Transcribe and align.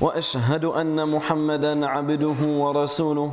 وأشهد 0.00 0.64
أن 0.64 1.08
محمدا 1.08 1.86
عبده 1.86 2.40
ورسوله 2.40 3.32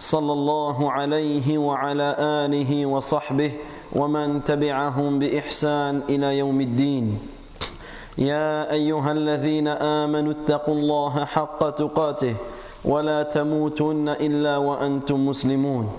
صلى 0.00 0.32
الله 0.32 0.92
عليه 0.92 1.58
وعلى 1.58 2.16
آله 2.18 2.86
وصحبه 2.86 3.52
ومن 3.92 4.44
تبعهم 4.44 5.18
بإحسان 5.18 6.02
إلى 6.08 6.38
يوم 6.38 6.60
الدين. 6.60 7.18
يا 8.18 8.72
أيها 8.72 9.12
الذين 9.12 9.68
آمنوا 9.68 10.32
اتقوا 10.32 10.74
الله 10.74 11.24
حق 11.24 11.70
تقاته 11.70 12.34
ولا 12.84 13.22
تموتن 13.22 14.08
إلا 14.08 14.56
وأنتم 14.56 15.26
مسلمون. 15.26 15.92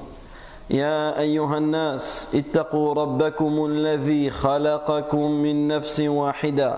يا 0.70 1.20
أيها 1.20 1.58
الناس 1.58 2.36
اتقوا 2.36 2.94
ربكم 2.94 3.66
الذي 3.66 4.30
خلقكم 4.30 5.32
من 5.32 5.68
نفس 5.68 6.00
واحدة 6.00 6.78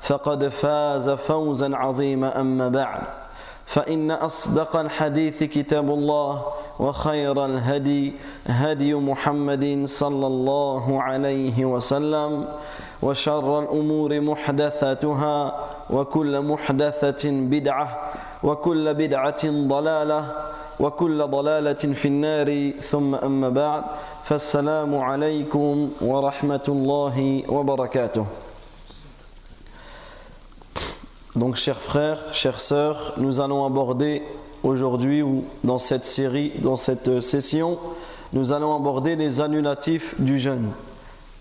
فقد 0.00 0.48
فاز 0.48 1.10
فوزا 1.10 1.76
عظيما 1.76 2.40
أما 2.40 2.68
بعد. 2.68 3.02
فإن 3.66 4.10
أصدق 4.10 4.76
الحديث 4.76 5.42
كتاب 5.44 5.90
الله 5.90 6.42
وخير 6.78 7.44
الهدي 7.44 8.12
هدي 8.46 8.94
محمد 8.94 9.82
صلى 9.84 10.26
الله 10.26 11.02
عليه 11.02 11.64
وسلم 11.64 12.48
وشر 13.02 13.58
الأمور 13.58 14.20
محدثاتها 14.20 15.54
وكل 15.90 16.42
محدثة 16.42 17.30
بدعة 17.30 17.88
وكل 18.42 18.94
بدعة 18.94 19.42
ضلالة 19.44 20.32
وكل 20.80 21.26
ضلالة 21.26 21.82
في 21.92 22.08
النار. 22.08 22.70
ثم 22.80 23.14
أما 23.14 23.48
بعد 23.48 23.84
فالسلام 24.24 24.96
عليكم 24.96 25.90
ورحمة 26.00 26.66
الله 26.68 27.42
وبركاته. 27.48 28.26
Donc, 31.38 31.54
chers 31.54 31.80
frères, 31.80 32.34
chères 32.34 32.58
sœurs, 32.58 33.14
nous 33.16 33.38
allons 33.38 33.64
aborder 33.64 34.24
aujourd'hui 34.64 35.22
ou 35.22 35.44
dans 35.62 35.78
cette 35.78 36.04
série, 36.04 36.50
dans 36.58 36.76
cette 36.76 37.20
session, 37.20 37.78
nous 38.32 38.50
allons 38.50 38.74
aborder 38.74 39.14
les 39.14 39.40
annulatifs 39.40 40.20
du 40.20 40.40
jeûne. 40.40 40.72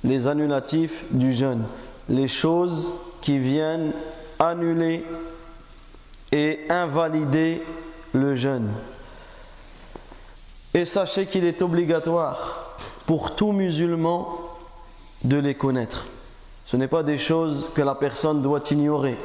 Les 0.03 0.27
annulatifs 0.27 1.03
du 1.09 1.33
jeûne. 1.33 1.63
Les 2.09 2.27
choses 2.27 2.93
qui 3.21 3.39
viennent 3.39 3.91
annuler 4.37 5.03
et 6.31 6.59
invalider 6.69 7.63
le 8.13 8.35
jeûne. 8.35 8.69
Et 10.75 10.85
sachez 10.85 11.25
qu'il 11.25 11.43
est 11.43 11.63
obligatoire 11.63 12.77
pour 13.07 13.35
tout 13.35 13.51
musulman 13.51 14.37
de 15.23 15.37
les 15.37 15.55
connaître. 15.55 16.05
Ce 16.67 16.77
n'est 16.77 16.87
pas 16.87 17.01
des 17.01 17.17
choses 17.17 17.65
que 17.73 17.81
la 17.81 17.95
personne 17.95 18.43
doit 18.43 18.61
ignorer 18.69 19.17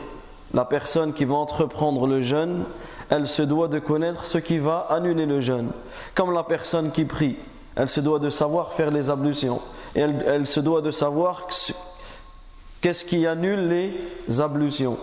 la 0.55 0.65
personne 0.65 1.13
qui 1.13 1.25
va 1.25 1.35
entreprendre 1.35 2.07
le 2.07 2.23
jeûne, 2.23 2.65
elle 3.11 3.27
se 3.27 3.43
doit 3.43 3.69
de 3.69 3.79
connaître 3.79 4.25
ce 4.25 4.39
qui 4.39 4.59
va 4.59 4.87
annuler 4.91 5.27
le 5.27 5.41
jeûne. 5.41 5.71
Comme 6.15 6.33
la 6.33 6.43
personne 6.43 6.93
qui 6.93 7.05
prie, 7.05 7.37
elle 7.77 7.89
se 7.89 8.01
doit 8.01 8.19
de 8.19 8.31
savoir 8.31 8.73
faire 8.73 8.91
les 8.91 9.11
ablutions. 9.11 9.61
Et 9.95 10.01
elle, 10.01 10.25
elle 10.27 10.47
se 10.47 10.61
doit 10.61 10.83
de 10.83 10.91
savoir 10.91 11.47
qu'est-ce 12.81 13.05
qui 13.05 13.27
annule 13.27 13.69
les 13.69 14.41
ablutions. 14.41 14.99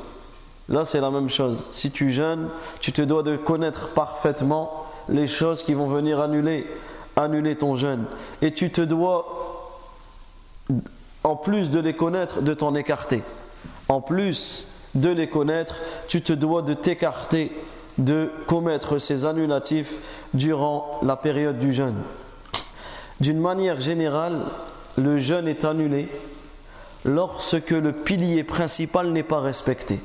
Là, 0.69 0.85
c'est 0.85 1.01
la 1.01 1.09
même 1.09 1.29
chose. 1.29 1.67
Si 1.71 1.89
tu 1.89 2.11
jeûnes, 2.11 2.49
tu 2.79 2.91
te 2.91 3.01
dois 3.01 3.23
de 3.23 3.38
connaître 3.38 3.89
parfaitement 3.89 4.85
les 5.07 5.25
choses 5.25 5.63
qui 5.63 5.73
vont 5.73 5.88
venir 5.88 6.19
annuler, 6.19 6.67
annuler 7.15 7.55
ton 7.55 7.75
jeûne. 7.75 8.05
Et 8.43 8.53
tu 8.53 8.71
te 8.71 8.81
dois, 8.81 9.71
en 11.23 11.35
plus 11.35 11.71
de 11.71 11.79
les 11.79 11.93
connaître, 11.93 12.41
de 12.41 12.53
t'en 12.53 12.75
écarter. 12.75 13.23
En 13.88 13.99
plus 13.99 14.67
de 14.95 15.09
les 15.09 15.29
connaître, 15.29 15.79
tu 16.07 16.22
te 16.22 16.33
dois 16.33 16.61
de 16.61 16.73
t'écarter 16.73 17.51
de 17.97 18.31
commettre 18.47 18.97
ces 18.97 19.25
annulatifs 19.25 19.94
durant 20.33 21.00
la 21.03 21.17
période 21.17 21.59
du 21.59 21.73
jeûne. 21.73 22.01
D'une 23.19 23.39
manière 23.39 23.81
générale, 23.81 24.45
le 24.97 25.17
jeûne 25.17 25.47
est 25.47 25.66
annulé 25.66 26.09
lorsque 27.03 27.72
le 27.72 27.91
pilier 27.91 28.44
principal 28.44 29.11
n'est 29.11 29.23
pas 29.23 29.39
respecté. 29.39 30.00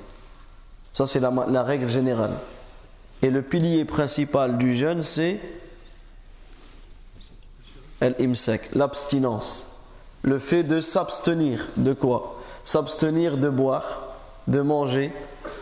Ça, 0.92 1.06
c'est 1.06 1.20
la, 1.20 1.62
règle 1.62 1.88
générale. 1.88 2.34
Et 3.22 3.30
le 3.30 3.42
pilier 3.42 3.84
principal 3.84 4.58
du 4.58 4.74
jeûne, 4.74 5.02
c'est 5.02 5.40
l'abstinence. 8.72 9.68
Le 10.22 10.38
fait 10.38 10.62
de 10.62 10.80
s'abstenir 10.80 11.68
de 11.76 11.92
quoi? 11.92 12.40
S'abstenir 12.64 13.36
de 13.36 13.48
boire, 13.48 14.03
de 14.46 14.60
manger 14.60 15.12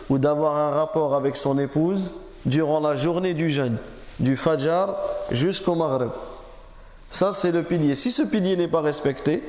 ou 0.09 0.17
d'avoir 0.17 0.57
un 0.57 0.71
rapport 0.71 1.15
avec 1.15 1.35
son 1.37 1.57
épouse 1.59 2.15
durant 2.45 2.79
la 2.79 2.95
journée 2.95 3.33
du 3.33 3.49
jeûne, 3.49 3.77
du 4.19 4.35
Fajr 4.35 4.95
jusqu'au 5.31 5.75
Maghreb. 5.75 6.11
Ça, 7.09 7.31
c'est 7.31 7.51
le 7.51 7.63
pilier. 7.63 7.95
Si 7.95 8.11
ce 8.11 8.23
pilier 8.23 8.57
n'est 8.57 8.67
pas 8.67 8.81
respecté, 8.81 9.43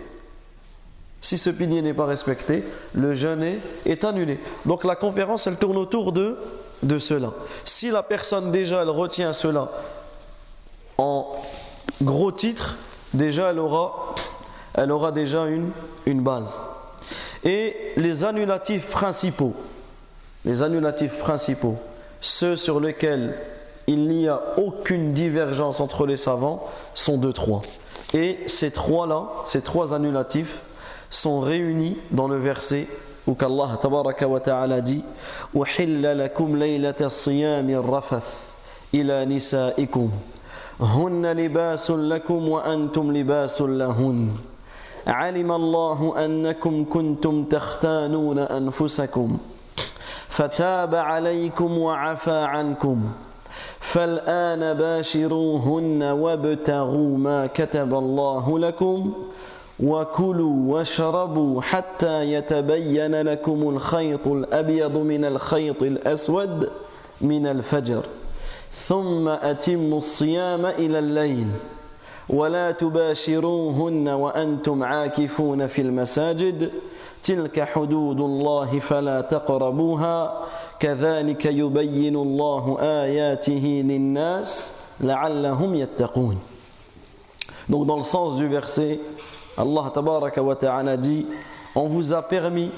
si 1.21 1.39
ce 1.39 1.51
pilier 1.51 1.81
n'est 1.81 1.95
pas 1.95 2.05
respecté, 2.05 2.63
le 2.93 3.15
jeûne 3.15 3.43
est, 3.87 4.05
annulé. 4.05 4.39
Donc 4.67 4.85
la 4.85 4.97
conférence, 4.97 5.47
elle 5.47 5.57
tourne 5.57 5.79
autour 5.79 6.13
de, 6.13 6.37
de 6.83 6.99
cela. 6.99 7.33
Si 7.65 7.91
la 7.91 8.03
personne 8.03 8.53
déjà, 8.53 8.83
elle 8.83 8.91
retient 8.91 9.33
cela 9.33 9.71
en 10.99 11.27
gros 12.03 12.33
titre, 12.33 12.77
déjà, 13.15 13.51
elle 13.51 13.59
aura, 13.59 14.15
elle 14.75 14.93
aura 14.93 15.13
déjà 15.13 15.47
une, 15.47 15.71
une 16.07 16.23
base 16.23 16.61
et 17.45 17.77
les 17.97 18.25
annulatifs 18.25 18.91
principaux. 18.91 19.53
Les 20.45 20.63
annulatifs 20.63 21.19
principaux, 21.19 21.77
ceux 22.21 22.57
sur 22.57 22.81
lesquels 22.81 23.37
il 23.87 24.09
n'y 24.09 24.29
a 24.29 24.41
aucune 24.57 25.13
divergence 25.13 25.81
entre 25.81 26.07
les 26.07 26.17
savants, 26.17 26.67
sont 26.95 27.19
de 27.19 27.33
trois. 27.33 27.63
Et 28.15 28.39
ces 28.47 28.71
trois-là, 28.71 29.27
ces 29.47 29.61
trois 29.61 29.95
annulatifs, 29.95 30.61
sont 31.11 31.41
réunis 31.41 31.97
dans 32.11 32.29
le 32.29 32.39
verset 32.39 32.87
où 33.27 33.35
qu'Allah 33.35 33.79
wa 34.27 34.41
ta'ala 34.41 34.81
dit 34.81 35.05
«Uhilla 35.55 36.15
lakum 36.15 36.57
laylata 36.57 37.09
siyami 37.09 37.77
rafath 37.77 38.53
ila 38.93 39.25
nisaikum 39.25 40.11
hunna 40.81 41.35
libasun 41.35 42.09
lakum 42.09 42.49
wa 42.49 42.67
antum 42.67 43.13
libasun 43.13 43.79
lahun» 43.79 44.29
علم 45.07 45.53
الله 45.53 46.25
أنكم 46.25 46.85
كنتم 46.85 47.45
تختانون 47.45 48.39
أنفسكم 48.39 49.37
فتاب 50.29 50.95
عليكم 50.95 51.79
وعفى 51.79 52.31
عنكم 52.31 53.05
فالآن 53.81 54.75
باشروهن 54.75 56.03
وابتغوا 56.03 57.19
ما 57.19 57.47
كتب 57.47 57.95
الله 57.95 58.59
لكم 58.59 59.13
وكلوا 59.81 60.73
واشربوا 60.75 61.63
حتى 61.63 62.33
يتبين 62.33 63.23
لكم 63.23 63.69
الخيط 63.69 64.27
الأبيض 64.29 64.97
من 64.97 65.25
الخيط 65.25 65.83
الأسود 65.83 66.71
من 67.21 67.47
الفجر 67.47 68.03
ثم 68.71 69.29
أتموا 69.29 69.99
الصيام 69.99 70.67
إلى 70.67 70.99
الليل 70.99 71.47
ولا 72.29 72.71
تباشروهن 72.71 74.09
وأنتم 74.09 74.83
عاكفون 74.83 75.67
في 75.67 75.83
المساجد 75.83 76.71
تلك 77.23 77.61
حدود 77.61 78.21
الله 78.21 78.79
فلا 78.79 79.21
تقربوها 79.21 80.41
كذلك 80.81 81.45
يبين 81.47 82.17
الله 82.17 82.77
آياته 82.81 83.83
للناس 83.87 84.75
لعلهم 85.01 85.75
يتقون 85.75 86.39
Donc 87.69 87.87
dans 87.87 87.97
le 87.97 88.03
sens 88.03 88.37
du 88.37 88.47
verset, 88.47 89.01
Allah 89.57 89.91
tabaraka 89.95 90.43
wa 90.43 90.55
ta'ala 90.55 90.99
dit 90.99 91.27
On 91.75 91.87
vous 91.87 92.13
a 92.13 92.21
permis 92.21 92.71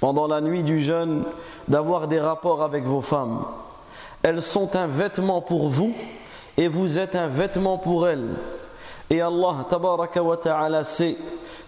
pendant 0.00 0.28
la 0.28 0.40
nuit 0.40 0.62
du 0.62 0.78
jeûne 0.80 1.24
d'avoir 1.66 2.06
des 2.06 2.20
rapports 2.20 2.62
avec 2.62 2.84
vos 2.84 3.00
femmes. 3.00 3.44
Elles 4.22 4.42
sont 4.42 4.76
un 4.76 4.86
vêtement 4.86 5.40
pour 5.40 5.68
vous 5.68 5.92
et 6.56 6.68
vous 6.68 6.98
êtes 6.98 7.16
un 7.16 7.28
vêtement 7.28 7.78
pour 7.78 8.06
elles. 8.06 8.36
Et 9.10 9.20
Allah 9.20 9.66
tabaraka 9.68 10.22
wa 10.22 10.36
ta'ala 10.36 10.84
sait 10.84 11.16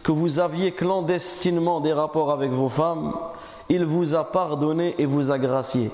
que 0.03 0.13
vous 0.13 0.41
aviez 0.41 0.73
clandestinement 0.73 1.81
des 1.81 1.93
rapports 1.93 2.33
avec 2.33 2.51
vos 2.51 2.69
femmes, 2.69 3.15
il 3.69 3.85
vous 3.85 4.15
a 4.15 4.25
pardonné 4.25 4.95
et 4.99 5.07
vous 5.07 5.31
a 5.31 5.39
gracié. 5.39 5.91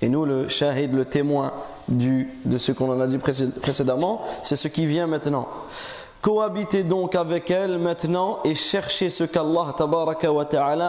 Et 0.00 0.08
nous, 0.08 0.24
le 0.24 0.48
shahid, 0.48 0.94
le 0.94 1.04
témoin 1.04 1.52
du, 1.88 2.28
de 2.44 2.58
ce 2.58 2.72
qu'on 2.72 2.90
en 2.92 3.00
a 3.00 3.06
dit 3.06 3.18
précédemment, 3.18 4.22
c'est 4.42 4.56
ce 4.56 4.68
qui 4.68 4.86
vient 4.86 5.06
maintenant. 5.06 5.48
Cohabitez 6.20 6.82
donc 6.82 7.14
avec 7.14 7.48
elle 7.50 7.78
maintenant 7.78 8.40
et 8.44 8.56
cherchez 8.56 9.08
ce 9.08 9.22
qu'Allah 9.22 9.74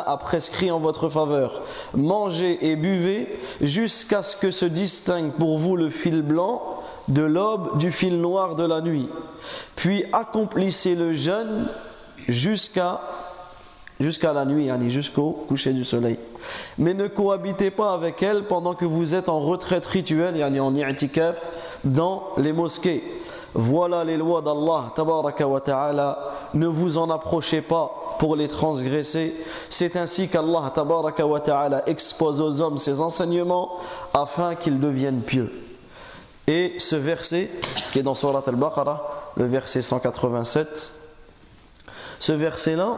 a 0.08 0.18
prescrit 0.18 0.72
en 0.72 0.80
votre 0.80 1.10
faveur. 1.10 1.62
Mangez 1.94 2.58
et 2.68 2.76
buvez 2.76 3.28
jusqu'à 3.62 4.24
ce 4.24 4.36
que 4.36 4.50
se 4.50 4.66
distingue 4.66 5.32
pour 5.34 5.60
vous 5.60 5.76
le 5.76 5.92
fil 5.92 6.24
blanc 6.24 6.80
de 7.10 7.22
l'aube 7.22 7.78
du 7.78 7.92
fil 7.92 8.20
noir 8.20 8.56
de 8.56 8.66
la 8.66 8.82
nuit. 8.82 9.08
Puis 9.76 10.04
accomplissez 10.14 10.96
le 10.96 11.14
jeûne 11.14 11.68
jusqu'à 12.28 13.02
jusqu'à 14.00 14.34
la 14.34 14.46
nuit, 14.46 14.70
jusqu'au 14.90 15.32
coucher 15.48 15.74
du 15.74 15.84
soleil. 15.84 16.18
Mais 16.78 16.94
ne 16.94 17.08
cohabitez 17.08 17.70
pas 17.70 17.94
avec 17.94 18.24
elle 18.24 18.44
pendant 18.44 18.74
que 18.74 18.86
vous 18.86 19.14
êtes 19.14 19.30
en 19.30 19.42
retraite 19.42 19.86
rituelle, 19.86 20.42
en 20.42 20.76
i'tikaf, 20.76 21.38
dans 21.84 22.24
les 22.38 22.54
mosquées. 22.54 23.04
Voilà 23.54 24.04
les 24.04 24.18
lois 24.18 24.42
d'Allah, 24.42 24.92
tabaraka 24.96 25.48
wa 25.48 25.62
ta'ala. 25.62 26.20
Ne 26.54 26.68
vous 26.68 26.98
en 26.98 27.10
approchez 27.10 27.62
pas 27.62 27.92
pour 28.20 28.36
les 28.36 28.48
transgresser. 28.48 29.34
C'est 29.70 29.96
ainsi 29.96 30.28
qu'Allah, 30.28 30.72
tabaraka 30.74 31.26
wa 31.26 31.40
ta'ala, 31.40 31.88
expose 31.88 32.42
aux 32.42 32.62
hommes 32.62 32.78
ses 32.78 33.02
enseignements 33.02 33.78
afin 34.14 34.56
qu'ils 34.56 34.80
deviennent 34.80 35.22
pieux. 35.22 35.52
Et 36.48 36.76
ce 36.80 36.96
verset, 36.96 37.50
qui 37.92 38.00
est 38.00 38.04
dans 38.04 38.16
Surat 38.16 38.44
al-Baqarah, 38.46 39.32
le 39.36 39.46
verset 39.46 39.82
187, 39.82 40.94
ce 42.20 42.32
verset-là, 42.32 42.98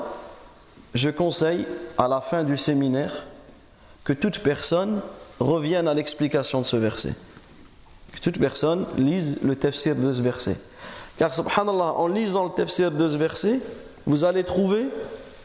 je 0.93 1.09
conseille 1.09 1.65
à 1.97 2.07
la 2.07 2.21
fin 2.21 2.43
du 2.43 2.57
séminaire 2.57 3.23
que 4.03 4.13
toute 4.13 4.39
personne 4.39 5.01
revienne 5.39 5.87
à 5.87 5.93
l'explication 5.93 6.61
de 6.61 6.65
ce 6.65 6.77
verset. 6.77 7.15
Que 8.11 8.19
toute 8.19 8.39
personne 8.39 8.85
lise 8.97 9.41
le 9.43 9.55
tafsir 9.55 9.95
de 9.95 10.11
ce 10.11 10.21
verset. 10.21 10.57
Car 11.17 11.33
subhanallah, 11.33 11.93
en 11.93 12.07
lisant 12.07 12.45
le 12.45 12.51
tafsir 12.51 12.91
de 12.91 13.07
ce 13.07 13.17
verset, 13.17 13.59
vous 14.05 14.23
allez 14.23 14.43
trouver 14.43 14.87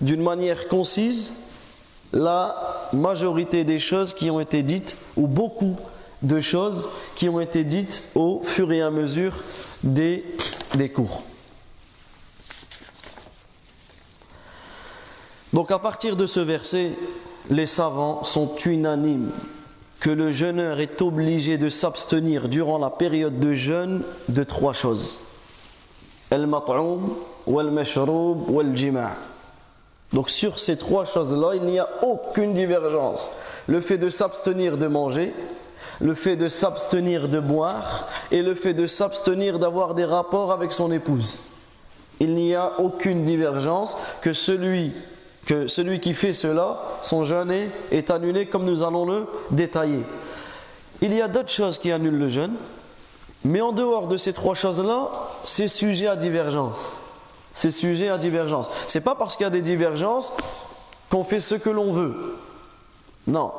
d'une 0.01 0.23
manière 0.23 0.69
concise 0.69 1.37
la 2.13 2.89
majorité 2.93 3.65
des 3.65 3.79
choses 3.79 4.15
qui 4.15 4.31
ont 4.31 4.41
été 4.41 4.63
dites, 4.63 4.97
ou 5.17 5.27
beaucoup 5.27 5.77
de 6.23 6.41
choses 6.41 6.89
qui 7.15 7.29
ont 7.29 7.41
été 7.41 7.65
dites 7.65 8.09
au 8.15 8.41
fur 8.45 8.73
et 8.73 8.81
à 8.81 8.91
mesure 8.91 9.45
des, 9.83 10.25
des 10.75 10.89
cours. 10.89 11.23
Donc 15.53 15.71
à 15.71 15.79
partir 15.79 16.17
de 16.17 16.27
ce 16.27 16.41
verset, 16.41 16.93
les 17.51 17.67
savants 17.67 18.25
sont 18.25 18.57
unanimes 18.65 19.31
que 20.07 20.13
le 20.13 20.31
jeûneur 20.31 20.79
est 20.79 21.03
obligé 21.03 21.59
de 21.59 21.69
s'abstenir 21.69 22.49
durant 22.49 22.79
la 22.79 22.91
période 22.91 23.41
de 23.41 23.55
jeûne 23.55 24.05
de 24.29 24.45
trois 24.45 24.73
choses. 24.73 25.19
Al-mat'oum, 26.31 27.17
wal-mashroub, 27.45 28.49
wal-jima'. 28.49 29.17
Donc 30.13 30.31
sur 30.31 30.61
ces 30.61 30.79
trois 30.79 31.07
choses-là, 31.07 31.57
il 31.57 31.65
n'y 31.65 31.81
a 31.81 31.89
aucune 32.05 32.55
divergence. 32.55 33.33
Le 33.67 33.81
fait 33.81 33.99
de 33.99 34.09
s'abstenir 34.09 34.79
de 34.79 34.87
manger, 34.87 35.35
le 36.01 36.15
fait 36.15 36.37
de 36.37 36.49
s'abstenir 36.49 37.29
de 37.29 37.41
boire 37.41 38.07
et 38.31 38.43
le 38.43 38.55
fait 38.55 38.75
de 38.75 38.87
s'abstenir 38.87 39.59
d'avoir 39.59 39.97
des 39.97 40.05
rapports 40.05 40.53
avec 40.53 40.73
son 40.73 40.93
épouse. 40.93 41.41
Il 42.21 42.35
n'y 42.35 42.55
a 42.55 42.79
aucune 42.79 43.25
divergence 43.25 43.97
que 44.23 44.33
celui 44.33 44.93
que 45.47 45.69
celui 45.69 46.01
qui 46.01 46.13
fait 46.13 46.33
cela, 46.33 46.79
son 47.03 47.25
jeûne 47.25 47.53
est, 47.91 48.11
annulé 48.11 48.47
comme 48.47 48.65
nous 48.65 48.83
allons 48.83 49.07
le 49.07 49.27
détailler. 49.51 50.05
Il 51.01 51.15
y 51.15 51.23
a 51.23 51.29
d'autres 51.29 51.51
choses 51.51 51.79
qui 51.79 51.93
annulent 51.93 52.19
le 52.19 52.29
jeûne, 52.29 52.55
mais 53.45 53.61
en 53.61 53.73
dehors 53.73 54.09
de 54.09 54.17
ces 54.17 54.33
trois 54.33 54.57
choses-là, 54.57 55.09
c'est 55.45 55.69
sujet 55.69 56.09
à 56.09 56.17
divergence. 56.17 57.01
C'est 57.53 57.71
sujet 57.71 58.09
à 58.09 58.19
divergence. 58.19 58.71
C'est 58.89 59.01
pas 59.01 59.15
parce 59.15 59.37
qu'il 59.37 59.45
y 59.45 59.47
a 59.47 59.51
des 59.51 59.63
divergences 59.63 60.33
qu'on 61.11 61.23
fait 61.23 61.41
ce 61.41 61.55
que 61.55 61.71
l'on 61.71 61.93
veut. 61.93 62.37
Non, 63.29 63.53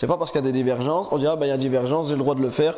c'est 0.00 0.06
pas 0.06 0.16
parce 0.16 0.32
qu'il 0.32 0.40
y 0.40 0.44
a 0.44 0.46
des 0.46 0.56
divergences, 0.56 1.08
on 1.10 1.18
dit 1.18 1.26
ah 1.26 1.36
ben 1.36 1.44
il 1.44 1.50
y 1.50 1.52
a 1.52 1.58
divergence, 1.58 2.08
j'ai 2.08 2.14
le 2.14 2.20
droit 2.20 2.34
de 2.34 2.40
le 2.40 2.48
faire. 2.48 2.74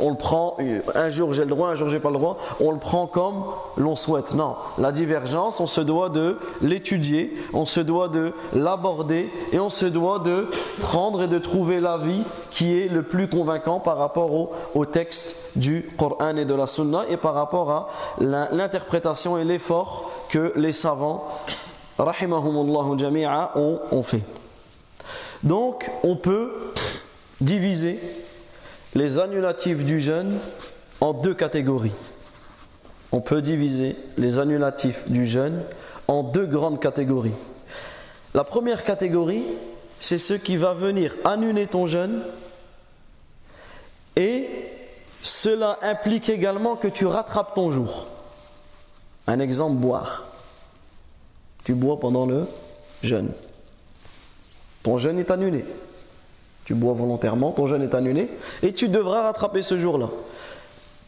on 0.00 0.10
le 0.10 0.16
prend, 0.16 0.56
un 0.92 1.08
jour 1.08 1.32
j'ai 1.32 1.44
le 1.44 1.50
droit, 1.50 1.68
un 1.68 1.76
jour 1.76 1.88
j'ai 1.88 2.00
pas 2.00 2.10
le 2.10 2.18
droit. 2.18 2.38
On 2.58 2.72
le 2.72 2.80
prend 2.80 3.06
comme 3.06 3.44
l'on 3.76 3.94
souhaite. 3.94 4.34
Non, 4.34 4.56
la 4.76 4.90
divergence, 4.90 5.60
on 5.60 5.68
se 5.68 5.80
doit 5.80 6.08
de 6.08 6.40
l'étudier, 6.60 7.32
on 7.52 7.66
se 7.66 7.78
doit 7.78 8.08
de 8.08 8.32
l'aborder 8.52 9.30
et 9.52 9.60
on 9.60 9.68
se 9.70 9.86
doit 9.86 10.18
de 10.18 10.48
prendre 10.80 11.22
et 11.22 11.28
de 11.28 11.38
trouver 11.38 11.78
l'avis 11.78 12.24
qui 12.50 12.80
est 12.80 12.88
le 12.88 13.04
plus 13.04 13.28
convaincant 13.28 13.78
par 13.78 13.96
rapport 13.96 14.34
au, 14.74 14.84
texte 14.86 15.36
du 15.54 15.88
Coran 15.96 16.36
et 16.36 16.44
de 16.44 16.54
la 16.54 16.66
Sunna 16.66 17.04
et 17.08 17.16
par 17.16 17.34
rapport 17.34 17.70
à 17.70 17.88
l'interprétation 18.18 19.38
et 19.38 19.44
l'effort 19.44 20.10
que 20.28 20.52
les 20.56 20.72
savants, 20.72 21.28
rahimahumullah 21.96 22.98
jami'a, 22.98 23.52
ont 23.54 24.02
fait. 24.02 24.24
Donc, 25.44 25.90
on 26.02 26.16
peut 26.16 26.72
diviser 27.40 28.00
les 28.94 29.18
annulatifs 29.18 29.84
du 29.84 30.00
jeûne 30.00 30.38
en 31.00 31.12
deux 31.12 31.34
catégories. 31.34 31.94
On 33.12 33.20
peut 33.20 33.42
diviser 33.42 33.96
les 34.16 34.38
annulatifs 34.38 35.08
du 35.08 35.26
jeûne 35.26 35.62
en 36.08 36.22
deux 36.22 36.46
grandes 36.46 36.80
catégories. 36.80 37.34
La 38.32 38.42
première 38.42 38.84
catégorie, 38.84 39.44
c'est 40.00 40.18
ce 40.18 40.34
qui 40.34 40.56
va 40.56 40.74
venir 40.74 41.14
annuler 41.24 41.66
ton 41.66 41.86
jeûne 41.86 42.22
et 44.16 44.48
cela 45.22 45.78
implique 45.82 46.28
également 46.28 46.76
que 46.76 46.88
tu 46.88 47.06
rattrapes 47.06 47.54
ton 47.54 47.70
jour. 47.70 48.08
Un 49.26 49.40
exemple, 49.40 49.76
boire. 49.76 50.26
Tu 51.64 51.74
bois 51.74 51.98
pendant 51.98 52.26
le 52.26 52.46
jeûne. 53.02 53.30
Ton 54.84 54.98
jeûne 54.98 55.18
est 55.18 55.32
annulé. 55.32 55.64
Tu 56.64 56.74
bois 56.74 56.92
volontairement, 56.92 57.50
ton 57.50 57.66
jeûne 57.66 57.82
est 57.82 57.94
annulé, 57.94 58.30
et 58.62 58.72
tu 58.72 58.88
devras 58.88 59.22
rattraper 59.22 59.62
ce 59.62 59.78
jour-là. 59.78 60.08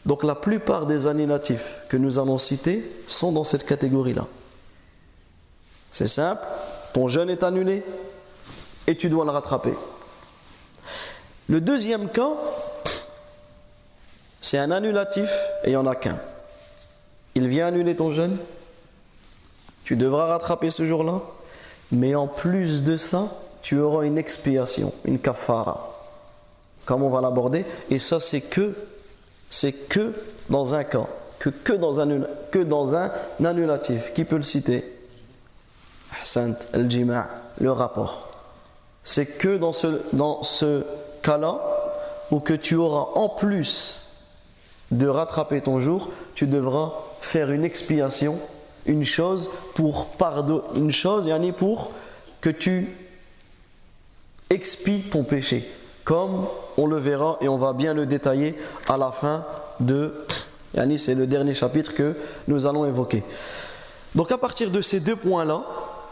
Donc 0.05 0.23
la 0.23 0.35
plupart 0.35 0.85
des 0.85 1.07
annulatifs 1.07 1.81
que 1.89 1.97
nous 1.97 2.19
allons 2.19 2.37
citer 2.37 2.83
sont 3.07 3.31
dans 3.31 3.43
cette 3.43 3.65
catégorie-là. 3.65 4.27
C'est 5.91 6.07
simple, 6.07 6.43
ton 6.93 7.07
jeûne 7.07 7.29
est 7.29 7.43
annulé 7.43 7.83
et 8.87 8.95
tu 8.95 9.09
dois 9.09 9.25
le 9.25 9.31
rattraper. 9.31 9.73
Le 11.49 11.59
deuxième 11.61 12.09
cas, 12.09 12.33
c'est 14.41 14.57
un 14.57 14.71
annulatif 14.71 15.29
et 15.63 15.67
il 15.67 15.71
n'y 15.71 15.75
en 15.75 15.87
a 15.87 15.95
qu'un. 15.95 16.19
Il 17.35 17.47
vient 17.47 17.67
annuler 17.67 17.95
ton 17.95 18.11
jeûne, 18.11 18.37
tu 19.83 19.95
devras 19.95 20.27
rattraper 20.27 20.71
ce 20.71 20.85
jour-là, 20.85 21.21
mais 21.91 22.15
en 22.15 22.27
plus 22.27 22.83
de 22.83 22.95
ça, 22.95 23.29
tu 23.61 23.79
auras 23.79 24.05
une 24.05 24.17
expiation, 24.17 24.93
une 25.05 25.19
kafara. 25.19 25.93
Comme 26.85 27.03
on 27.03 27.09
va 27.09 27.21
l'aborder, 27.21 27.65
et 27.89 27.99
ça 27.99 28.19
c'est 28.19 28.41
que 28.41 28.73
c'est 29.49 29.73
que 29.73 30.13
dans 30.49 30.73
un 30.73 30.83
cas, 30.83 31.07
que, 31.39 31.49
que, 31.49 31.73
dans 31.73 31.99
un, 31.99 32.21
que 32.51 32.59
dans 32.59 32.95
un 32.95 33.11
annulatif. 33.43 34.13
Qui 34.13 34.25
peut 34.25 34.37
le 34.37 34.43
citer? 34.43 34.83
Le 37.59 37.71
rapport. 37.71 38.29
C'est 39.03 39.25
que 39.25 39.57
dans 39.57 39.71
ce, 39.71 40.01
dans 40.13 40.43
ce 40.43 40.83
cas-là 41.21 41.59
où 42.31 42.39
que 42.39 42.53
tu 42.53 42.75
auras 42.75 43.19
en 43.19 43.29
plus 43.29 44.01
de 44.91 45.07
rattraper 45.07 45.61
ton 45.61 45.79
jour, 45.79 46.11
tu 46.35 46.47
devras 46.47 46.93
faire 47.21 47.51
une 47.51 47.63
expiation, 47.63 48.37
une 48.85 49.05
chose 49.05 49.49
pour 49.75 50.07
pardon, 50.17 50.63
une 50.75 50.91
chose, 50.91 51.27
yani 51.27 51.51
pour 51.51 51.91
que 52.41 52.49
tu 52.49 52.95
expie 54.49 55.03
ton 55.03 55.23
péché, 55.23 55.69
comme 56.03 56.47
on 56.77 56.87
le 56.87 56.97
verra 56.97 57.37
et 57.41 57.47
on 57.47 57.57
va 57.57 57.73
bien 57.73 57.93
le 57.93 58.05
détailler 58.05 58.55
à 58.87 58.97
la 58.97 59.11
fin 59.11 59.43
de 59.79 60.13
Yani, 60.75 60.99
c'est 60.99 61.15
le 61.15 61.27
dernier 61.27 61.53
chapitre 61.53 61.93
que 61.93 62.15
nous 62.47 62.65
allons 62.65 62.85
évoquer. 62.85 63.23
Donc 64.15 64.31
à 64.31 64.37
partir 64.37 64.69
de 64.69 64.81
ces 64.81 64.99
deux 64.99 65.15
points-là, 65.15 65.63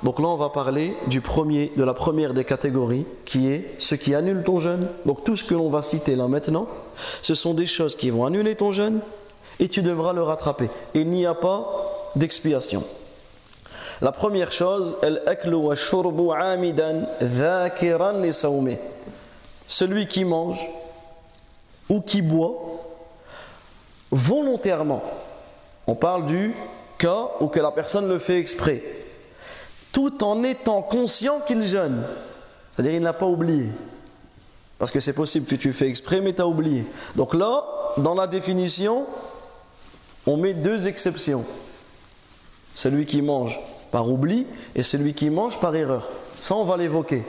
donc 0.04 0.20
là 0.20 0.28
on 0.28 0.38
va 0.38 0.50
parler 0.50 0.96
du 1.08 1.22
premier, 1.22 1.72
de 1.76 1.84
la 1.84 1.94
première 1.94 2.34
des 2.34 2.44
catégories, 2.44 3.06
qui 3.26 3.48
est 3.48 3.76
ce 3.80 3.96
qui 3.96 4.16
annule 4.16 4.44
ton 4.44 4.60
jeûne. 4.60 4.88
Donc 5.06 5.24
tout 5.24 5.36
ce 5.36 5.44
que 5.44 5.54
l'on 5.54 5.70
va 5.70 5.82
citer 5.82 6.16
là 6.16 6.28
maintenant, 6.28 6.68
ce 7.22 7.36
sont 7.36 7.54
des 7.54 7.68
choses 7.68 7.96
qui 7.96 8.10
vont 8.10 8.26
annuler 8.26 8.56
ton 8.56 8.72
jeûne 8.72 9.02
et 9.60 9.68
tu 9.68 9.82
devras 9.82 10.14
le 10.14 10.24
rattraper. 10.24 10.70
Il 10.94 11.10
n'y 11.10 11.26
a 11.26 11.34
pas 11.34 12.12
d'expiation. 12.16 12.84
La 14.02 14.12
première 14.12 14.52
chose, 14.52 14.98
celui 19.68 20.08
qui 20.08 20.26
mange 20.26 20.70
ou 21.90 22.02
qui 22.02 22.22
boit 22.22 22.54
volontairement. 24.12 25.02
On 25.88 25.96
parle 25.96 26.26
du 26.26 26.56
cas 26.98 27.30
où 27.40 27.48
que 27.48 27.60
la 27.60 27.72
personne 27.72 28.10
le 28.10 28.20
fait 28.20 28.40
exprès, 28.40 28.84
tout 29.92 30.24
en 30.24 30.44
étant 30.44 30.82
conscient 30.82 31.40
qu'il 31.42 31.62
jeûne. 31.64 32.04
C'est-à-dire 32.74 32.94
qu'il 32.94 33.04
n'a 33.04 33.14
pas 33.14 33.26
oublié. 33.26 33.70
Parce 34.78 34.92
que 34.92 35.00
c'est 35.00 35.14
possible 35.14 35.46
que 35.46 35.56
tu 35.56 35.72
fais 35.72 35.88
exprès, 35.88 36.20
mais 36.20 36.34
tu 36.34 36.42
as 36.42 36.48
oublié. 36.48 36.86
Donc 37.16 37.34
là, 37.34 37.64
dans 37.98 38.14
la 38.14 38.28
définition, 38.28 39.06
on 40.26 40.36
met 40.36 40.54
deux 40.54 40.88
exceptions. 40.88 41.46
Celui 42.74 43.06
qui 43.06 43.22
mange 43.22 43.58
par 43.96 44.12
oubli 44.12 44.46
et 44.76 44.84
celui 44.84 45.14
qui 45.14 45.30
mange 45.30 45.58
par 45.62 45.74
erreur. 45.74 46.10
Ça, 46.42 46.54
on 46.58 46.66
va 46.66 46.76
l'évoquer. 46.76 47.24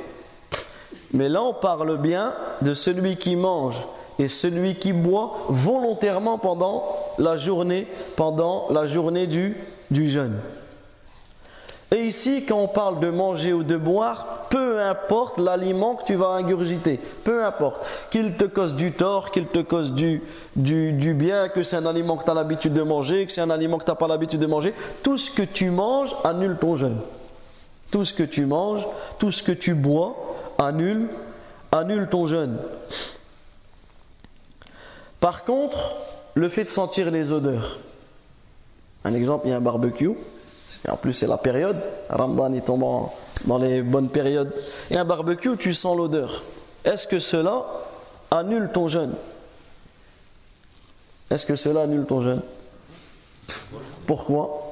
Mais 1.13 1.29
là, 1.29 1.41
on 1.41 1.55
parle 1.55 1.97
bien 1.97 2.35
de 2.61 2.75
celui 2.75 3.15
qui 3.15 3.37
mange 3.37 3.77
et 4.19 4.27
celui 4.27 4.75
qui 4.75 4.93
boit 4.93 5.47
volontairement 5.49 6.39
pendant 6.39 6.83
la 7.19 7.37
journée, 7.37 7.87
pendant 8.17 8.67
la 8.71 8.85
journée 8.87 9.29
du, 9.29 9.57
du 9.93 10.09
jeûne. 10.09 10.41
Et 11.93 12.05
ici, 12.05 12.45
quand 12.45 12.59
on 12.59 12.67
parle 12.67 12.99
de 12.99 13.11
manger 13.11 13.53
ou 13.53 13.63
de 13.63 13.77
boire, 13.77 14.47
peu 14.51 14.81
importe 14.81 15.39
l'aliment 15.39 15.95
que 15.95 16.05
tu 16.05 16.17
vas 16.17 16.31
ingurgiter, 16.31 16.99
peu 17.23 17.45
importe, 17.45 17.87
qu'il 18.11 18.37
te 18.37 18.45
cause 18.45 18.75
du 18.75 18.91
tort, 18.91 19.31
qu'il 19.31 19.47
te 19.47 19.61
cause 19.61 19.93
du, 19.93 20.21
bien, 20.57 21.49
que 21.49 21.63
c'est 21.63 21.77
un 21.77 21.87
aliment 21.87 22.17
que 22.17 22.25
tu 22.25 22.31
as 22.31 22.35
l'habitude 22.35 22.73
de 22.73 22.83
manger, 22.83 23.27
que 23.27 23.33
c'est 23.33 23.41
un 23.41 23.51
aliment 23.51 23.79
que 23.79 23.85
tu 23.85 23.91
n'as 23.91 23.97
pas 23.97 24.09
l'habitude 24.09 24.41
de 24.41 24.47
manger, 24.47 24.75
tout 25.05 25.17
ce 25.17 25.31
que 25.31 25.43
tu 25.43 25.71
manges 25.71 26.15
annule 26.25 26.57
ton 26.61 26.75
jeûne. 26.75 26.99
Tout 27.93 28.05
ce 28.05 28.13
que 28.13 28.25
tu 28.25 28.47
manges, 28.47 28.85
tout 29.21 29.31
ce 29.31 29.45
que 29.45 29.53
tu 29.53 29.75
bois 29.75 30.17
annule, 30.59 31.09
annule 31.71 32.09
ton 32.09 32.27
jeûne. 32.27 32.59
Par 35.21 35.45
contre, 35.45 35.95
le 36.35 36.49
fait 36.49 36.65
de 36.65 36.69
sentir 36.69 37.13
les 37.13 37.31
odeurs. 37.31 37.79
Un 39.05 39.15
exemple, 39.15 39.47
il 39.47 39.51
y 39.51 39.55
a 39.55 39.57
un 39.57 39.61
barbecue, 39.61 40.11
en 40.89 40.97
plus 40.97 41.13
c'est 41.13 41.27
la 41.27 41.39
période, 41.39 41.77
Ramadan 42.09 42.53
est 42.55 42.67
tombant 42.67 43.15
dans 43.45 43.59
les 43.59 43.83
bonnes 43.83 44.09
périodes, 44.09 44.53
et 44.91 44.97
un 44.97 45.05
barbecue, 45.05 45.57
tu 45.57 45.75
sens 45.75 45.97
l'odeur. 45.97 46.45
Est-ce 46.85 47.07
que 47.07 47.19
cela 47.19 47.65
annule 48.31 48.71
ton 48.73 48.89
jeûne? 48.89 49.15
Est-ce 51.31 51.45
que 51.45 51.57
cela 51.57 51.83
annule 51.83 52.07
ton 52.07 52.23
jeûne? 52.23 52.43
Pourquoi? 54.07 54.63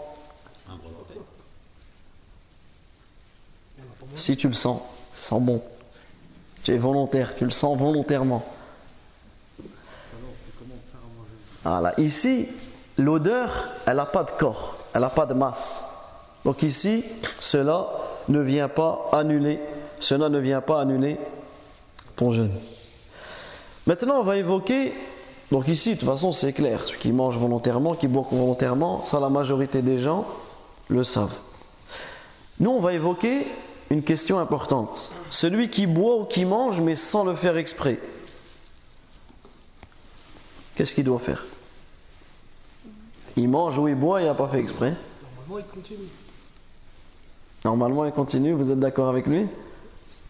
Si 4.15 4.37
tu 4.37 4.47
le 4.47 4.55
sens, 4.55 4.81
ça 5.13 5.31
sent 5.31 5.41
bon. 5.41 5.61
Tu 6.63 6.73
es 6.73 6.79
volontaire, 6.79 7.35
tu 7.37 7.45
le 7.45 7.51
sens 7.51 7.77
volontairement. 7.77 8.45
Voilà. 11.65 11.99
Ici, 11.99 12.49
l'odeur, 12.97 13.71
elle 13.87 13.97
n'a 13.97 14.07
pas 14.07 14.23
de 14.23 14.31
corps, 14.31 14.77
elle 14.95 15.01
n'a 15.01 15.11
pas 15.11 15.27
de 15.27 15.35
masse. 15.35 15.94
Donc 16.45 16.63
ici, 16.63 17.05
cela 17.41 17.89
ne 18.29 18.41
vient 18.41 18.69
pas 18.69 19.09
annuler, 19.13 19.59
cela 19.99 20.29
ne 20.29 20.39
vient 20.39 20.61
pas 20.61 20.81
annuler 20.81 21.17
ton 22.17 22.31
jeûne. 22.31 22.53
Maintenant, 23.87 24.21
on 24.21 24.23
va 24.23 24.37
évoquer, 24.37 24.93
donc 25.51 25.69
ici, 25.69 25.95
de 25.95 26.01
toute 26.01 26.09
façon, 26.09 26.33
c'est 26.33 26.53
clair, 26.53 26.83
ceux 26.87 26.97
qui 26.97 27.13
mangent 27.13 27.39
volontairement, 27.39 27.95
qui 27.95 28.09
boivent 28.09 28.27
volontairement, 28.31 29.05
ça 29.05 29.21
la 29.21 29.29
majorité 29.29 29.83
des 29.83 29.99
gens 29.99 30.27
le 30.89 31.05
savent. 31.05 31.37
Nous, 32.61 32.71
on 32.71 32.81
va 32.81 32.93
évoquer 32.93 33.47
une 33.91 34.03
question 34.03 34.39
importante. 34.39 35.13
Celui 35.31 35.69
qui 35.71 35.87
boit 35.87 36.17
ou 36.17 36.25
qui 36.25 36.45
mange, 36.45 36.81
mais 36.81 36.97
sans 36.97 37.25
le 37.25 37.35
faire 37.35 37.57
exprès, 37.57 37.99
qu'est-ce 40.77 40.95
qu'il 40.95 41.05
doit 41.05 41.19
faire? 41.19 41.45
Il 43.37 43.49
mange 43.49 43.79
ou 43.79 43.89
il 43.89 43.95
boit, 43.95 44.21
il 44.21 44.27
n'a 44.27 44.35
pas 44.35 44.49
fait 44.49 44.61
exprès? 44.61 44.95
Normalement, 45.23 45.59
il 45.59 45.81
continue. 45.81 46.09
Normalement, 47.65 48.05
il 48.05 48.13
continue, 48.13 48.53
vous 48.53 48.71
êtes 48.71 48.79
d'accord 48.79 49.09
avec 49.09 49.27
lui? 49.27 49.47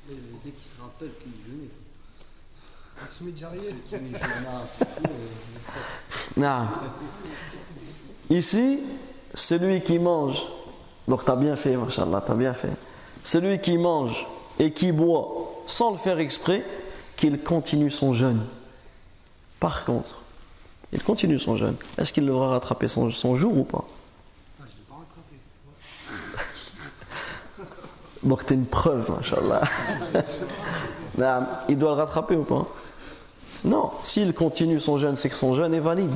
Dès 0.09 0.50
qu'il 0.50 0.62
se 0.62 0.81
rappelle 0.81 1.11
qu'il 1.21 1.33
jeûne. 1.33 1.69
Il 3.03 3.09
se 3.09 3.25
met 3.25 3.33
déjà 3.33 3.49
rien. 3.50 3.61
Non. 6.37 6.69
Ici, 8.31 8.81
celui 9.35 9.81
qui 9.81 9.99
mange, 9.99 10.43
donc 11.09 11.25
tu 11.25 11.31
as 11.31 11.37
bien 11.37 11.57
fait, 11.57 11.76
machallah, 11.76 12.23
tu 12.25 12.33
as 12.33 12.35
bien 12.37 12.55
fait. 12.55 12.76
Celui 13.25 13.61
qui 13.61 13.79
mange 13.79 14.26
et 14.59 14.73
qui 14.73 14.93
boit 14.93 15.62
sans 15.67 15.93
le 15.93 15.99
faire 15.99 16.19
exprès, 16.19 16.64
qu'il 17.17 17.43
continue 17.43 17.91
son 17.91 18.12
jeûne. 18.12 18.45
Par 19.61 19.85
contre, 19.85 20.23
il 20.93 21.03
continue 21.03 21.38
son 21.38 21.57
jeûne. 21.57 21.76
Est-ce 21.99 22.12
qu'il 22.12 22.26
devra 22.26 22.49
rattraper 22.49 22.88
son, 22.88 23.11
jour 23.11 23.57
ou 23.57 23.64
pas 23.64 23.85
Ah, 24.61 24.64
je 24.67 24.76
l'ai 24.76 24.85
pas 24.88 24.95
rattrapé. 24.97 25.37
Donc 28.25 28.47
t'es 28.47 28.54
une 28.54 28.66
preuve, 28.66 29.11
machallah. 29.11 29.62
il 31.69 31.78
doit 31.78 31.90
le 31.90 31.97
rattraper 31.97 32.37
ou 32.37 32.45
pas? 32.45 32.66
Non, 33.64 33.90
s'il 34.02 34.35
continue 34.35 34.81
son 34.81 34.99
jeûne, 34.99 35.16
c'est 35.16 35.28
que 35.28 35.37
son 35.37 35.54
jeûne 35.54 35.73
est 35.75 35.81
valide. 35.81 36.14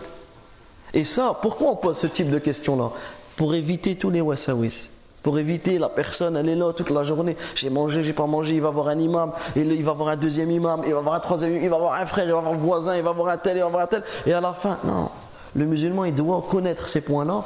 Et 0.95 1.05
ça, 1.05 1.39
pourquoi 1.41 1.71
on 1.71 1.77
pose 1.77 1.99
ce 1.99 2.07
type 2.07 2.31
de 2.31 2.39
questions-là 2.39 2.91
Pour 3.37 3.55
éviter 3.55 3.97
tous 3.97 4.11
les 4.11 4.21
wasawis 4.21 4.91
pour 5.23 5.39
éviter 5.39 5.79
la 5.79 5.89
personne, 5.89 6.37
elle 6.37 6.49
est 6.49 6.55
là 6.55 6.73
toute 6.73 6.91
la 6.91 7.03
journée. 7.03 7.37
J'ai 7.55 7.71
mangé, 7.71 8.03
j'ai 8.03 8.13
pas 8.13 8.27
mangé. 8.27 8.55
Il 8.55 8.63
va 8.63 8.71
voir 8.71 8.89
un 8.89 8.99
imam, 8.99 9.33
et 9.57 9.61
il 9.61 9.85
va 9.85 9.93
voir 9.93 10.11
un 10.11 10.17
deuxième 10.17 10.51
imam, 10.51 10.83
il 10.87 10.95
va 10.95 11.01
voir 11.01 11.17
un 11.17 11.21
troisième, 11.21 11.63
il 11.63 11.69
va 11.69 11.77
voir 11.77 12.01
un 12.01 12.07
frère, 12.07 12.25
il 12.25 12.33
va 12.33 12.41
voir 12.41 12.53
le 12.55 12.59
voisin, 12.59 12.97
il 12.97 13.03
va 13.03 13.13
voir 13.13 13.29
un 13.29 13.37
tel, 13.37 13.57
il 13.57 13.63
va 13.63 13.69
voir 13.69 13.83
un 13.83 13.87
tel. 13.89 14.03
Et 14.27 14.33
à 14.33 14.41
la 14.41 14.53
fin, 14.53 14.79
non. 14.85 15.11
Le 15.55 15.67
musulman, 15.67 16.05
il 16.05 16.15
doit 16.15 16.45
connaître 16.49 16.89
ces 16.89 17.01
points-là 17.01 17.45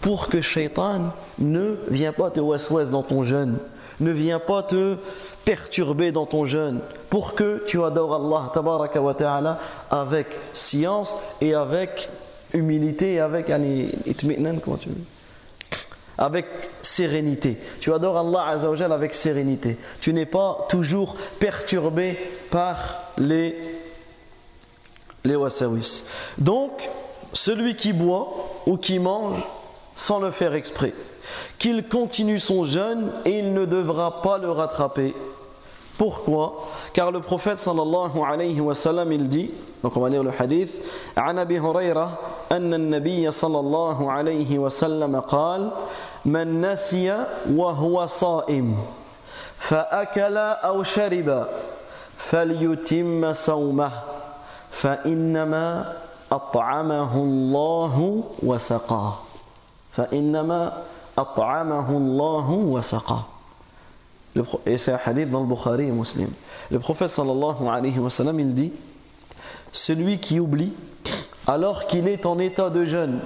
pour 0.00 0.28
que 0.28 0.40
Shaitan 0.40 1.12
ne 1.38 1.76
vienne 1.90 2.12
pas 2.12 2.30
te 2.30 2.40
ouest 2.40 2.90
dans 2.90 3.02
ton 3.02 3.24
jeûne, 3.24 3.58
ne 4.00 4.12
vienne 4.12 4.40
pas 4.40 4.62
te 4.62 4.96
perturber 5.44 6.12
dans 6.12 6.26
ton 6.26 6.44
jeûne, 6.44 6.80
pour 7.10 7.34
que 7.34 7.64
tu 7.66 7.82
adores 7.82 8.14
Allah 8.14 9.58
avec 9.90 10.38
science 10.52 11.16
et 11.40 11.54
avec 11.54 12.08
humilité 12.52 13.14
et 13.14 13.20
avec 13.20 13.50
sérénité. 16.82 17.58
Tu 17.80 17.92
adores 17.92 18.18
Allah 18.18 18.46
Azzawajal 18.48 18.92
avec 18.92 19.14
sérénité. 19.14 19.78
Tu 20.00 20.12
n'es 20.12 20.26
pas 20.26 20.66
toujours 20.68 21.16
perturbé 21.38 22.18
par 22.50 23.12
les, 23.16 23.56
les 25.24 25.36
wasawis. 25.36 26.04
Donc, 26.38 26.88
celui 27.32 27.76
qui 27.76 27.92
boit 27.92 28.62
ou 28.66 28.76
qui 28.76 28.98
mange 28.98 29.42
sans 29.94 30.20
le 30.20 30.30
faire 30.30 30.54
exprès, 30.54 30.94
qu'il 31.59 31.87
continue 31.87 32.39
son 32.39 32.65
jeûne 32.65 33.11
et 33.25 33.39
il 33.39 33.53
ne 33.53 33.65
devra 33.65 34.21
pas 34.21 34.37
le 34.37 34.51
rattraper. 34.51 35.13
Pourquoi 35.97 36.67
Car 36.93 37.11
le 37.11 37.21
prophète 37.21 37.59
sallallahu 37.59 38.19
alayhi 38.27 38.59
wa 38.59 38.73
sallam 38.75 39.11
il 39.11 39.29
dit, 39.29 39.51
donc 39.83 39.95
on 39.95 40.01
va 40.01 40.09
lire 40.09 40.23
le 40.23 40.31
hadith, 40.37 40.81
عن 41.15 41.39
أبي 41.39 41.59
هريرة 41.59 42.09
أن 42.51 42.73
النبي 42.73 43.31
صلى 43.31 43.59
الله 43.59 44.11
عليه 44.11 44.59
وسلم 44.59 45.19
قال 45.19 45.71
من 46.25 46.61
نسي 46.61 47.25
وهو 47.55 48.05
صائم 48.07 48.75
فأكل 49.57 50.37
أو 50.37 50.83
شرب 50.83 51.45
فليتم 52.17 53.33
صومه 53.33 53.91
فإنما 54.71 55.93
أطعمه 56.31 57.15
الله 57.15 58.23
وسقاه 58.43 59.13
فإنما 59.91 60.61
أطعمه 60.63 60.73
الله 60.73 60.73
وسقاه 60.73 60.73
et 64.66 64.78
c'est 64.78 64.92
un 64.92 65.00
hadith 65.04 65.30
dans 65.30 65.40
le 65.40 65.46
Bukhari 65.46 65.86
et 65.86 65.90
Muslim. 65.90 66.30
Le 66.70 66.78
prophète 66.78 67.08
sallallahu 67.08 67.66
alayhi 67.68 67.98
wa 67.98 68.10
sallam, 68.10 68.38
il 68.38 68.54
dit 68.54 68.72
Celui 69.72 70.18
qui 70.18 70.38
oublie, 70.38 70.72
alors 71.46 71.86
qu'il 71.86 72.06
est 72.06 72.24
en 72.26 72.38
état 72.38 72.70
de 72.70 72.84
jeûne, 72.84 73.20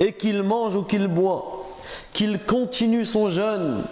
et 0.00 0.12
qu'il 0.12 0.42
mange 0.42 0.76
ou 0.76 0.82
qu'il 0.82 1.06
boit, 1.06 1.66
qu'il 2.12 2.44
continue 2.44 3.04
son 3.04 3.30
jeûne, 3.30 3.84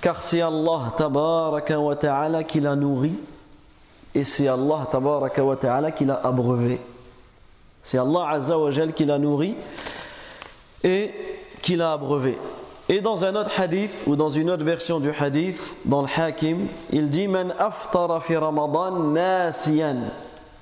car 0.00 0.22
c'est 0.22 0.40
Allah 0.40 0.94
tabaraka 0.96 1.78
wa 1.80 1.96
ta'ala 1.96 2.44
qui 2.44 2.60
l'a 2.60 2.76
nourri 2.76 3.14
et 4.14 4.24
c'est 4.24 4.48
Allah 4.48 4.86
tabaraka 4.90 5.44
wa 5.44 5.56
ta'ala 5.56 5.90
qui 5.90 6.04
l'a 6.04 6.20
abreuvé. 6.22 6.80
C'est 7.82 7.98
Allah 7.98 8.28
azza 8.30 8.58
wa 8.58 8.70
jal 8.70 8.92
qui 8.92 9.04
l'a 9.04 9.18
nourri 9.18 9.56
et 10.84 11.12
qui 11.62 11.76
l'a 11.76 11.92
abreuvé. 11.92 12.38
Et 12.90 13.00
dans 13.02 13.24
un 13.24 13.36
autre 13.36 13.50
hadith, 13.58 14.04
ou 14.06 14.16
dans 14.16 14.30
une 14.30 14.50
autre 14.50 14.64
version 14.64 14.98
du 14.98 15.10
hadith, 15.10 15.76
dans 15.84 16.00
le 16.00 16.08
Hakim, 16.16 16.68
il 16.90 17.10
dit 17.10 17.28
Man 17.28 17.52
aftara 17.58 18.20
fi 18.20 18.36
Ramadan 18.36 19.12
nasiyan. 19.12 19.96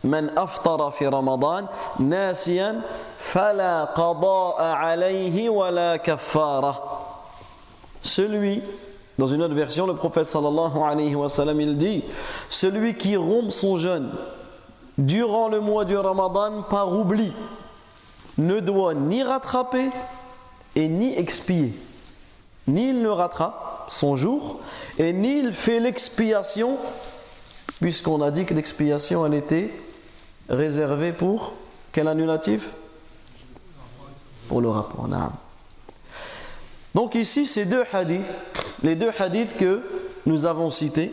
Man 0.03 0.33
aftara 0.37 0.91
fi 0.91 1.07
Ramadan 1.07 1.69
nasiyan, 2.01 2.77
fala 3.19 3.93
qada'a 3.95 4.73
alayhi 4.75 5.49
wa 5.49 5.71
la 5.71 5.99
kaffara. 5.99 6.75
Celui, 8.03 8.61
dans 9.19 9.27
une 9.27 9.43
autre 9.43 9.55
version, 9.55 9.87
le 9.87 9.95
prophète 9.95 10.27
sallallahu 10.27 10.81
alayhi 10.85 11.15
wa 11.15 11.29
sallam, 11.29 11.61
il 11.61 11.79
dit 11.79 12.03
Celui 12.49 12.97
qui 12.97 13.17
rompt 13.17 13.53
son 13.53 13.77
jeûne 13.77 14.11
durant 14.99 15.49
le 15.49 15.61
mois 15.61 15.85
du 15.85 15.97
Ramadan 15.97 16.63
par 16.69 16.93
oubli 16.93 17.33
ne 18.39 18.61
doit 18.61 18.95
ni 18.95 19.23
rattraper 19.23 19.91
et 20.77 20.87
ni 20.87 21.19
expier 21.19 21.75
ni 22.67 22.91
il 22.91 23.03
ne 23.03 23.09
rattrape 23.09 23.87
son 23.89 24.17
jour, 24.17 24.61
et 24.99 25.13
ni 25.13 25.39
il 25.39 25.53
fait 25.53 25.81
l'expiation, 25.81 26.77
puisqu'on 27.81 28.21
a 28.23 28.31
dit 28.31 28.45
que 28.45 28.55
l'expiation, 28.55 29.25
elle 29.25 29.35
était 29.35 29.71
réservée 30.49 31.13
pour 31.13 31.55
quel 31.93 32.09
annulatif? 32.09 32.73
Pour 34.49 34.61
le 34.61 34.69
rapport. 34.69 35.09
Donc 36.95 37.15
ici, 37.15 37.47
ces 37.47 37.65
deux 37.65 37.85
hadiths, 37.93 38.37
les 38.83 38.97
deux 38.97 39.11
hadiths 39.17 39.57
que 39.57 39.83
nous 40.25 40.47
avons 40.47 40.71
cités, 40.71 41.13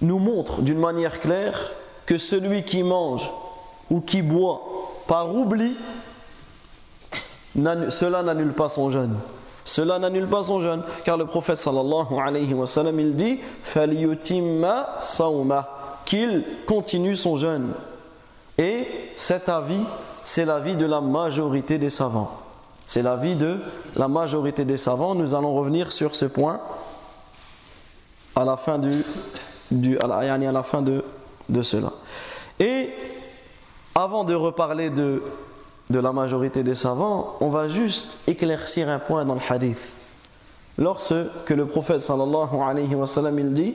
nous 0.00 0.18
montrent 0.18 0.62
d'une 0.62 0.78
manière 0.78 1.20
claire 1.20 1.72
que 2.06 2.18
celui 2.18 2.64
qui 2.64 2.82
mange 2.82 3.30
ou 3.90 4.00
qui 4.00 4.22
boit 4.22 4.62
par 5.06 5.34
oubli, 5.34 5.76
cela 7.90 8.22
n'annule 8.22 8.52
pas 8.52 8.68
son 8.68 8.90
jeûne. 8.90 9.16
Cela 9.64 9.98
n'annule 9.98 10.26
pas 10.26 10.42
son 10.42 10.60
jeûne, 10.60 10.82
car 11.04 11.16
le 11.16 11.24
prophète 11.26 11.56
sallallahu 11.56 12.18
alayhi 12.22 12.52
wa 12.52 12.66
sallam, 12.66 13.00
il 13.00 13.16
dit 13.16 13.40
qu'il 16.04 16.44
continue 16.66 17.16
son 17.16 17.36
jeûne. 17.36 17.72
Et 18.58 18.86
cet 19.16 19.48
avis, 19.48 19.80
c'est 20.22 20.44
l'avis 20.44 20.76
de 20.76 20.84
la 20.84 21.00
majorité 21.00 21.78
des 21.78 21.90
savants. 21.90 22.30
C'est 22.86 23.02
l'avis 23.02 23.36
de 23.36 23.58
la 23.96 24.08
majorité 24.08 24.66
des 24.66 24.76
savants. 24.76 25.14
Nous 25.14 25.34
allons 25.34 25.54
revenir 25.54 25.90
sur 25.92 26.14
ce 26.14 26.26
point 26.26 26.60
à 28.36 28.44
la 28.44 28.58
fin 28.58 28.78
de 28.78 29.02
cela. 31.62 31.92
Et 32.60 32.90
avant 33.94 34.24
de 34.24 34.34
reparler 34.34 34.90
de 34.90 35.22
de 35.90 35.98
la 35.98 36.12
majorité 36.12 36.62
des 36.62 36.74
savants, 36.74 37.36
on 37.40 37.50
va 37.50 37.68
juste 37.68 38.18
éclaircir 38.26 38.88
un 38.88 38.98
point 38.98 39.24
dans 39.24 39.34
le 39.34 39.40
hadith. 39.48 39.94
Lorsque 40.76 41.50
le 41.50 41.66
prophète 41.66 42.00
sallallahu 42.00 42.56
alayhi 42.60 42.94
wa 42.94 43.06
sallam 43.06 43.38
il 43.38 43.52
dit 43.54 43.74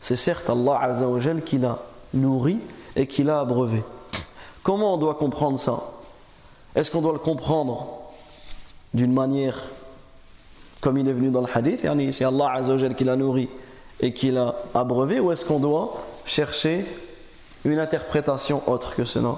C'est 0.00 0.16
certes 0.16 0.48
Allah 0.48 0.78
azza 0.80 1.06
qui 1.44 1.58
l'a 1.58 1.78
nourri 2.14 2.58
et 2.94 3.06
qui 3.06 3.22
l'a 3.22 3.40
abreuvé. 3.40 3.84
Comment 4.62 4.94
on 4.94 4.96
doit 4.96 5.16
comprendre 5.16 5.60
ça? 5.60 5.78
Est-ce 6.74 6.90
qu'on 6.90 7.02
doit 7.02 7.12
le 7.12 7.18
comprendre 7.18 7.86
d'une 8.94 9.12
manière 9.12 9.70
comme 10.80 10.96
il 10.98 11.08
est 11.08 11.12
venu 11.12 11.30
dans 11.30 11.40
le 11.40 11.48
hadith 11.52 11.86
c'est 12.12 12.24
Allah 12.24 12.52
azza 12.54 12.76
qui 12.90 13.04
l'a 13.04 13.16
nourri 13.16 13.48
et 14.00 14.14
qui 14.14 14.30
l'a 14.30 14.54
abreuvé 14.74 15.20
ou 15.20 15.32
est-ce 15.32 15.44
qu'on 15.44 15.58
doit 15.58 16.02
chercher 16.24 16.86
une 17.64 17.78
interprétation 17.78 18.68
autre 18.68 18.94
que 18.94 19.04
cela. 19.04 19.36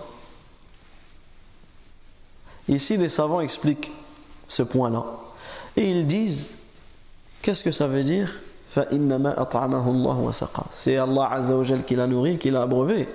Ici, 2.69 2.97
les 2.97 3.09
savants 3.09 3.41
expliquent 3.41 3.91
ce 4.47 4.63
point-là. 4.63 5.05
Et 5.77 5.91
ils 5.91 6.07
disent, 6.07 6.55
qu'est-ce 7.41 7.63
que 7.63 7.73
ça 7.73 7.87
veut 7.87 8.05
dire? 8.05 8.41
C'est 10.71 10.97
Allah 10.97 11.29
Azzawajal 11.33 11.85
qui 11.85 11.97
l'a 11.97 12.07
nourri, 12.07 12.39
qui 12.39 12.51
l'a 12.51 12.63
abreuvé. 12.63 13.09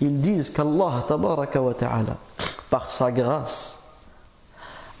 Ils 0.00 0.20
disent 0.20 0.50
qu'Allah, 0.50 1.06
par 2.68 2.90
sa 2.90 3.10
grâce, 3.10 3.82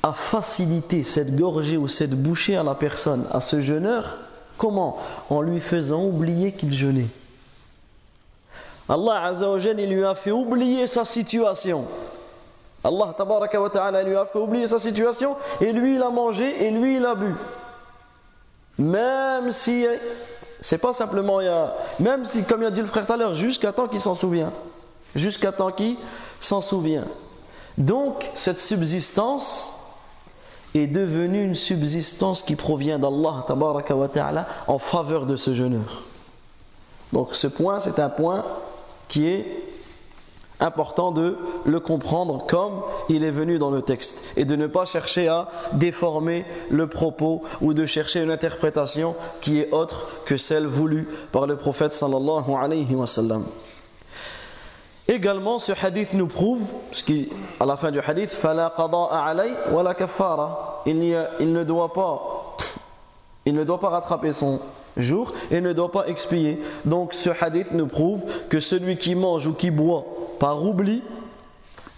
a 0.02 0.12
facilité 0.12 1.04
cette 1.04 1.36
gorgée 1.36 1.76
ou 1.76 1.88
cette 1.88 2.14
bouchée 2.14 2.56
à 2.56 2.62
la 2.62 2.74
personne, 2.74 3.26
à 3.30 3.40
ce 3.40 3.60
jeûneur. 3.60 4.16
Comment? 4.56 4.98
En 5.28 5.42
lui 5.42 5.60
faisant 5.60 6.04
oublier 6.04 6.52
qu'il 6.52 6.72
jeûnait. 6.72 7.08
Allah 8.88 9.22
Azzawajal, 9.24 9.80
il 9.80 9.90
lui 9.90 10.04
a 10.04 10.14
fait 10.14 10.30
oublier 10.30 10.86
sa 10.86 11.04
situation. 11.04 11.84
Allah 12.84 13.14
tabaraka 13.16 13.60
wa 13.60 13.70
ta'ala 13.70 14.02
lui 14.04 14.14
a 14.14 14.26
fait 14.26 14.38
oublier 14.38 14.66
sa 14.68 14.78
situation 14.78 15.36
et 15.60 15.72
lui 15.72 15.96
il 15.96 16.02
a 16.02 16.10
mangé 16.10 16.64
et 16.64 16.70
lui 16.70 16.96
il 16.96 17.04
a 17.04 17.16
bu. 17.16 17.34
Même 18.78 19.50
si 19.50 19.86
c'est 20.60 20.78
pas 20.78 20.92
simplement 20.92 21.40
il 21.40 21.46
y 21.46 21.48
a, 21.48 21.74
même 21.98 22.24
si 22.24 22.44
comme 22.44 22.62
il 22.62 22.66
a 22.66 22.70
dit 22.70 22.82
le 22.82 22.86
frère 22.86 23.06
tout 23.06 23.12
à 23.12 23.16
l'heure 23.16 23.34
jusqu'à 23.34 23.72
temps 23.72 23.88
qu'il 23.88 24.00
s'en 24.00 24.14
souvient. 24.14 24.52
Jusqu'à 25.16 25.50
temps 25.50 25.72
qu'il 25.72 25.96
s'en 26.40 26.60
souvient. 26.60 27.04
Donc 27.76 28.30
cette 28.34 28.60
subsistance 28.60 29.72
est 30.74 30.86
devenue 30.86 31.42
une 31.42 31.54
subsistance 31.54 32.42
qui 32.42 32.54
provient 32.54 32.98
d'Allah 33.00 33.44
tabaraka 33.48 33.96
wa 33.96 34.08
ta'ala 34.08 34.46
en 34.68 34.78
faveur 34.78 35.26
de 35.26 35.36
ce 35.36 35.54
jeûneur. 35.54 36.04
Donc 37.12 37.34
ce 37.34 37.48
point 37.48 37.80
c'est 37.80 37.98
un 37.98 38.10
point 38.10 38.44
qui 39.08 39.28
est 39.28 39.46
important 40.60 41.12
de 41.12 41.36
le 41.64 41.80
comprendre 41.80 42.46
comme 42.46 42.82
il 43.08 43.24
est 43.24 43.30
venu 43.30 43.58
dans 43.58 43.70
le 43.70 43.82
texte 43.82 44.24
et 44.36 44.44
de 44.44 44.56
ne 44.56 44.66
pas 44.66 44.84
chercher 44.86 45.28
à 45.28 45.48
déformer 45.72 46.46
le 46.70 46.86
propos 46.88 47.42
ou 47.60 47.74
de 47.74 47.84
chercher 47.86 48.22
une 48.22 48.30
interprétation 48.30 49.14
qui 49.42 49.60
est 49.60 49.70
autre 49.72 50.22
que 50.24 50.36
celle 50.36 50.66
voulue 50.66 51.08
par 51.32 51.46
le 51.46 51.56
prophète 51.56 51.92
sallallahu 51.92 52.54
alayhi 52.58 52.94
wa 52.94 53.06
sallam. 53.06 53.44
Également, 55.08 55.60
ce 55.60 55.72
hadith 55.72 56.14
nous 56.14 56.26
prouve, 56.26 56.62
ce 56.90 57.04
qui, 57.04 57.30
à 57.60 57.66
la 57.66 57.76
fin 57.76 57.92
du 57.92 58.00
hadith, 58.00 58.36
il 60.84 60.96
ne 60.96 61.62
doit 61.62 61.92
pas, 61.92 62.56
il 63.44 63.54
ne 63.54 63.62
doit 63.62 63.78
pas 63.78 63.90
rattraper 63.90 64.32
son 64.32 64.58
jour 64.96 65.34
et 65.50 65.60
ne 65.60 65.72
doit 65.72 65.92
pas 65.92 66.06
expier. 66.06 66.60
Donc 66.84 67.14
ce 67.14 67.30
hadith 67.30 67.72
nous 67.72 67.86
prouve 67.86 68.22
que 68.48 68.60
celui 68.60 68.96
qui 68.96 69.14
mange 69.14 69.46
ou 69.46 69.52
qui 69.52 69.70
boit 69.70 70.04
par 70.38 70.64
oubli 70.64 71.02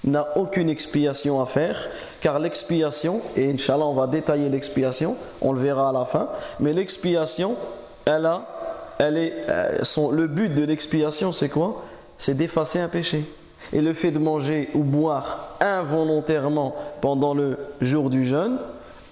n'a 0.05 0.37
aucune 0.37 0.69
expiation 0.69 1.41
à 1.41 1.47
faire, 1.47 1.89
car 2.21 2.39
l'expiation, 2.39 3.21
et 3.37 3.51
Inch'Allah 3.51 3.85
on 3.85 3.95
va 3.95 4.07
détailler 4.07 4.49
l'expiation, 4.49 5.17
on 5.41 5.53
le 5.53 5.61
verra 5.61 5.91
à 5.91 5.93
la 5.93 6.05
fin, 6.05 6.29
mais 6.61 6.73
l'expiation, 6.73 7.57
elle 8.05 8.27
a, 8.27 8.95
elle 8.99 9.19
est, 9.19 9.35
euh, 9.49 9.79
le 10.13 10.27
but 10.27 10.55
de 10.55 10.65
l'expiation 10.65 11.33
c'est 11.33 11.49
quoi? 11.49 11.85
C'est 12.17 12.35
d'effacer 12.35 12.81
un 12.81 12.89
péché. 12.89 13.25
Et 13.73 13.81
le 13.81 13.93
fait 13.93 14.13
de 14.13 14.19
manger 14.19 14.71
ou 14.75 14.83
boire 14.83 15.57
involontairement 15.61 16.77
pendant 17.01 17.35
le 17.35 17.59
jour 17.81 18.09
du 18.09 18.25
jeûne, 18.25 18.59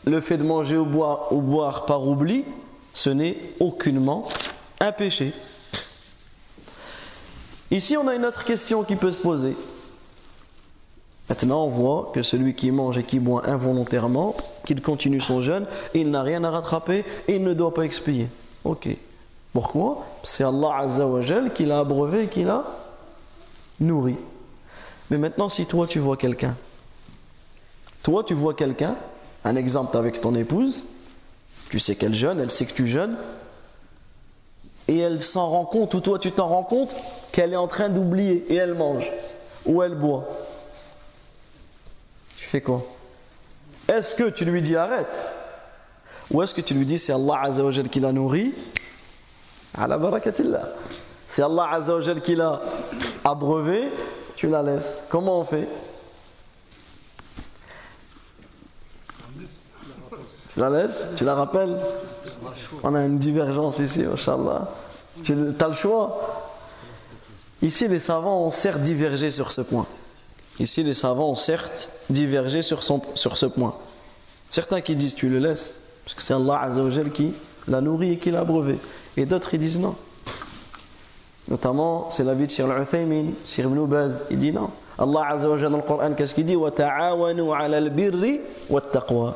le 0.05 0.20
fait 0.20 0.38
de 0.38 0.44
manger 0.44 0.77
ou 0.77 0.85
boire, 0.85 1.33
ou 1.33 1.40
boire 1.40 1.85
par 1.87 2.07
oubli, 2.07 2.44
ce 2.96 3.11
n'est 3.11 3.37
aucunement 3.61 4.26
un 4.80 4.90
péché. 4.90 5.35
Ici, 7.70 7.96
on 7.96 8.09
a 8.09 8.14
une 8.14 8.24
autre 8.24 8.44
question 8.44 8.85
qui 8.85 8.96
peut 8.96 9.11
se 9.11 9.20
poser. 9.20 9.54
Maintenant, 11.28 11.64
on 11.64 11.68
voit 11.68 12.11
que 12.14 12.22
celui 12.22 12.54
qui 12.54 12.70
mange 12.70 12.96
et 12.96 13.02
qui 13.02 13.18
boit 13.18 13.46
involontairement, 13.48 14.35
qu'il 14.64 14.80
continue 14.80 15.20
son 15.20 15.42
jeûne, 15.42 15.66
il 15.92 16.11
n'a 16.11 16.22
rien 16.22 16.42
à 16.44 16.50
rattraper 16.50 17.04
et 17.28 17.37
il 17.37 17.44
ne 17.44 17.52
doit 17.52 17.74
pas 17.74 17.82
expier. 17.82 18.28
Ok. 18.64 18.88
Pourquoi? 19.52 20.06
C'est 20.22 20.44
Allah 20.44 20.78
Azzawajal 20.78 21.52
qui 21.52 21.66
l'a 21.66 21.80
abreuvé 21.80 22.22
et 22.24 22.28
qui 22.28 22.44
l'a 22.44 22.64
nourri. 23.78 24.16
Mais 25.11 25.18
maintenant, 25.18 25.50
si 25.50 25.66
toi 25.66 25.87
tu 25.87 25.98
vois 25.98 26.16
quelqu'un, 26.16 26.56
toi 28.02 28.24
tu 28.24 28.32
vois 28.32 28.54
quelqu'un, 28.54 28.96
un 29.44 29.56
exemple 29.56 29.98
avec 29.98 30.20
ton 30.20 30.35
épouse, 30.35 30.95
tu 31.68 31.81
sais 31.81 31.96
qu'elle 31.96 32.14
jeûne, 32.14 32.40
elle 32.40 32.50
sait 32.50 32.66
que 32.66 32.74
tu 32.74 32.87
jeûnes. 32.87 33.16
Et 34.88 34.98
elle 34.98 35.20
s'en 35.22 35.48
rend 35.48 35.64
compte, 35.64 35.94
ou 35.94 36.00
toi 36.00 36.18
tu 36.18 36.31
t'en 36.31 36.48
rends 36.48 36.62
compte, 36.62 36.94
qu'elle 37.33 37.52
est 37.52 37.57
en 37.57 37.66
train 37.66 37.88
d'oublier 37.88 38.44
et 38.48 38.55
elle 38.55 38.74
mange. 38.74 39.11
Ou 39.64 39.83
elle 39.83 39.96
boit. 39.96 40.29
Tu 42.37 42.44
fais 42.44 42.61
quoi? 42.61 42.85
Est-ce 43.88 44.14
que 44.14 44.31
tu 44.31 44.44
lui 44.44 44.62
dis 44.62 44.76
arrête? 44.76 45.33
Ou 46.31 46.42
est-ce 46.42 46.55
que 46.55 46.61
tu 46.61 46.74
lui 46.74 46.87
dis 46.87 46.98
c'est 46.98 47.12
Allah 47.12 47.40
Azzawajal 47.42 47.88
qui 47.88 48.00
l'a 48.00 48.12
nourri? 48.12 48.55
La 49.76 49.98
barakatillah. 49.98 50.68
C'est 51.29 51.42
Allah 51.42 51.68
Azzawajal 51.72 52.20
qui 52.20 52.37
l'a 52.37 52.61
abreuvé, 53.24 53.90
tu 54.37 54.48
la 54.48 54.62
laisses. 54.62 55.05
Comment 55.09 55.40
on 55.40 55.44
fait 55.44 55.68
Tu 60.46 60.46
la 60.58 60.69
laisses 60.69 61.10
Tu 61.15 61.23
la 61.23 61.36
rappelles 61.36 61.77
On 62.84 62.93
a 62.95 63.06
une 63.06 63.19
divergence 63.19 63.80
ici, 63.80 64.04
Inch'Allah. 64.04 64.69
Tu 65.23 65.34
as 65.60 65.67
le 65.67 65.73
choix 65.73 66.47
Ici, 67.62 67.88
les 67.88 67.99
savants 67.99 68.45
ont 68.45 68.51
certes 68.51 68.82
divergé 68.82 69.30
sur 69.30 69.51
ce 69.51 69.62
point. 69.62 69.86
Ici, 70.60 70.84
les 70.84 70.95
savants 70.95 71.30
ont 71.30 71.36
certes 71.36 71.89
divergé 72.10 72.63
sur, 72.63 72.84
son, 72.84 73.01
sur 73.15 73.38
ce 73.38 73.45
point. 73.45 73.75
Certains 74.49 74.82
qui 74.82 74.95
disent 74.95 75.15
tu 75.15 75.30
le 75.30 75.39
laisses, 75.39 75.82
parce 76.04 76.15
que 76.15 76.21
c'est 76.21 76.34
Allah 76.34 76.60
Azzawajal 76.62 77.12
qui 77.12 77.34
l'a 77.67 77.80
nourri 77.82 78.13
et 78.13 78.17
qui 78.17 78.32
l'a 78.32 78.39
abreuvé. 78.39 78.80
Et 79.15 79.25
d'autres, 79.25 79.54
ils 79.54 79.60
disent 79.60 79.80
non. 79.80 79.95
Notamment, 81.47 82.10
c'est 82.10 82.23
l'avis 82.23 82.47
de 82.47 82.51
Shir 82.51 82.69
al-Uthaymin, 82.69 83.32
Shir 83.45 83.65
ibn 83.65 83.86
Baz, 83.86 84.25
il 84.32 84.39
dit 84.39 84.51
non. 84.51 84.71
Allah 84.97 85.27
Azzawajal 85.30 85.71
dans 85.71 85.77
le 85.77 85.84
Coran, 85.84 86.13
qu'est-ce 86.13 86.34
qu'il 86.34 86.45
dit 86.45 86.56
وَتَعَاوَنُوا 86.56 87.56
عَلَى 87.56 87.77
الْبِرِّ 87.77 88.39
وَالتَّقْوَى 88.69 89.34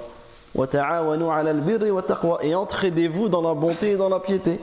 Et 2.43 2.55
entraidez-vous 2.55 3.29
dans 3.29 3.43
la 3.43 3.55
bonté 3.55 3.93
et 3.93 3.97
dans 3.97 4.09
la 4.09 4.21
piété. 4.21 4.59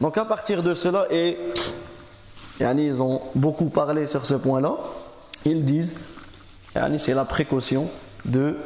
Donc 0.00 0.18
à 0.18 0.24
partir 0.24 0.62
de 0.62 0.74
cela, 0.74 1.06
et, 1.10 1.38
et 2.60 2.64
ils 2.64 3.02
ont 3.02 3.20
beaucoup 3.34 3.66
parlé 3.66 4.06
sur 4.06 4.26
ce 4.26 4.34
point-là, 4.34 4.76
ils 5.44 5.64
disent, 5.64 6.00
c'est 6.98 7.14
la 7.14 7.24
précaution 7.24 7.88
de, 8.24 8.56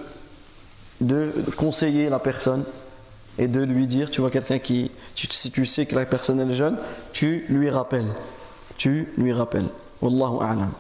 de 1.01 1.33
conseiller 1.57 2.09
la 2.09 2.19
personne 2.19 2.65
et 3.39 3.49
de 3.49 3.61
lui 3.61 3.87
dire, 3.87 4.11
tu 4.11 4.21
vois 4.21 4.31
quelqu'un 4.31 4.59
qui, 4.59 4.91
si 5.15 5.51
tu 5.51 5.67
sais 5.67 5.87
que 5.87 5.95
la 5.95 6.05
personne 6.07 6.41
est 6.41 6.55
jeune, 6.55 6.77
tu 7.13 7.47
lui 7.49 7.71
rappelles. 7.71 8.09
Tu 8.77 9.13
lui 9.17 9.33
rappelles. 9.33 9.69
Wallahu 10.03 10.39
a'lam. 10.41 10.73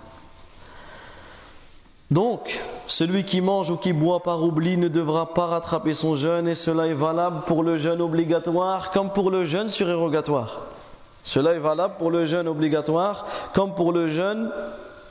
Donc, 2.10 2.60
celui 2.88 3.22
qui 3.24 3.40
mange 3.40 3.70
ou 3.70 3.76
qui 3.76 3.92
boit 3.92 4.20
par 4.20 4.42
oubli 4.42 4.76
ne 4.76 4.88
devra 4.88 5.32
pas 5.32 5.46
rattraper 5.46 5.94
son 5.94 6.16
jeûne 6.16 6.48
et 6.48 6.56
cela 6.56 6.88
est 6.88 6.94
valable 6.94 7.42
pour 7.46 7.62
le 7.62 7.76
jeûne 7.76 8.00
obligatoire 8.00 8.90
comme 8.90 9.10
pour 9.10 9.30
le 9.30 9.44
jeûne 9.44 9.68
surérogatoire. 9.68 10.66
Cela 11.22 11.52
est 11.52 11.60
valable 11.60 11.94
pour 11.98 12.10
le 12.10 12.24
jeûne 12.24 12.48
obligatoire 12.48 13.26
comme 13.54 13.74
pour 13.74 13.92
le 13.92 14.08
jeûne 14.08 14.50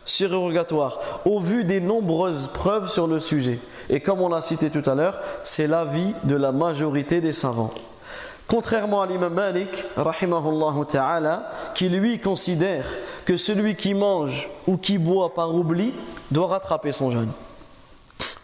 surérogatoire, 0.04 1.00
au 1.24 1.40
vu 1.40 1.64
des 1.64 1.80
nombreuses 1.80 2.48
preuves 2.48 2.90
sur 2.90 3.08
le 3.08 3.20
sujet. 3.20 3.60
Et 3.90 4.02
comme 4.02 4.22
on 4.22 4.30
l'a 4.30 4.42
cité 4.42 4.70
tout 4.70 4.88
à 4.90 4.96
l'heure, 4.96 5.20
c'est 5.44 5.68
l'avis 5.68 6.14
de 6.24 6.36
la 6.36 6.52
majorité 6.52 7.22
des 7.22 7.34
savants. 7.34 7.72
Contrairement 8.50 9.04
à 9.04 9.06
l'imam 9.06 9.32
Malik, 9.32 9.86
rahimahullah 9.96 10.74
ta'ala, 10.90 11.52
qui 11.76 11.88
lui 11.88 12.18
considère 12.18 12.86
que 13.24 13.38
celui 13.38 13.76
qui 13.76 13.94
mange 13.94 14.50
ou 14.66 14.76
qui 14.76 14.98
boit 14.98 15.36
par 15.36 15.54
oubli 15.54 15.94
doit 16.32 16.48
rattraper 16.48 16.92
son 16.92 17.12
jeûne. 17.12 17.32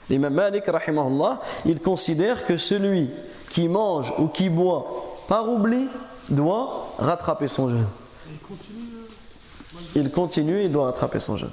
L'imam 0.07 0.31
Malik, 0.31 0.67
rahimahullah, 0.67 1.41
il 1.65 1.81
considère 1.81 2.45
que 2.45 2.57
celui 2.57 3.09
qui 3.49 3.67
mange 3.67 4.13
ou 4.19 4.27
qui 4.27 4.49
boit 4.49 4.85
par 5.27 5.49
oubli 5.49 5.87
doit 6.29 6.93
rattraper 6.99 7.47
son 7.47 7.69
jeûne. 7.69 7.87
Il 9.95 10.11
continue. 10.11 10.63
Il 10.63 10.71
doit 10.71 10.85
rattraper 10.85 11.19
son 11.19 11.37
jeûne. 11.37 11.51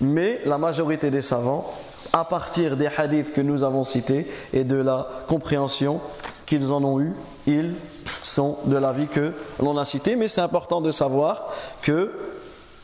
Mais 0.00 0.40
la 0.44 0.58
majorité 0.58 1.10
des 1.10 1.22
savants, 1.22 1.72
à 2.12 2.24
partir 2.24 2.76
des 2.76 2.88
hadiths 2.88 3.32
que 3.32 3.40
nous 3.40 3.62
avons 3.62 3.84
cités 3.84 4.26
et 4.52 4.64
de 4.64 4.76
la 4.76 5.08
compréhension 5.28 6.00
qu'ils 6.46 6.72
en 6.72 6.82
ont 6.82 7.00
eu, 7.00 7.14
ils 7.45 7.75
sont 8.23 8.57
de 8.65 8.77
l'avis 8.77 9.07
que 9.07 9.33
l'on 9.59 9.77
a 9.77 9.85
cité. 9.85 10.15
Mais 10.15 10.27
c'est 10.27 10.41
important 10.41 10.81
de 10.81 10.91
savoir 10.91 11.49
que 11.81 12.11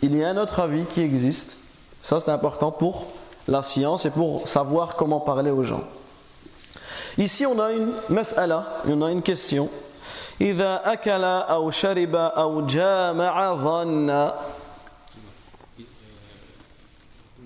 il 0.01 0.15
y 0.15 0.23
a 0.23 0.29
un 0.29 0.37
autre 0.37 0.59
avis 0.59 0.85
qui 0.85 1.01
existe. 1.01 1.57
Ça, 2.01 2.19
c'est 2.19 2.31
important 2.31 2.71
pour 2.71 3.07
la 3.47 3.63
science 3.63 4.05
et 4.05 4.11
pour 4.11 4.47
savoir 4.47 4.95
comment 4.95 5.19
parler 5.19 5.51
aux 5.51 5.63
gens. 5.63 5.83
Ici, 7.17 7.45
on 7.45 7.59
a 7.59 7.71
une 7.71 7.91
mas'ala, 8.09 8.81
on 8.87 9.01
a 9.01 9.11
une 9.11 9.21
question. 9.21 9.69
إذا 10.41 10.93
أكل 10.93 11.23
أو 11.23 11.71
شرب 11.71 12.15
أو 12.15 12.65
جامع 12.65 13.55
ظن 13.55 14.31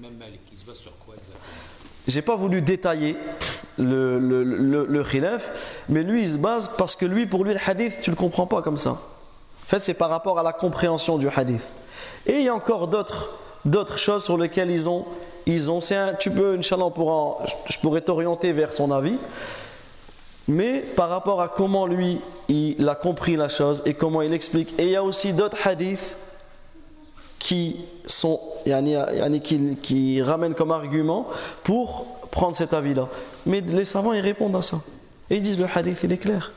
Même 0.02 0.17
Malik, 0.17 0.41
il 0.52 0.58
se 0.58 0.65
base 0.65 0.78
sur 0.78 0.98
quoi 1.00 1.01
exactement 1.01 1.01
j'ai 2.09 2.23
pas 2.23 2.37
voulu 2.37 2.62
détailler 2.62 3.17
le, 3.79 4.19
le, 4.19 4.87
le, 4.88 5.05
khilaf, 5.05 5.83
mais 5.88 6.03
lui 6.03 6.23
il 6.23 6.33
se 6.33 6.37
base 6.37 6.75
parce 6.77 6.95
que 6.97 7.07
lui, 7.07 7.27
pour 7.27 7.45
lui, 7.45 7.55
le 7.55 7.61
hadith, 7.65 7.99
tu 8.03 8.11
le 8.11 8.17
comprends 8.17 8.47
pas 8.47 8.61
comme 8.62 8.79
ça. 8.79 8.91
En 8.91 9.67
fait, 9.67 9.79
c'est 9.81 9.95
par 9.95 10.11
rapport 10.11 10.38
à 10.38 10.43
la 10.43 10.53
compréhension 10.53 11.17
du 11.17 11.29
hadith. 11.29 11.73
Et 12.27 12.35
il 12.38 12.43
y 12.43 12.49
a 12.49 12.55
encore 12.55 12.88
d'autres, 12.88 13.99
choses 13.99 14.25
sur 14.25 14.37
lesquelles 14.37 14.71
ils 14.71 14.88
ont, 14.88 15.07
ils 15.47 15.71
ont. 15.71 15.81
un- 15.93 16.15
tu 16.15 16.31
peux, 16.31 16.57
Inch'Allah, 16.59 16.91
pourra, 16.91 17.38
je 17.71 17.79
pourrais 17.79 18.01
t'orienter 18.01 18.53
vers 18.53 18.73
son 18.73 18.91
avis. 18.91 19.17
Mais 20.49 20.81
par 20.81 21.09
rapport 21.09 21.41
à 21.41 21.49
comment 21.49 21.87
lui, 21.87 22.21
il 22.49 22.88
a 22.88 22.97
compris 22.97 23.37
la 23.37 23.49
chose 23.49 23.83
et 23.87 23.95
comment 23.95 24.23
il 24.23 24.33
explique. 24.35 24.75
Et 24.79 24.85
il 24.87 24.91
y 24.91 24.97
a 24.97 25.05
aussi 25.05 25.33
d'autres 25.33 25.57
hadiths 25.67 26.19
qui 27.42 27.76
sont 28.07 28.38
qui, 29.42 29.76
qui 29.83 30.22
ramènent 30.22 30.55
comme 30.55 30.70
argument 30.70 31.26
pour 31.64 32.07
prendre 32.31 32.55
cet 32.55 32.72
avis-là. 32.72 33.09
Mais 33.46 33.61
les 33.61 33.85
savants 33.85 34.12
ils 34.12 34.20
répondent 34.20 34.55
à 34.55 34.62
ça. 34.62 34.81
Et 35.28 35.37
ils 35.38 35.42
disent 35.42 35.59
le 35.59 35.66
hadith 35.74 36.00
il 36.05 36.12
est 36.12 36.18
clair. 36.18 36.52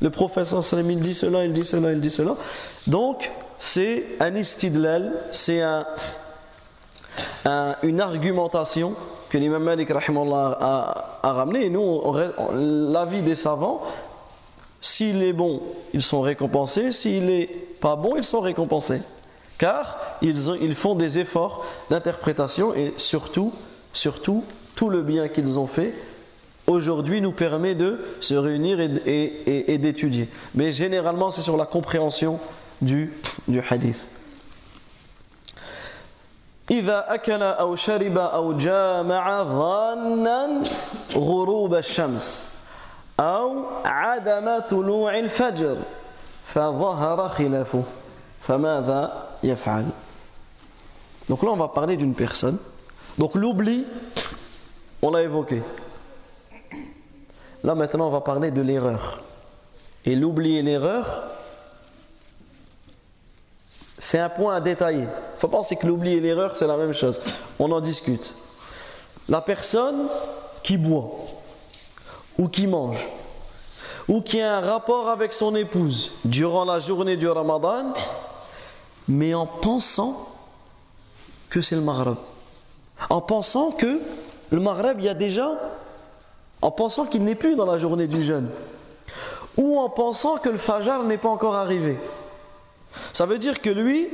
Le 0.00 0.08
professeur 0.08 0.64
sallam 0.64 0.90
il 0.90 1.00
dit 1.00 1.12
cela, 1.12 1.44
il 1.44 1.52
dit 1.52 1.64
cela, 1.66 1.92
il 1.92 2.00
dit 2.00 2.10
cela. 2.10 2.34
Donc 2.86 3.30
c'est 3.58 4.06
un 4.20 4.34
istidlal, 4.34 5.12
c'est 5.32 5.60
un, 5.60 5.86
un- 7.44 7.76
une 7.82 8.00
argumentation 8.00 8.94
que 9.28 9.36
l'imam 9.36 9.62
Malik 9.64 9.90
a, 9.90 11.18
a 11.22 11.32
ramené. 11.32 11.66
Et 11.66 11.70
nous, 11.70 12.00
l'avis 12.90 13.20
des 13.22 13.34
savants, 13.34 13.82
s'il 14.80 15.22
est 15.22 15.32
bon, 15.34 15.60
ils 15.92 16.02
sont 16.02 16.22
récompensés. 16.22 16.90
S'il 16.92 17.28
est 17.28 17.46
pas 17.80 17.96
bon, 17.96 18.16
ils 18.16 18.24
sont 18.24 18.40
récompensés 18.40 19.02
Car 19.57 19.97
ils, 20.21 20.49
ont- 20.49 20.55
ils 20.59 20.75
font 20.75 20.95
des 20.95 21.19
efforts 21.19 21.65
d'interprétation 21.89 22.73
et 22.73 22.93
surtout, 22.97 23.53
surtout, 23.93 24.43
tout 24.75 24.89
le 24.89 25.01
bien 25.03 25.27
qu'ils 25.27 25.59
ont 25.59 25.67
fait 25.67 25.93
aujourd'hui 26.67 27.21
nous 27.21 27.31
permet 27.31 27.75
de 27.75 27.99
se 28.21 28.33
réunir 28.33 28.79
et, 28.79 28.85
et- 29.05 29.23
et- 29.51 29.73
et 29.73 29.77
d'étudier. 29.77 30.29
Mais 30.55 30.71
généralement, 30.71 31.29
c'est 31.31 31.41
sur 31.41 31.57
la 31.57 31.65
compréhension 31.65 32.39
du, 32.81 33.13
du 33.47 33.61
hadith. 33.69 34.09
إذا 36.71 37.13
أكل 37.13 37.43
أو 37.43 37.75
شرب 37.75 38.17
أو 38.17 38.57
جامع 38.57 39.43
ظانا 39.43 40.61
غروب 41.15 41.75
الشمس 41.75 42.49
أو 43.19 43.63
عدم 43.85 44.59
طلوع 44.69 45.19
الفجر 45.19 45.77
فظهر 46.53 47.29
خلافه 47.29 47.83
فماذا 48.41 49.24
Donc 51.28 51.42
là, 51.42 51.50
on 51.50 51.56
va 51.56 51.68
parler 51.68 51.96
d'une 51.96 52.14
personne. 52.14 52.58
Donc 53.18 53.34
l'oubli, 53.34 53.86
on 55.02 55.10
l'a 55.10 55.22
évoqué. 55.22 55.62
Là 57.64 57.74
maintenant, 57.74 58.08
on 58.08 58.10
va 58.10 58.20
parler 58.20 58.50
de 58.50 58.60
l'erreur. 58.60 59.22
Et 60.04 60.14
l'oubli 60.14 60.56
et 60.56 60.62
l'erreur, 60.62 61.24
c'est 63.98 64.18
un 64.18 64.28
point 64.28 64.54
à 64.54 64.60
détailler. 64.60 65.02
Il 65.02 65.40
faut 65.40 65.48
penser 65.48 65.76
que 65.76 65.86
l'oubli 65.86 66.12
et 66.12 66.20
l'erreur, 66.20 66.56
c'est 66.56 66.66
la 66.66 66.76
même 66.76 66.92
chose. 66.92 67.20
On 67.58 67.72
en 67.72 67.80
discute. 67.80 68.34
La 69.28 69.40
personne 69.40 70.06
qui 70.62 70.76
boit, 70.76 71.10
ou 72.38 72.48
qui 72.48 72.66
mange, 72.66 73.04
ou 74.06 74.20
qui 74.20 74.40
a 74.40 74.58
un 74.58 74.60
rapport 74.60 75.08
avec 75.08 75.32
son 75.32 75.56
épouse 75.56 76.12
durant 76.24 76.64
la 76.64 76.78
journée 76.78 77.16
du 77.16 77.28
ramadan, 77.28 77.94
mais 79.08 79.34
en 79.34 79.46
pensant 79.46 80.28
que 81.50 81.62
c'est 81.62 81.76
le 81.76 81.82
Maghreb. 81.82 82.16
En 83.10 83.20
pensant 83.20 83.70
que 83.70 84.00
le 84.50 84.60
Maghreb, 84.60 84.98
il 84.98 85.04
y 85.04 85.08
a 85.08 85.14
déjà, 85.14 85.58
en 86.62 86.70
pensant 86.70 87.06
qu'il 87.06 87.24
n'est 87.24 87.34
plus 87.34 87.56
dans 87.56 87.66
la 87.66 87.78
journée 87.78 88.08
du 88.08 88.22
jeûne, 88.22 88.48
ou 89.56 89.78
en 89.78 89.88
pensant 89.88 90.38
que 90.38 90.48
le 90.48 90.58
Fajr 90.58 91.04
n'est 91.04 91.18
pas 91.18 91.28
encore 91.28 91.54
arrivé. 91.54 91.98
Ça 93.12 93.26
veut 93.26 93.38
dire 93.38 93.60
que 93.60 93.70
lui, 93.70 94.08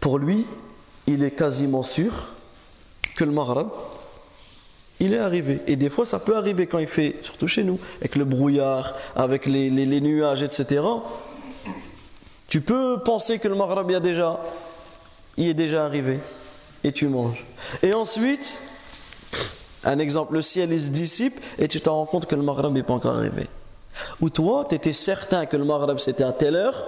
pour 0.00 0.18
lui, 0.18 0.46
il 1.06 1.22
est 1.22 1.32
quasiment 1.32 1.82
sûr 1.82 2.12
que 3.16 3.24
le 3.24 3.32
Maghreb, 3.32 3.68
il 5.00 5.12
est 5.12 5.18
arrivé. 5.18 5.60
Et 5.66 5.76
des 5.76 5.90
fois, 5.90 6.06
ça 6.06 6.18
peut 6.18 6.36
arriver 6.36 6.66
quand 6.66 6.78
il 6.78 6.86
fait, 6.86 7.16
surtout 7.22 7.48
chez 7.48 7.64
nous, 7.64 7.78
avec 8.00 8.16
le 8.16 8.24
brouillard, 8.24 8.94
avec 9.14 9.46
les, 9.46 9.68
les- 9.70 10.00
nuages, 10.00 10.42
etc. 10.42 10.82
Tu 12.48 12.60
peux 12.60 12.98
penser 13.04 13.38
que 13.38 13.48
le 13.48 13.54
Maghreb, 13.54 13.90
y 13.90 14.00
déjà, 14.00 14.40
est 15.36 15.54
déjà 15.54 15.84
arrivé. 15.84 16.20
Et 16.84 16.92
tu 16.92 17.08
manges. 17.08 17.44
Et 17.82 17.92
ensuite, 17.94 18.56
un 19.84 19.98
exemple, 19.98 20.34
le 20.34 20.42
ciel, 20.42 20.72
il 20.72 20.80
se 20.80 20.88
dissipe 20.90 21.38
et 21.58 21.68
tu 21.68 21.80
te 21.80 21.88
rends 21.88 22.06
compte 22.06 22.26
que 22.26 22.34
le 22.34 22.42
Maghreb 22.42 22.72
n'est 22.72 22.82
pas 22.82 22.94
encore 22.94 23.16
arrivé. 23.16 23.48
Ou 24.20 24.30
toi, 24.30 24.66
tu 24.68 24.74
étais 24.76 24.92
certain 24.92 25.46
que 25.46 25.56
le 25.56 25.64
Maghreb, 25.64 25.98
c'était 25.98 26.24
à 26.24 26.32
telle 26.32 26.54
heure. 26.56 26.86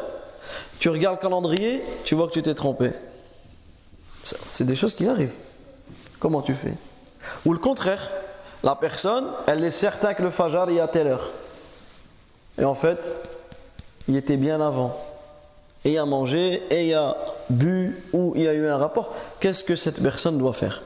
Tu 0.79 0.89
regardes 0.89 1.17
le 1.17 1.23
calendrier, 1.23 1.83
tu 2.05 2.15
vois 2.15 2.29
que 2.29 2.33
tu 2.33 2.43
t'es 2.43 2.55
trompé. 2.55 2.93
C'est 4.23 4.65
des 4.65 4.77
choses 4.77 4.95
qui 4.95 5.07
arrivent. 5.07 5.33
Comment 6.19 6.43
tu 6.43 6.55
fais? 6.55 6.75
Ou 7.45 7.53
le 7.53 7.59
contraire, 7.59 8.11
la 8.63 8.75
personne, 8.75 9.27
elle 9.47 9.65
est 9.65 9.71
certaine 9.71 10.15
que 10.15 10.23
le 10.23 10.31
Fajr 10.31 10.69
est 10.71 10.81
à 10.81 10.89
telle 10.89 11.09
heure. 11.09 11.31
Et 12.59 12.65
en 12.65 12.75
fait, 12.75 12.99
il 14.09 14.17
était 14.17 14.37
bien 14.37 14.61
avant. 14.61 14.97
et 15.85 15.97
a 15.97 16.05
mangé, 16.05 16.63
et 16.71 16.93
a 16.95 17.17
bu, 17.51 18.03
ou 18.13 18.33
il 18.37 18.49
a 18.49 18.55
eu 18.55 18.67
un 18.67 18.77
rapport, 18.77 19.15
qu'est-ce 19.41 19.65
que 19.65 19.77
cette 19.77 20.03
personne 20.03 20.39
doit 20.39 20.53
faire? 20.53 20.83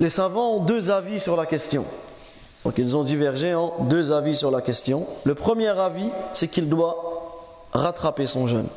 Les 0.00 0.10
savants 0.10 0.54
ont 0.54 0.64
deux 0.64 0.90
avis 0.90 1.20
sur 1.20 1.36
la 1.36 1.44
question. 1.44 1.84
Donc 2.64 2.78
ils 2.78 2.96
ont 2.96 3.04
divergé 3.04 3.54
en 3.54 3.74
deux 3.80 4.12
avis 4.12 4.36
sur 4.36 4.50
la 4.50 4.62
question. 4.62 5.06
Le 5.24 5.34
premier 5.34 5.68
avis, 5.68 6.08
c'est 6.34 6.48
qu'il 6.48 6.68
doit 6.68 7.66
rattraper 7.72 8.26
son 8.26 8.46
jeûne. 8.48 8.68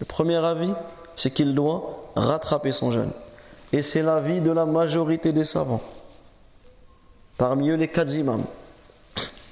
Le 0.00 0.06
premier 0.06 0.36
avis, 0.36 0.72
c'est 1.16 1.30
qu'il 1.30 1.54
doit 1.54 2.10
rattraper 2.14 2.72
son 2.72 2.92
jeûne. 2.92 3.12
Et 3.72 3.82
c'est 3.82 4.02
l'avis 4.02 4.40
de 4.40 4.50
la 4.50 4.66
majorité 4.66 5.32
des 5.32 5.44
savants. 5.44 5.82
Parmi 7.38 7.70
eux, 7.70 7.76
les 7.76 7.88
quatre 7.88 8.14
imams. 8.14 8.44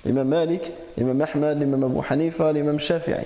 L'imam 0.05 0.29
Malik, 0.29 0.73
l'imam 0.97 1.21
Ahmad, 1.21 1.59
l'imam 1.59 1.85
Abu 1.85 2.07
Hanifa, 2.09 2.53
l'imam 2.53 2.79
Shafi'i. 2.79 3.25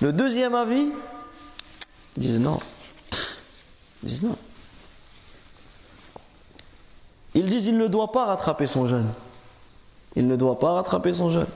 Le 0.00 0.12
deuxième 0.12 0.54
avis, 0.54 0.92
ils 2.16 2.20
disent 2.20 2.40
non. 2.40 2.60
Ils 4.02 4.08
disent 4.08 4.22
non. 4.22 4.36
Ils 7.34 7.46
disent 7.46 7.66
il 7.66 7.78
ne 7.78 7.88
doit 7.88 8.12
pas 8.12 8.26
rattraper 8.26 8.66
son 8.66 8.86
jeûne. 8.86 9.12
Il 10.14 10.26
ne 10.26 10.36
doit 10.36 10.58
pas 10.58 10.72
rattraper 10.72 11.12
son 11.12 11.32
jeûne. 11.32 11.46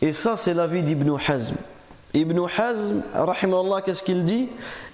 Et 0.00 0.12
ça, 0.12 0.36
c'est 0.36 0.54
l'avis 0.54 0.82
d'Ibn 0.82 1.16
Hazm. 1.28 1.56
Ibn 2.14 2.40
Hazm, 2.56 3.02
rahimallah, 3.14 3.82
qu'est-ce 3.82 4.02
qu'il 4.02 4.24
dit? 4.24 4.48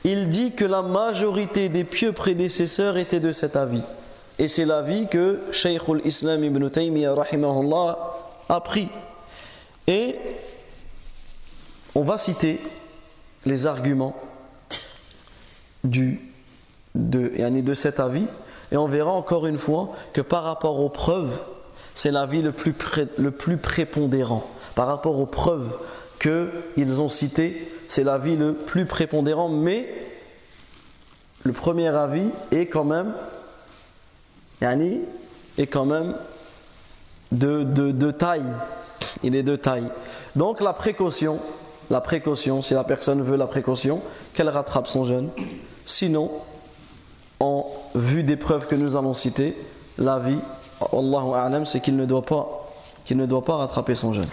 Il 0.04 0.30
dit 0.30 0.52
que 0.52 0.64
la 0.64 0.82
majorité 0.82 1.68
des 1.68 1.84
pieux 1.84 2.12
prédécesseurs 2.12 2.96
étaient 2.96 3.20
de 3.20 3.32
cet 3.32 3.56
avis. 3.56 3.82
Et 4.38 4.48
c'est 4.48 4.66
l'avis 4.66 5.06
que 5.08 5.40
Shaykh 5.50 5.88
al-Islam 5.88 6.44
Ibn 6.44 6.68
Taymiyyah, 6.68 7.14
rahimahullah, 7.14 7.98
a 8.48 8.60
pris. 8.60 8.88
Et 9.86 10.16
on 11.94 12.02
va 12.02 12.18
citer 12.18 12.60
les 13.46 13.66
arguments 13.66 14.14
du, 15.84 16.20
de, 16.94 17.30
de 17.60 17.74
cet 17.74 18.00
avis 18.00 18.26
et 18.72 18.76
on 18.76 18.88
verra 18.88 19.12
encore 19.12 19.46
une 19.46 19.58
fois 19.58 19.90
que 20.12 20.20
par 20.20 20.42
rapport 20.42 20.80
aux 20.80 20.88
preuves, 20.88 21.38
c'est 21.94 22.10
l'avis 22.10 22.42
le 22.42 22.52
plus, 22.52 22.74
le 23.16 23.30
plus 23.30 23.56
prépondérant. 23.56 24.44
Par 24.74 24.88
rapport 24.88 25.18
aux 25.18 25.26
preuves 25.26 25.78
qu'ils 26.18 27.00
ont 27.00 27.08
citées, 27.08 27.70
c'est 27.88 28.04
l'avis 28.04 28.36
le 28.36 28.54
plus 28.54 28.86
prépondérant, 28.86 29.48
mais 29.48 29.88
le 31.44 31.52
premier 31.52 31.88
avis 31.88 32.30
est 32.50 32.66
quand 32.66 32.84
même, 32.84 33.14
yani, 34.60 35.00
est 35.58 35.66
quand 35.66 35.84
même 35.84 36.16
de, 37.32 37.62
de, 37.62 38.10
taille. 38.10 38.52
Il 39.22 39.36
est 39.36 39.42
de 39.42 39.56
taille. 39.56 39.88
Donc 40.34 40.60
la 40.60 40.72
précaution, 40.72 41.38
la 41.90 42.00
précaution, 42.00 42.62
si 42.62 42.74
la 42.74 42.84
personne 42.84 43.22
veut 43.22 43.36
la 43.36 43.46
précaution, 43.46 44.02
qu'elle 44.34 44.48
rattrape 44.48 44.88
son 44.88 45.04
jeûne. 45.04 45.28
Sinon, 45.84 46.30
en 47.40 47.70
vue 47.94 48.22
des 48.22 48.36
preuves 48.36 48.66
que 48.66 48.74
nous 48.74 48.96
allons 48.96 49.14
citer, 49.14 49.56
l'avis, 49.98 50.38
Allahu 50.92 51.66
c'est 51.66 51.80
qu'il 51.80 51.96
ne 51.96 52.06
doit 52.06 52.24
pas 52.24 53.56
rattraper 53.56 53.94
son 53.94 54.12
jeûne. 54.12 54.28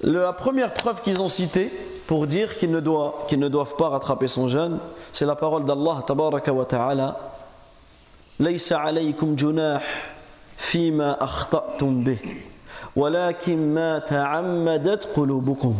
La 0.00 0.32
première 0.32 0.74
preuve 0.74 1.02
qu'ils 1.02 1.22
ont 1.22 1.28
citée 1.28 1.72
pour 2.06 2.26
dire 2.26 2.58
qu'ils 2.58 2.70
ne, 2.70 2.80
doivent, 2.80 3.12
qu'ils 3.28 3.40
ne 3.40 3.48
doivent 3.48 3.76
pas 3.76 3.88
rattraper 3.88 4.28
son 4.28 4.48
jeûne, 4.48 4.78
c'est 5.12 5.26
la 5.26 5.34
parole 5.34 5.64
d'Allah 5.64 6.02
tabaraka 6.06 6.52
wa 6.52 6.64
ta'ala 6.64 7.16
ليس 8.40 8.72
عليكم 8.72 9.36
جناح 9.36 10.14
فيما 10.56 11.24
أخطأتم 11.24 12.04
به 12.04 12.18
ولكن 12.96 13.74
ما 13.74 13.98
تعمدت 13.98 15.08
قلوبكم 15.16 15.74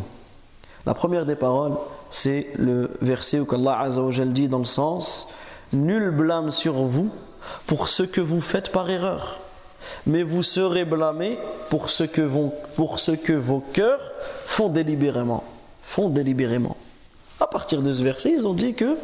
La 0.87 0.95
première 0.95 1.27
des 1.27 1.35
paroles, 1.35 1.75
c'est 2.11 2.47
le 2.57 2.97
verset 3.03 3.41
où 3.41 3.47
Allah 3.53 3.77
Azzawajal 3.81 4.33
dit 4.33 4.47
dans 4.47 4.61
le 4.61 4.65
sens 4.65 5.29
Nul 5.73 6.11
blâme 6.11 6.53
sur 6.53 6.75
vous 6.75 7.11
pour 7.67 7.89
ce 7.89 8.05
que 8.05 8.21
vous 8.21 8.41
faites 8.41 8.71
par 8.71 8.89
erreur, 8.89 9.41
mais 10.06 10.24
vous 10.24 10.44
serez 10.44 10.86
blâmés 10.86 11.38
pour 11.70 11.90
ce 11.90 12.04
que 12.04 12.22
vos, 12.22 12.54
pour 12.76 13.00
ce 13.00 13.12
que 13.12 13.34
vos 13.34 13.60
cœurs 13.60 14.12
font 14.46 14.70
délibérément. 14.70 15.44
Font 15.84 16.10
délibérément. 16.10 16.78
À 17.40 17.48
partir 17.48 17.82
de 17.82 17.94
ce 17.94 18.04
verset, 18.04 18.32
ils 18.32 18.48
ont 18.48 18.54
dit 18.54 18.74
que 18.74 18.98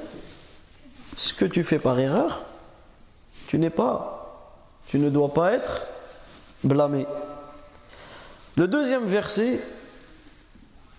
ce 1.18 1.34
que 1.34 1.46
tu 1.46 1.64
fais 1.64 1.80
par 1.80 2.00
erreur, 2.00 2.44
tu 3.48 3.58
n'es 3.58 3.70
pas, 3.70 4.46
tu 4.88 5.00
ne 5.00 5.10
dois 5.10 5.34
pas 5.34 5.54
être 5.54 5.88
blâmé. 6.64 7.06
Le 8.56 8.68
deuxième 8.68 9.06
verset, 9.06 9.60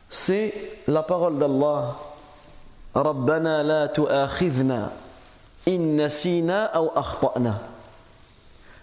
c'est 0.09 0.55
la 0.87 1.03
parole 1.03 1.39
d'Allah. 1.39 1.97
Rabbana 2.95 3.63
la 3.63 3.89
tu'akhidna 3.89 4.93
in 5.67 5.97
nasina 5.97 6.65
aw 6.75 6.91
akhtana. 6.95 7.78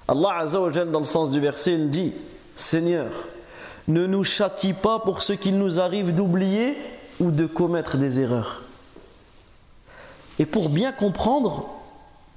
Allah 0.07 0.37
Azza 0.39 0.61
wa 0.61 0.71
Jalla 0.71 0.91
dans 0.91 0.99
le 0.99 1.05
sens 1.05 1.31
du 1.31 1.39
verset, 1.39 1.77
dit 1.77 2.13
Seigneur, 2.55 3.11
ne 3.87 4.05
nous 4.05 4.23
châtie 4.23 4.73
pas 4.73 4.99
pour 4.99 5.21
ce 5.21 5.33
qu'il 5.33 5.57
nous 5.57 5.79
arrive 5.79 6.13
d'oublier 6.13 6.77
ou 7.19 7.31
de 7.31 7.45
commettre 7.45 7.97
des 7.97 8.19
erreurs. 8.19 8.63
Et 10.39 10.45
pour 10.45 10.69
bien 10.69 10.91
comprendre 10.91 11.69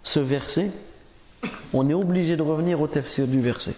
ce 0.02 0.20
verset, 0.20 0.70
on 1.72 1.88
est 1.88 1.94
obligé 1.94 2.36
de 2.36 2.42
revenir 2.42 2.80
au 2.80 2.86
tafsir 2.86 3.26
du 3.26 3.40
verset. 3.40 3.74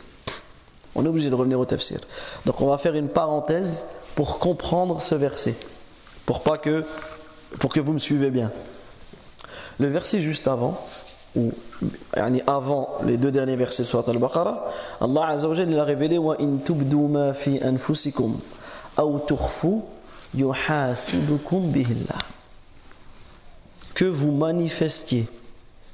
On 0.95 1.05
est 1.05 1.09
obligé 1.09 1.31
de 1.31 1.35
revenir 1.35 1.59
au 1.59 1.65
tafsir. 1.65 2.01
Donc 2.47 2.61
on 2.61 2.67
va 2.67 2.79
faire 2.79 2.95
une 2.95 3.09
parenthèse 3.09 3.87
pour 4.15 4.39
comprendre 4.39 5.01
ce 5.01 5.15
verset, 5.15 5.57
pour 6.27 6.43
que, 6.61 6.85
pour 7.59 7.73
que 7.73 7.81
vous 7.81 7.93
me 7.93 7.99
suivez 7.99 8.31
bien. 8.31 8.51
Le 9.79 9.89
verset 9.89 10.21
juste 10.21 10.47
avant, 10.47 10.79
ou 11.37 11.53
avant 12.47 12.99
les 13.05 13.17
deux 13.17 13.31
derniers 13.31 13.57
versets 13.57 13.85
sur 13.85 14.07
Al-Baqarah, 14.09 14.67
Allah 15.01 15.27
Azza 15.29 15.49
wa 15.49 15.55
Jalla 15.55 15.83
a 15.83 15.85
révélé. 15.85 16.19
Que 23.95 24.05
vous 24.05 24.33
manifestiez 24.33 25.29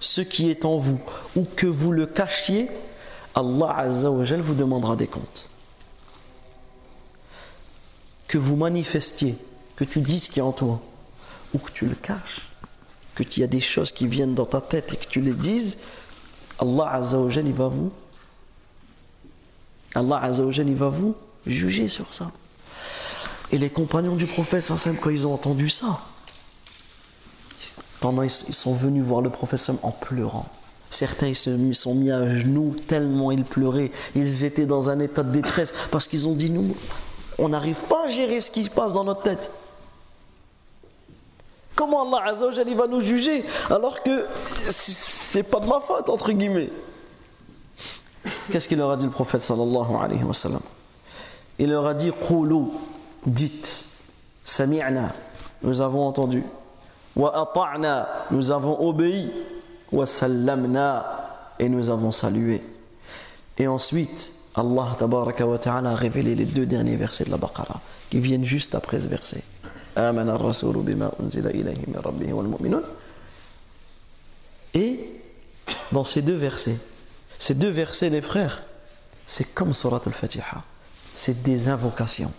ce 0.01 0.21
qui 0.21 0.51
est 0.51 0.65
en 0.65 0.77
vous 0.77 1.01
ou 1.37 1.47
que 1.57 1.67
vous 1.67 1.93
le 1.93 2.07
cachiez, 2.07 2.71
Allah 3.35 3.75
Azza 3.77 4.09
vous 4.09 4.55
demandera 4.55 4.97
des 4.97 5.07
comptes 5.07 5.51
que 8.29 8.39
vous 8.39 8.57
manifestiez, 8.57 9.37
que 9.77 9.85
tu 9.85 10.01
dises 10.01 10.25
ce 10.25 10.31
qui 10.31 10.39
est 10.41 10.43
en 10.43 10.53
toi, 10.53 10.81
ou 11.55 11.59
que 11.59 11.71
tu 11.73 11.87
le 11.87 11.95
caches, 11.95 12.49
que 13.17 13.25
tu 13.25 13.41
y 13.41 13.43
a 13.43 13.49
des 13.49 13.61
choses 13.61 13.91
qui 13.91 14.07
viennent 14.07 14.35
dans 14.35 14.47
ta 14.47 14.61
tête 14.61 14.93
et 14.93 14.97
que 14.97 15.09
tu 15.09 15.21
les 15.21 15.33
dises, 15.33 15.79
Allah 16.61 16.91
Azza 16.93 17.19
wa 17.19 17.33
il 17.33 17.53
va 17.53 17.69
vous 17.69 17.91
Allah 19.95 20.19
Azza 20.23 20.45
wa 20.45 20.53
il 20.53 20.77
va 20.77 20.91
vous 20.91 21.17
juger 21.47 21.89
sur 21.89 22.15
ça. 22.15 22.31
Et 23.51 23.59
les 23.59 23.71
compagnons 23.71 24.17
du 24.17 24.27
prophète, 24.27 24.71
quand 25.03 25.11
ils 25.11 25.27
ont 25.27 25.35
entendu 25.35 25.69
ça, 25.69 26.01
ils 28.05 28.31
sont 28.31 28.75
venus 28.75 29.03
voir 29.03 29.23
le 29.23 29.31
prophète 29.31 29.71
en 29.83 29.91
pleurant. 29.91 30.47
Certains 30.91 31.29
ils 31.29 31.37
se 31.37 31.73
sont 31.73 31.95
mis 31.95 32.11
à 32.11 32.37
genoux 32.37 32.75
tellement 32.87 33.33
ils 33.33 33.45
pleuraient. 33.45 33.91
Ils 34.15 34.45
étaient 34.45 34.67
dans 34.67 34.91
un 34.91 35.01
état 35.01 35.23
de 35.23 35.33
détresse 35.33 35.75
parce 35.91 36.07
qu'ils 36.07 36.29
ont 36.29 36.35
dit 36.35 36.51
nous, 36.51 36.77
on 37.39 37.49
n'arrive 37.49 37.81
pas 37.89 38.07
à 38.07 38.09
gérer 38.09 38.41
ce 38.41 38.51
qui 38.51 38.65
se 38.65 38.71
passe 38.71 38.93
dans 38.93 39.05
notre 39.05 39.23
tête. 39.23 39.51
Comment 41.77 42.11
Allah 42.11 42.33
Azzawajal 42.33 42.75
va 42.75 42.87
nous 42.87 43.03
juger 43.03 43.45
alors 43.71 44.03
que 44.03 44.27
c'est 44.63 45.43
pas 45.43 45.61
de 45.61 45.67
ma 45.67 45.79
faute 45.81 46.09
entre 46.09 46.33
guillemets 46.33 46.71
Qu'est-ce 48.51 48.67
qu'il 48.67 48.79
leur 48.79 48.91
a 48.91 48.97
dit 48.97 49.05
le 49.05 49.11
prophète 49.11 49.43
sallallahu 49.43 49.95
alayhi 50.01 50.25
wa 50.25 50.35
sallam? 50.35 50.63
Il 51.59 51.71
leur 51.71 51.87
a 51.87 51.95
dit 51.95 52.11
Qulu, 52.27 52.65
dites, 53.27 53.87
sami'na, 54.43 55.15
nous 55.63 55.81
avons 55.81 56.07
entendu, 56.07 56.43
wa 57.15 57.53
nous 58.31 58.51
avons 58.51 58.89
obéi, 58.89 59.31
wa 59.93 60.05
et 61.59 61.69
nous 61.69 61.91
avons 61.91 62.13
salué. 62.13 62.63
Et 63.59 63.67
ensuite, 63.67 64.33
Allah 64.55 64.97
wa 65.01 65.59
ta'ala 65.59 65.91
a 65.91 65.95
révélé 65.95 66.35
les 66.35 66.45
deux 66.45 66.67
derniers 66.67 66.97
versets 66.97 67.25
de 67.25 67.31
la 67.31 67.37
Baqarah 67.37 67.81
qui 68.11 68.21
viennent 68.21 68.45
juste 68.45 68.75
après 68.75 69.01
ce 69.01 69.09
verset. 69.09 69.43
Et 74.75 75.11
dans 75.93 76.05
ces 76.05 76.23
deux 76.23 76.37
versets, 76.37 76.79
ces 77.39 77.55
deux 77.55 77.71
versets, 77.71 78.11
les 78.11 78.21
frères, 78.21 78.63
c'est 79.27 79.55
comme 79.55 79.73
Surat 79.75 80.01
al-Fatiha. 80.07 80.63
C'est 81.15 81.43
des 81.43 81.69
invocations. 81.69 82.33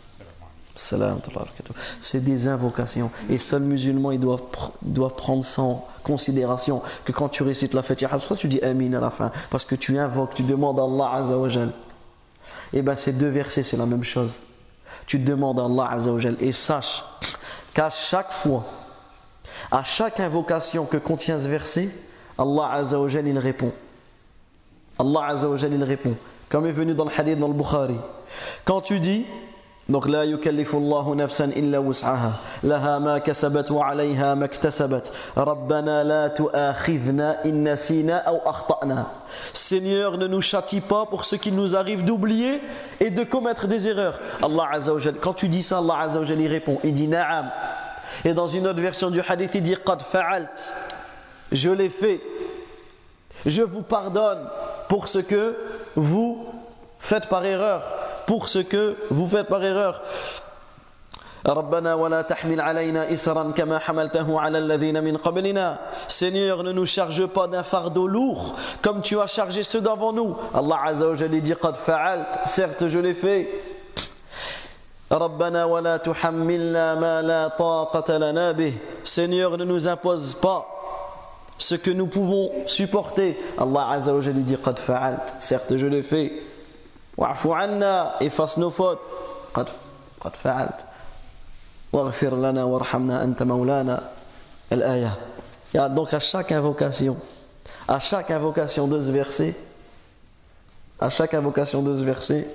C'est 0.76 2.24
des 2.24 2.48
invocations. 2.48 3.10
Et 3.30 3.39
seul 3.39 3.63
musulman, 3.63 4.12
il 4.12 4.20
doit, 4.20 4.38
pr- 4.38 4.72
doit 4.84 5.15
prendre 5.15 5.43
ça 5.43 5.63
considération. 6.04 6.84
Que 7.04 7.12
quand 7.12 7.30
tu 7.30 7.41
récites 7.41 7.74
la 7.74 7.82
Fatiha, 7.82 8.10
pourquoi 8.10 8.38
tu 8.38 8.48
dis 8.48 8.62
Amin 8.62 8.93
à 8.93 9.00
la 9.00 9.10
fin 9.10 9.32
Parce 9.50 9.65
que 9.65 9.74
tu 9.74 9.98
invoques, 9.98 10.36
tu 10.36 10.43
demandes 10.43 10.80
à 10.80 10.84
Allah 10.84 11.20
Azza 11.24 11.38
wa 11.38 11.50
Jal. 11.50 11.72
Et 12.74 12.84
bien 12.84 12.96
ces 12.96 13.13
deux 13.13 13.30
versets, 13.30 13.63
c'est 13.63 13.78
la 13.78 13.88
même 13.88 14.04
chose. 14.04 14.41
Tu 15.08 15.17
demandes 15.17 15.60
à 15.60 15.65
Allah 15.65 15.88
Azza 15.89 16.12
wa 16.12 16.20
Jal. 16.20 16.38
Et 16.39 16.52
sache 16.52 17.04
qu'à 17.78 17.92
chaque 17.92 18.32
fois, 18.32 18.63
à 19.70 19.84
chaque 19.84 20.20
invocation 20.20 20.88
que 20.88 20.98
contient 20.98 21.40
ce 21.40 21.48
verset, 21.48 21.90
Allah 22.36 22.72
Azza 22.72 23.00
wa 23.00 23.08
Jal, 23.08 23.28
il 23.28 23.38
répond. 23.38 23.72
Allah 24.98 25.28
Azza 25.28 25.48
wa 25.48 25.58
Jal, 25.58 25.74
il 25.74 25.84
répond. 25.84 26.16
Comme 26.50 26.66
est 26.66 26.72
venu 26.72 26.96
dans 26.96 27.06
le 27.06 27.12
hadith 27.16 27.38
dans 27.38 27.48
le 27.48 27.54
Bukhari. 27.54 28.00
Quand 28.66 28.82
tu 28.82 29.00
dis, 29.00 29.28
donc 29.89 30.10
la 30.10 30.26
yukallifullahu 30.26 31.15
nafsan 31.15 31.52
illa 31.56 31.80
wus'aha. 31.80 32.34
Laha 32.63 33.00
ma 33.00 33.19
kasabat 33.21 33.69
wa 33.69 33.88
'alayha 33.88 34.36
ma 34.36 34.45
iktasabat. 34.45 35.13
Rabbana 35.36 36.04
la 36.04 36.30
tu'akhidhna 36.30 37.45
in 37.45 37.63
nasina 37.63 38.17
aw 38.26 38.41
akhtana. 38.45 39.08
Seigneur 39.54 40.17
ne 40.17 40.28
nous 40.28 40.41
châtie 40.41 40.82
pas 40.82 41.06
pour 41.06 41.23
ce 41.23 41.38
qu'il 41.38 41.56
nous 41.56 41.78
arrive 41.78 42.04
d'oublier 42.04 42.62
et 43.00 43.10
de 43.10 43.23
commettre 43.23 43.67
des 43.67 43.88
erreurs. 43.88 44.19
Allah 44.43 44.67
azza 44.73 44.93
wa 44.93 45.00
quand 45.21 45.34
tu 45.34 45.47
dis 45.47 45.63
ça 45.63 45.78
Allah 45.78 46.00
azza 46.02 46.19
wa 46.19 46.26
il 46.26 46.47
répond 46.47 46.80
il 46.84 46.93
dit 46.93 47.08
na'am. 47.08 47.50
Et 48.26 48.34
dans 48.34 48.47
une 48.47 48.67
autre 48.67 48.82
version 48.82 49.10
du 49.10 49.21
hadith 49.21 49.52
il 49.56 49.63
dit 49.63 49.78
qad 49.86 50.02
fa'alt. 50.02 50.76
Je 51.54 51.69
l'ai 51.69 51.89
fait. 51.89 52.19
Je 53.45 53.62
vous 53.62 53.84
pardonne 53.84 54.50
pour 54.89 55.08
ce 55.08 55.19
que 55.19 55.56
vous 55.95 56.45
faites 57.00 57.28
par 57.30 57.45
erreur 57.45 58.07
pour 58.28 58.50
ce 58.50 58.60
que 58.60 58.96
vous 59.10 59.26
faites 59.26 59.48
par 59.48 59.63
erreur. 59.63 60.04
Seigneur, 66.10 66.63
ne 66.63 66.72
nous 66.74 66.86
charge 66.86 67.26
pas 67.28 67.48
d'un 67.48 67.63
fardeau 67.63 68.06
lourd 68.08 68.58
comme 68.82 69.02
tu 69.02 69.18
as 69.20 69.28
chargé 69.28 69.63
ceux 69.63 69.80
d'avant 69.80 70.12
nous. 70.12 70.36
Allah 70.54 70.78
Azza 70.84 71.08
wa 71.08 71.16
dit 71.16 71.54
fa'alt, 71.86 72.28
certes 72.46 72.90
je 72.90 73.00
l'ai 73.00 73.13
fait. 73.13 73.50
Seigneur, 79.04 79.58
ne 79.58 79.63
nous 79.63 79.88
impose 79.88 80.36
pas 80.36 80.68
ce 81.58 81.76
que 81.76 81.92
nous 81.92 82.08
pouvons 82.08 82.52
supporter. 82.66 83.38
Allah 83.58 83.88
Azza 83.92 84.13
wa 84.13 84.22
dit 84.22 84.58
fa'alt, 84.86 85.36
certes 85.40 85.78
je 85.78 85.88
l'ai 85.88 86.04
fait. 86.04 86.47
Donc 87.18 87.28
à 96.14 96.20
chaque 96.20 96.52
invocation, 96.52 97.18
à 97.88 98.00
chaque 98.00 98.32
invocation 98.32 98.88
de 98.88 99.00
ce 99.00 99.10
verset, 99.10 99.56
à 101.00 101.10
chaque 101.10 101.34
invocation 101.34 101.82
de 101.82 101.96
ce 101.96 102.04
verset, 102.04 102.48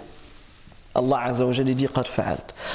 Allah 0.94 1.20
Azza 1.24 1.46
wa 1.46 1.52
dit. 1.52 1.88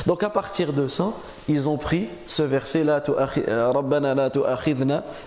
Donc 0.06 0.24
à 0.24 0.30
partir 0.30 0.74
de 0.74 0.88
ça, 0.88 1.10
ils 1.48 1.70
ont 1.70 1.78
pris 1.78 2.08
ce 2.26 2.42
verset 2.42 2.84
là 2.84 3.02
euh, 3.08 3.72
Rabbana 3.72 4.16
la 4.16 4.32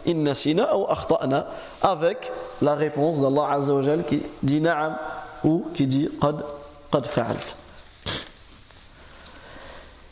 in 0.07 0.14
nasina 0.14 0.77
ou 0.77 0.87
akhtana 0.90 1.46
avec 1.81 2.33
la 2.61 2.75
réponse 2.75 3.20
d'Allah 3.20 3.53
Azza 3.53 3.75
wa 3.75 4.03
qui 4.03 4.23
dit 4.42 4.61
na'am. 4.61 4.96
Ou 5.44 5.66
qui 5.74 5.87
dit 5.87 6.09
قد 6.20 6.44
قد 6.92 7.07
فعلت 7.07 7.57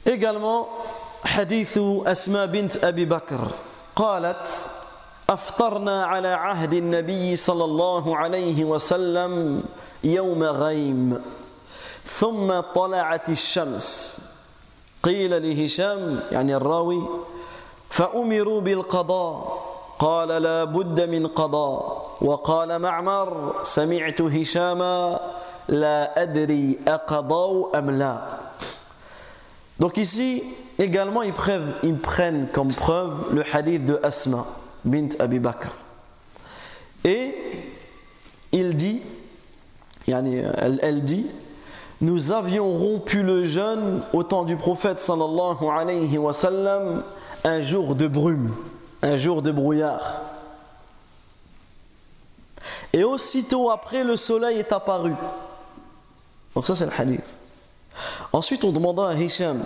également 0.06 0.68
حديث 1.24 1.78
أسماء 2.06 2.46
بنت 2.46 2.84
أبي 2.84 3.04
بكر 3.04 3.48
قالت 3.96 4.66
أفطرنا 5.30 6.04
على 6.04 6.28
عهد 6.28 6.72
النبي 6.74 7.36
صلى 7.36 7.64
الله 7.64 8.16
عليه 8.16 8.64
وسلم 8.64 9.62
يوم 10.04 10.44
غيم 10.44 11.22
ثم 12.06 12.60
طلعت 12.60 13.28
الشمس 13.28 14.18
قيل 15.02 15.42
لهشام 15.42 16.20
يعني 16.32 16.56
الراوي 16.56 17.02
فأمروا 17.90 18.60
بالقضاء 18.60 19.68
قال 19.99 20.27
لا 20.27 20.63
بد 20.63 21.09
من 21.09 21.27
قضاء 21.27 22.09
وقال 22.21 22.79
معمر 22.79 23.55
سمعت 23.63 24.21
هشاما 24.21 25.19
لا 25.67 26.21
أدري 26.21 26.79
أقضوا 26.87 27.79
أم 27.79 27.91
لا 27.91 28.17
Donc 29.79 29.97
ici, 29.97 30.43
également, 30.79 31.23
ils 31.23 31.33
prennent, 31.33 31.73
ils 31.83 31.97
prennent 31.97 32.47
comme 32.53 32.71
preuve 32.71 33.33
le 33.33 33.43
hadith 33.53 33.85
de 33.85 33.99
Asma 34.03 34.45
bint 34.85 35.09
Abi 35.19 35.39
Bakr. 35.39 35.67
Et 37.03 37.35
il 38.51 38.75
dit, 38.75 39.01
yani, 40.07 40.37
elle, 40.37 40.79
elle 40.83 41.03
dit, 41.03 41.25
nous 42.01 42.31
avions 42.31 42.77
rompu 42.77 43.23
le 43.23 43.43
jeûne 43.43 44.03
au 44.13 44.23
temps 44.23 44.43
du 44.43 44.55
prophète 44.55 44.99
sallallahu 44.99 45.65
alayhi 45.69 46.17
wa 46.17 46.33
sallam 46.33 47.03
un 47.43 47.61
jour 47.61 47.95
de 47.95 48.07
brume, 48.07 48.53
un 49.02 49.16
jour 49.16 49.42
de 49.42 49.50
brouillard. 49.50 50.22
Et 52.92 53.04
aussitôt 53.04 53.70
après, 53.70 54.04
le 54.04 54.16
soleil 54.16 54.58
est 54.58 54.72
apparu. 54.72 55.12
Donc 56.54 56.66
ça 56.66 56.74
c'est 56.74 56.86
le 56.86 56.92
hadith. 56.96 57.38
Ensuite, 58.32 58.64
on 58.64 58.72
demanda 58.72 59.08
à 59.08 59.14
Hisham. 59.14 59.62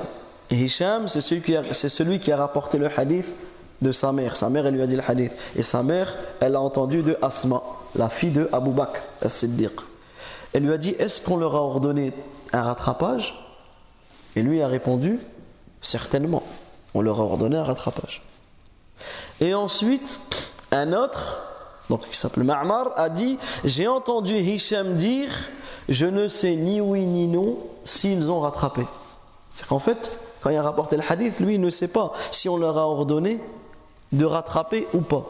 Et 0.51 0.57
Hisham, 0.57 1.09
c'est 1.09 1.21
celui, 1.21 1.43
qui 1.43 1.57
a, 1.57 1.73
celui 1.73 2.21
qui 2.21 2.33
a 2.33 2.37
rapporté 2.37 2.79
le 2.79 2.89
hadith 2.89 3.35
de 3.81 3.93
sa 3.93 4.13
mère. 4.13 4.37
Sa 4.37 4.49
mère, 4.49 4.67
elle 4.67 4.75
lui 4.75 4.83
a 4.83 4.87
dit 4.87 4.97
le 4.97 5.03
hadith. 5.07 5.37
Et 5.57 5.63
sa 5.63 5.83
mère, 5.83 6.15
elle 6.41 6.57
a 6.57 6.61
entendu 6.61 7.03
de 7.03 7.17
Asma, 7.23 7.63
la 7.95 8.09
fille 8.09 8.31
de 8.31 8.49
Abu 8.53 8.71
Bakr, 8.71 9.01
as-Siddiq. 9.21 9.73
Elle 10.53 10.65
lui 10.65 10.73
a 10.73 10.79
dit 10.79 10.95
Est-ce 10.99 11.25
qu'on 11.25 11.37
leur 11.37 11.55
a 11.57 11.61
ordonné 11.61 12.13
un 12.53 12.63
rattrapage? 12.63 13.39
Et 14.37 14.43
lui 14.43 14.63
a 14.63 14.69
répondu 14.69 15.19
Certainement. 15.81 16.43
On 16.95 17.01
leur 17.01 17.21
a 17.21 17.25
ordonné 17.25 17.57
un 17.57 17.65
rattrapage. 17.65 18.23
Et 19.41 19.55
ensuite, 19.55 20.53
un 20.71 20.93
autre, 20.93 21.43
donc 21.91 22.09
qui 22.09 22.17
s'appelle 22.17 22.45
Ma'mar, 22.45 22.93
a 22.97 23.09
dit 23.09 23.39
J'ai 23.65 23.89
entendu 23.89 24.37
Hisham 24.37 24.95
dire 24.95 25.29
Je 25.89 26.07
ne 26.07 26.29
sais 26.29 26.57
ni 26.57 26.81
oui 26.81 27.07
ni 27.07 27.27
non 27.27 27.59
s'ils 27.85 28.31
ont 28.31 28.41
rattrapé. 28.41 28.87
C'est 29.55 29.67
qu'en 29.67 29.79
fait, 29.79 30.19
quand 30.41 30.51
il 30.51 30.57
a 30.57 30.63
rapporté 30.63 30.97
le 30.97 31.03
hadith, 31.09 31.41
lui 31.41 31.55
il 31.55 31.61
ne 31.61 31.71
sait 31.71 31.89
pas 31.89 32.13
si 32.31 32.49
on 32.49 32.57
leur 32.57 32.79
a 32.79 32.87
ordonné 32.89 33.41
de 34.13 34.25
rattraper 34.25 34.87
ou 34.95 35.01
pas. 35.01 35.25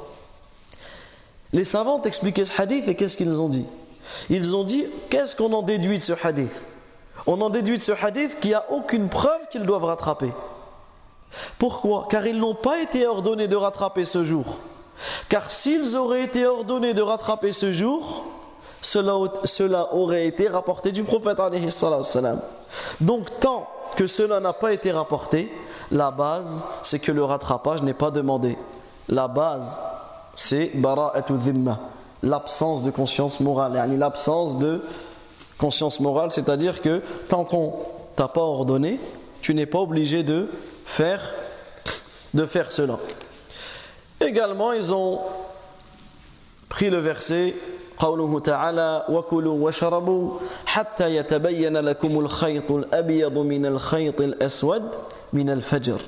Les 1.53 1.65
savants 1.65 2.03
expliqué 2.03 2.45
ce 2.45 2.61
hadith 2.61 2.89
et 2.89 2.95
qu'est-ce 2.95 3.17
qu'ils 3.17 3.41
ont 3.41 3.49
dit? 3.49 3.67
Ils 4.31 4.57
ont 4.57 4.65
dit 4.65 4.87
Qu'est-ce 5.11 5.37
qu'on 5.37 5.53
en 5.53 5.63
déduit 5.63 5.99
de 5.99 6.03
ce 6.03 6.13
hadith? 6.23 6.67
On 7.27 7.41
en 7.41 7.51
déduit 7.51 7.79
de 7.79 7.83
ce 7.83 7.93
hadith 7.93 8.41
qu'il 8.41 8.51
n'y 8.51 8.55
a 8.55 8.71
aucune 8.71 9.09
preuve 9.09 9.49
qu'ils 9.51 9.65
doivent 9.65 9.85
rattraper. 9.85 10.33
Pourquoi? 11.59 12.07
Car 12.11 12.27
ils 12.27 12.39
n'ont 12.39 12.55
pas 12.55 12.81
été 12.81 13.07
ordonnés 13.07 13.49
de 13.49 13.57
rattraper 13.57 14.05
ce 14.05 14.25
jour. 14.25 14.59
Car 15.29 15.51
s'ils 15.51 15.97
auraient 15.97 16.25
été 16.25 16.47
ordonnés 16.47 16.95
de 16.95 17.03
rattraper 17.03 17.53
ce 17.53 17.73
jour, 17.73 18.25
cela, 18.81 19.15
cela 19.45 19.95
aurait 19.95 20.27
été 20.27 20.49
rapporté 20.49 20.93
du 20.93 21.03
prophète. 21.05 21.41
Donc 23.01 23.41
tant 23.41 23.69
que 23.97 24.07
cela 24.07 24.41
n'a 24.41 24.53
pas 24.53 24.73
été 24.73 24.91
rapporté, 24.91 25.53
la 25.91 26.11
base 26.11 26.65
c'est 26.83 26.99
que 26.99 27.13
le 27.13 27.25
rattrapage 27.25 27.83
n'est 27.83 27.95
pas 27.95 28.11
demandé. 28.11 28.57
La 29.09 29.29
base 29.29 29.79
c'est 30.37 30.73
l'absence 32.23 32.83
de 32.83 32.91
conscience 32.91 33.41
morale, 33.41 33.97
l'absence 33.99 34.59
de 34.59 34.83
conscience 35.59 36.01
morale, 36.01 36.31
c'est-à-dire 36.31 36.81
que 36.83 37.03
tant 37.29 37.45
qu'on 37.45 37.75
t'a 38.17 38.29
pas 38.29 38.41
ordonné, 38.41 38.99
tu 39.41 39.55
n'es 39.55 39.67
pas 39.67 39.81
obligé 39.81 40.23
de 40.23 40.49
faire 40.92 41.22
de 42.34 42.46
faire 42.46 42.72
cela. 42.72 42.98
Également, 44.20 44.74
ils 44.74 44.94
ont 44.94 45.20
pris 46.70 46.90
le 46.90 46.98
verset 47.00 47.54
قوله 47.98 48.40
تعالى 48.40 49.06
وكلوا 49.10 49.54
واشربوا 49.66 50.40
حتى 50.66 51.16
يتبين 51.16 51.78
لكم 51.78 52.20
الخيط 52.20 52.72
الأبيض 52.72 53.38
من 53.38 53.66
الخيط 53.66 54.22
الأسود 54.22 54.84
من 55.34 55.50
الفجر 55.50 56.00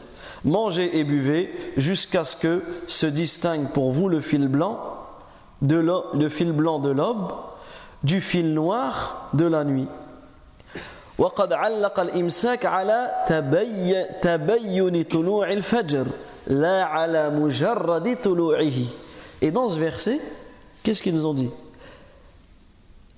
Mangez 0.45 0.97
et 0.99 1.03
buvez 1.03 1.51
jusqu'à 1.77 2.23
ce 2.25 2.37
que 2.37 2.61
se 2.87 3.05
distingue 3.07 3.69
pour 3.73 3.91
vous 3.91 4.07
le 4.07 4.21
fil 4.21 4.47
blanc 4.47 4.79
de 5.63 5.75
l'aube- 5.77 6.05
le 6.13 6.29
fil 6.29 6.51
blanc 6.51 6.77
de 6.79 6.91
l'aube 6.91 7.31
du 8.03 8.21
fil 8.21 8.53
noir 8.53 9.29
de 9.33 9.45
la 9.45 9.63
nuit. 9.65 9.87
وقد 11.17 11.53
علق 11.53 11.99
الإمساك 11.99 12.65
على 12.65 13.25
تبي 13.27 14.03
تبين 14.21 15.03
طلوع 15.03 15.51
الفجر 15.51 16.07
لا 16.47 16.83
على 16.83 17.29
مجرد 17.29 18.17
طلوعه 18.23 18.79
Et 19.41 19.51
dans 19.51 19.69
ce 19.69 19.79
verset, 19.79 20.19
qu'est-ce 20.83 21.01
qu'ils 21.01 21.25
ont 21.25 21.33
dit 21.33 21.49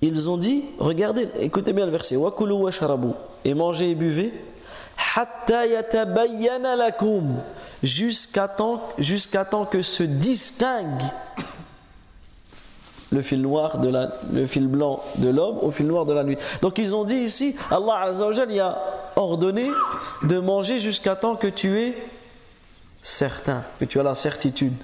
Ils 0.00 0.30
ont 0.30 0.36
dit, 0.36 0.64
regardez, 0.78 1.28
écoutez 1.40 1.72
bien 1.72 1.86
le 1.86 1.92
verset, 1.92 2.16
وَكُلُوا 2.16 2.60
وَاشْرَبُوا 2.64 3.14
et 3.44 3.54
mangez 3.54 3.90
et 3.90 3.94
buvez 3.94 4.32
حتى 4.96 5.74
يتبين 5.74 6.74
لكم 6.74 7.34
jusqu'à 7.82 8.48
temps, 8.48 8.80
jusqu'à 8.98 9.44
temps 9.44 9.64
que 9.64 9.82
se 9.82 10.02
distingue 10.02 11.02
le 13.11 13.21
fil 13.21 13.41
noir 13.41 13.77
de 13.79 14.67
blanc 14.67 15.03
de 15.15 15.29
l'homme 15.29 15.59
au 15.61 15.71
fil 15.71 15.87
noir 15.87 16.05
de 16.05 16.13
la 16.13 16.23
nuit. 16.23 16.37
Donc 16.61 16.77
ils 16.77 16.93
ont 16.95 17.03
dit 17.03 17.15
ici, 17.15 17.55
Allah 17.71 18.01
Azzawajal 18.01 18.51
y 18.51 18.59
a 18.59 18.77
ordonné 19.15 19.69
de 20.23 20.39
manger 20.39 20.79
jusqu'à 20.79 21.15
temps 21.15 21.35
que 21.35 21.47
tu 21.47 21.79
es 21.79 21.95
certain, 23.01 23.63
que 23.79 23.85
tu 23.85 23.99
as 23.99 24.03
la 24.03 24.15
certitude, 24.15 24.75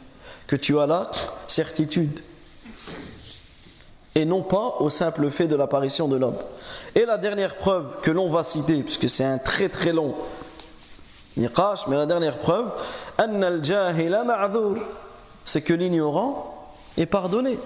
que 0.48 0.56
tu 0.56 0.80
as 0.80 0.88
la 0.88 1.12
certitude. 1.48 2.22
Et 4.16 4.26
non 4.26 4.44
pas 4.44 4.76
au 4.80 4.90
simple 4.92 5.30
fait 5.32 5.48
de 5.48 5.56
l'apparition 5.56 6.08
de 6.08 6.18
l'homme. 6.18 6.38
Et 6.94 7.06
la 7.06 7.18
dernière 7.18 7.56
preuve 7.56 8.00
que 8.04 8.12
l'on 8.12 8.30
va 8.30 8.44
citer, 8.44 8.84
puisque 8.84 9.10
c'est 9.10 9.24
un 9.26 9.40
très 9.40 9.70
très 9.70 9.92
long 9.92 10.14
niqash, 11.36 11.88
mais 11.88 11.96
la 11.96 12.06
dernière 12.06 12.38
preuve, 12.38 12.72
c'est 15.46 15.62
que 15.62 15.74
l'ignorant 15.74 16.74
est 16.96 17.08
pardonné. 17.08 17.58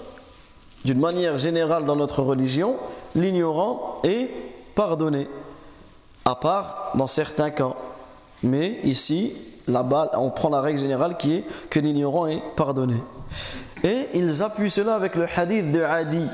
D'une 0.87 0.99
manière 0.99 1.37
générale 1.37 1.83
dans 1.83 1.97
notre 1.97 2.21
religion, 2.21 2.77
l'ignorant 3.13 3.99
est 4.05 4.29
pardonné, 4.73 5.27
à 6.23 6.33
part 6.35 6.93
dans 6.95 7.07
certains 7.07 7.49
cas. 7.49 7.73
Mais 8.41 8.79
ici, 8.85 9.33
là-bas, 9.67 10.11
on 10.13 10.29
prend 10.29 10.47
la 10.47 10.61
règle 10.61 10.79
générale 10.79 11.17
qui 11.17 11.33
est 11.33 11.43
que 11.69 11.81
l'ignorant 11.81 12.27
est 12.27 12.41
pardonné. 12.55 12.95
Et 13.83 14.07
ils 14.13 14.41
appuient 14.41 14.69
cela 14.69 14.95
avec 14.95 15.15
le 15.15 15.25
hadith 15.35 15.73
de 15.73 15.81
Adi, 15.81 16.25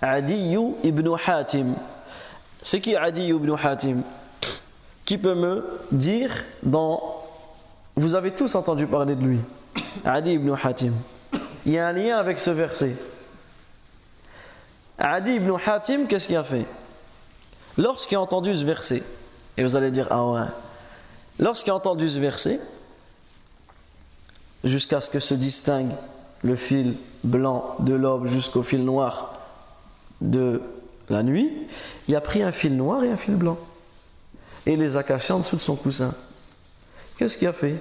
Adi 0.00 0.56
ibn 0.84 1.16
Hatim. 1.26 1.74
C'est 2.62 2.80
qui 2.80 2.94
Adi 2.94 3.26
ibn 3.26 3.56
Hatim? 3.60 4.02
Qui 5.04 5.18
peut 5.18 5.34
me 5.34 5.64
dire 5.90 6.32
dans. 6.62 7.02
Vous 7.96 8.14
avez 8.14 8.30
tous 8.30 8.54
entendu 8.54 8.86
parler 8.86 9.16
de 9.16 9.24
lui, 9.24 9.40
Adi 10.04 10.34
ibn 10.34 10.54
Hatim. 10.62 10.92
Il 11.64 11.72
y 11.72 11.78
a 11.80 11.88
un 11.88 11.92
lien 11.92 12.18
avec 12.18 12.38
ce 12.38 12.50
verset. 12.50 12.94
Adi 14.98 15.34
ibn 15.34 15.52
Hatim, 15.64 16.06
qu'est-ce 16.06 16.26
qu'il 16.26 16.36
a 16.36 16.44
fait 16.44 16.66
Lorsqu'il 17.76 18.16
a 18.16 18.20
entendu 18.20 18.54
ce 18.54 18.64
verset, 18.64 19.02
et 19.56 19.62
vous 19.62 19.76
allez 19.76 19.90
dire, 19.90 20.06
ah 20.10 20.26
ouais, 20.26 20.46
lorsqu'il 21.38 21.70
a 21.70 21.76
entendu 21.76 22.08
ce 22.08 22.18
verset, 22.18 22.60
jusqu'à 24.64 25.00
ce 25.00 25.10
que 25.10 25.20
se 25.20 25.34
distingue 25.34 25.92
le 26.42 26.56
fil 26.56 26.96
blanc 27.24 27.76
de 27.80 27.94
l'aube 27.94 28.26
jusqu'au 28.26 28.62
fil 28.62 28.84
noir 28.84 29.40
de 30.20 30.62
la 31.08 31.22
nuit, 31.22 31.52
il 32.08 32.16
a 32.16 32.20
pris 32.20 32.42
un 32.42 32.52
fil 32.52 32.76
noir 32.76 33.04
et 33.04 33.10
un 33.10 33.16
fil 33.16 33.36
blanc 33.36 33.58
et 34.66 34.76
les 34.76 34.96
a 34.96 35.02
cachés 35.02 35.32
en 35.32 35.38
dessous 35.38 35.56
de 35.56 35.62
son 35.62 35.76
coussin. 35.76 36.14
Qu'est-ce 37.16 37.36
qu'il 37.36 37.48
a 37.48 37.52
fait 37.52 37.76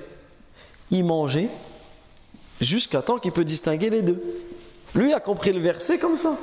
Il 0.92 1.04
mangeait 1.04 1.50
jusqu'à 2.62 3.02
temps 3.02 3.18
qu'il 3.18 3.32
peut 3.32 3.44
distinguer 3.44 3.90
les 3.90 4.02
deux. 4.02 4.22
Lui 4.94 5.12
a 5.14 5.20
compris 5.20 5.52
le 5.52 5.60
verset 5.60 5.98
comme 5.98 6.16
ça. 6.16 6.38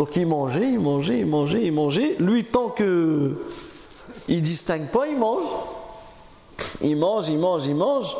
Donc 0.00 0.16
il 0.16 0.26
mangeait, 0.26 0.66
il 0.66 0.80
mangeait, 0.80 1.18
il 1.18 1.26
mangeait, 1.26 1.62
il 1.62 1.72
mangeait. 1.72 2.16
Lui, 2.20 2.44
tant 2.44 2.70
que 2.70 3.36
il 4.28 4.40
distingue 4.40 4.88
pas, 4.88 5.06
il 5.06 5.18
mange. 5.18 5.44
Il 6.80 6.96
mange, 6.96 7.28
il 7.28 7.38
mange, 7.38 7.66
il 7.66 7.74
mange. 7.74 8.16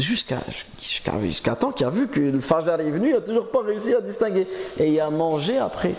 Jusqu'à 0.00 0.40
jusqu'à 0.80 1.54
temps 1.54 1.70
qu'il 1.70 1.86
a 1.86 1.90
vu 1.90 2.08
que 2.08 2.18
le 2.18 2.40
Fajr 2.40 2.80
est 2.80 2.90
venu, 2.90 3.10
il 3.10 3.14
n'a 3.14 3.20
toujours 3.20 3.52
pas 3.52 3.62
réussi 3.62 3.94
à 3.94 4.00
distinguer. 4.00 4.48
Et 4.80 4.94
il 4.94 4.98
a 4.98 5.10
mangé 5.10 5.58
après. 5.58 5.94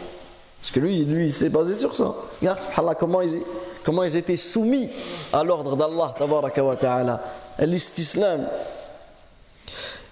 Parce 0.59 0.71
que 0.71 0.81
lui, 0.81 1.05
lui 1.05 1.27
il 1.27 1.31
s'est 1.31 1.47
basé 1.47 1.73
sur 1.73 1.95
ça. 1.95 2.13
Regarde, 2.41 2.59
comment 2.99 3.21
ils, 3.21 3.41
comment 3.85 4.03
ils 4.03 4.17
étaient 4.17 4.35
soumis 4.35 4.89
à 5.31 5.41
l'ordre 5.41 5.77
d'Allah, 5.77 6.13
l'istislam. 7.59 8.45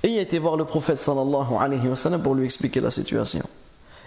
Et 0.03 0.07
il 0.07 0.19
a 0.19 0.21
été 0.21 0.39
voir 0.39 0.55
le 0.55 0.63
prophète 0.63 0.99
sallallahu 0.99 1.57
alayhi 1.59 1.89
wa 1.89 2.17
pour 2.19 2.33
lui 2.33 2.45
expliquer 2.45 2.79
la 2.79 2.91
situation. 2.91 3.43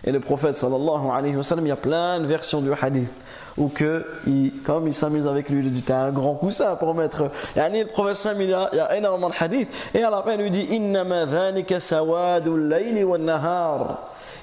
Et 0.05 0.13
le 0.13 0.21
prophète 0.21 0.57
sallallahu 0.57 1.11
alayhi 1.13 1.37
wa 1.37 1.43
sallam, 1.43 1.67
il 1.67 1.71
y 1.71 1.73
a 1.73 1.77
plein 1.77 2.21
de 2.21 2.27
versions 2.27 2.61
du 2.61 2.71
hadith 2.73 3.09
où 3.57 3.69
que, 3.69 4.07
il, 4.27 4.53
comme 4.65 4.87
il 4.87 4.95
s'amuse 4.95 5.27
avec 5.27 5.49
lui, 5.49 5.59
il 5.59 5.65
lui 5.65 5.71
dit 5.71 5.83
T'as 5.83 6.05
un 6.05 6.13
grand 6.13 6.35
coussin 6.35 6.77
pour 6.77 6.95
mettre. 6.95 7.31
Et 7.57 7.83
le 7.83 7.87
prophète 7.87 8.15
sallam, 8.15 8.43
il 8.43 8.55
a, 8.55 8.71
il 8.73 8.81
a 8.81 8.97
énormément 8.97 9.29
de 9.29 9.35
hadiths. 9.39 9.69
Et 9.95 10.03
à 10.03 10.11
la 10.11 10.23
fin, 10.23 10.35
il 10.35 10.41
lui 10.41 10.51
dit. 10.51 10.67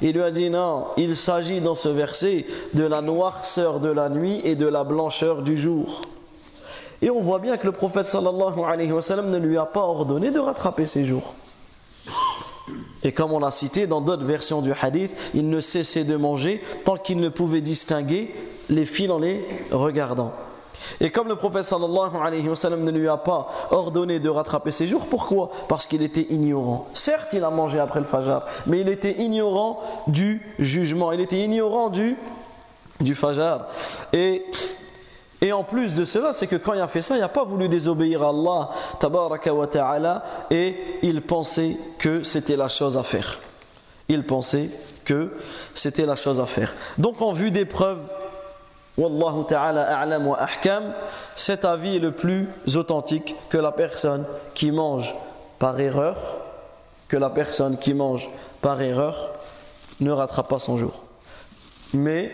Il 0.02 0.14
lui 0.14 0.24
a 0.24 0.32
dit 0.32 0.50
non, 0.50 0.88
il 0.98 1.16
s'agit 1.16 1.62
dans 1.62 1.76
ce 1.76 1.88
verset 1.88 2.46
de 2.74 2.84
la 2.84 3.02
noirceur 3.02 3.80
de 3.80 3.90
la 3.90 4.10
nuit 4.10 4.42
et 4.44 4.56
de 4.56 4.68
la 4.68 4.84
blancheur 4.84 5.42
du 5.42 5.56
jour. 5.56 6.02
Et 7.02 7.10
on 7.10 7.22
voit 7.22 7.40
bien 7.40 7.58
que 7.58 7.66
le 7.66 7.72
prophète 7.72 8.08
sallallahu 8.08 8.60
alayhi 8.68 8.92
wa 8.92 9.02
sallam 9.02 9.30
ne 9.30 9.38
lui 9.38 9.58
a 9.58 9.66
pas 9.66 9.82
ordonné 9.82 10.32
de 10.32 10.40
rattraper 10.40 10.86
ses 10.86 11.06
jours. 11.06 11.34
Et 13.04 13.12
comme 13.12 13.32
on 13.32 13.40
l'a 13.40 13.52
cité 13.52 13.88
dans 13.88 14.02
d'autres 14.02 14.26
versions 14.26 14.62
du 14.62 14.74
hadith, 14.80 15.16
il 15.34 15.50
ne 15.50 15.60
cessait 15.60 16.04
de 16.04 16.16
manger 16.16 16.62
tant 16.84 16.98
qu'il 16.98 17.20
ne 17.20 17.30
pouvait 17.30 17.62
distinguer 17.62 18.34
les 18.70 18.86
fils 18.86 19.10
en 19.12 19.20
les 19.20 19.46
regardant. 19.72 20.34
Et 21.00 21.10
comme 21.10 21.28
le 21.28 21.36
prophète 21.36 21.64
sallallahu 21.64 22.18
alayhi 22.22 22.50
wa 22.50 22.56
sallam 22.56 22.84
ne 22.84 22.92
lui 22.92 23.08
a 23.08 23.18
pas 23.18 23.48
ordonné 23.72 24.20
de 24.20 24.30
rattraper 24.30 24.72
ses 24.72 24.88
jours, 24.88 25.06
pourquoi? 25.08 25.52
Parce 25.70 25.86
qu'il 25.86 26.02
était 26.02 26.28
ignorant. 26.30 26.88
Certes, 26.94 27.30
il 27.34 27.44
a 27.44 27.50
mangé 27.50 27.80
après 27.80 28.00
le 28.00 28.06
fajr, 28.06 28.42
mais 28.68 28.82
il 28.82 28.90
était 28.90 29.22
ignorant 29.22 29.80
du 30.08 30.42
jugement, 30.60 31.12
il 31.12 31.22
était 31.22 31.40
ignorant 31.40 31.90
du, 31.90 32.18
du 33.00 33.16
fajr. 33.16 33.66
Et 34.14 34.46
et 35.42 35.52
en 35.52 35.64
plus 35.64 35.94
de 35.94 36.06
cela, 36.06 36.34
c'est 36.34 36.48
que 36.48 36.56
quand 36.56 36.74
il 36.74 36.82
a 36.82 36.88
fait 36.88 37.02
ça, 37.02 37.16
il 37.16 37.20
n'a 37.20 37.30
pas 37.30 37.44
voulu 37.44 37.68
désobéir 37.68 38.24
à 38.24 38.30
Allah, 38.30 38.70
tabaraka 39.00 39.54
wa 39.54 39.68
ta'ala, 39.68 40.24
et 40.50 40.76
il 41.04 41.22
pensait 41.22 41.78
que 42.00 42.24
c'était 42.24 42.56
la 42.56 42.68
chose 42.68 42.98
à 42.98 43.04
faire. 43.04 43.40
Il 44.08 44.24
pensait 44.26 44.70
que 45.04 45.34
c'était 45.74 46.06
la 46.06 46.16
chose 46.16 46.40
à 46.40 46.46
faire. 46.46 46.74
Donc 46.98 47.22
en 47.22 47.34
vue 47.34 47.52
des 47.52 47.66
preuves, 47.66 48.02
Wallahu 48.98 49.46
ta'ala 49.46 50.00
a'lam 50.00 50.28
wa 50.28 50.38
ahkam, 50.40 50.94
cet 51.36 51.66
avis 51.66 51.98
est 51.98 52.00
le 52.00 52.12
plus 52.12 52.48
authentique 52.76 53.36
que 53.50 53.58
la 53.58 53.74
personne 53.74 54.26
qui 54.54 54.72
mange 54.72 55.14
par 55.60 55.78
erreur, 55.80 56.38
que 57.10 57.18
la 57.18 57.30
personne 57.30 57.78
qui 57.78 57.94
mange 57.94 58.30
par 58.62 58.82
erreur 58.82 59.32
ne 60.00 60.12
rattrape 60.12 60.48
pas 60.48 60.60
son 60.60 60.78
jour. 60.78 61.04
Mais 61.94 62.32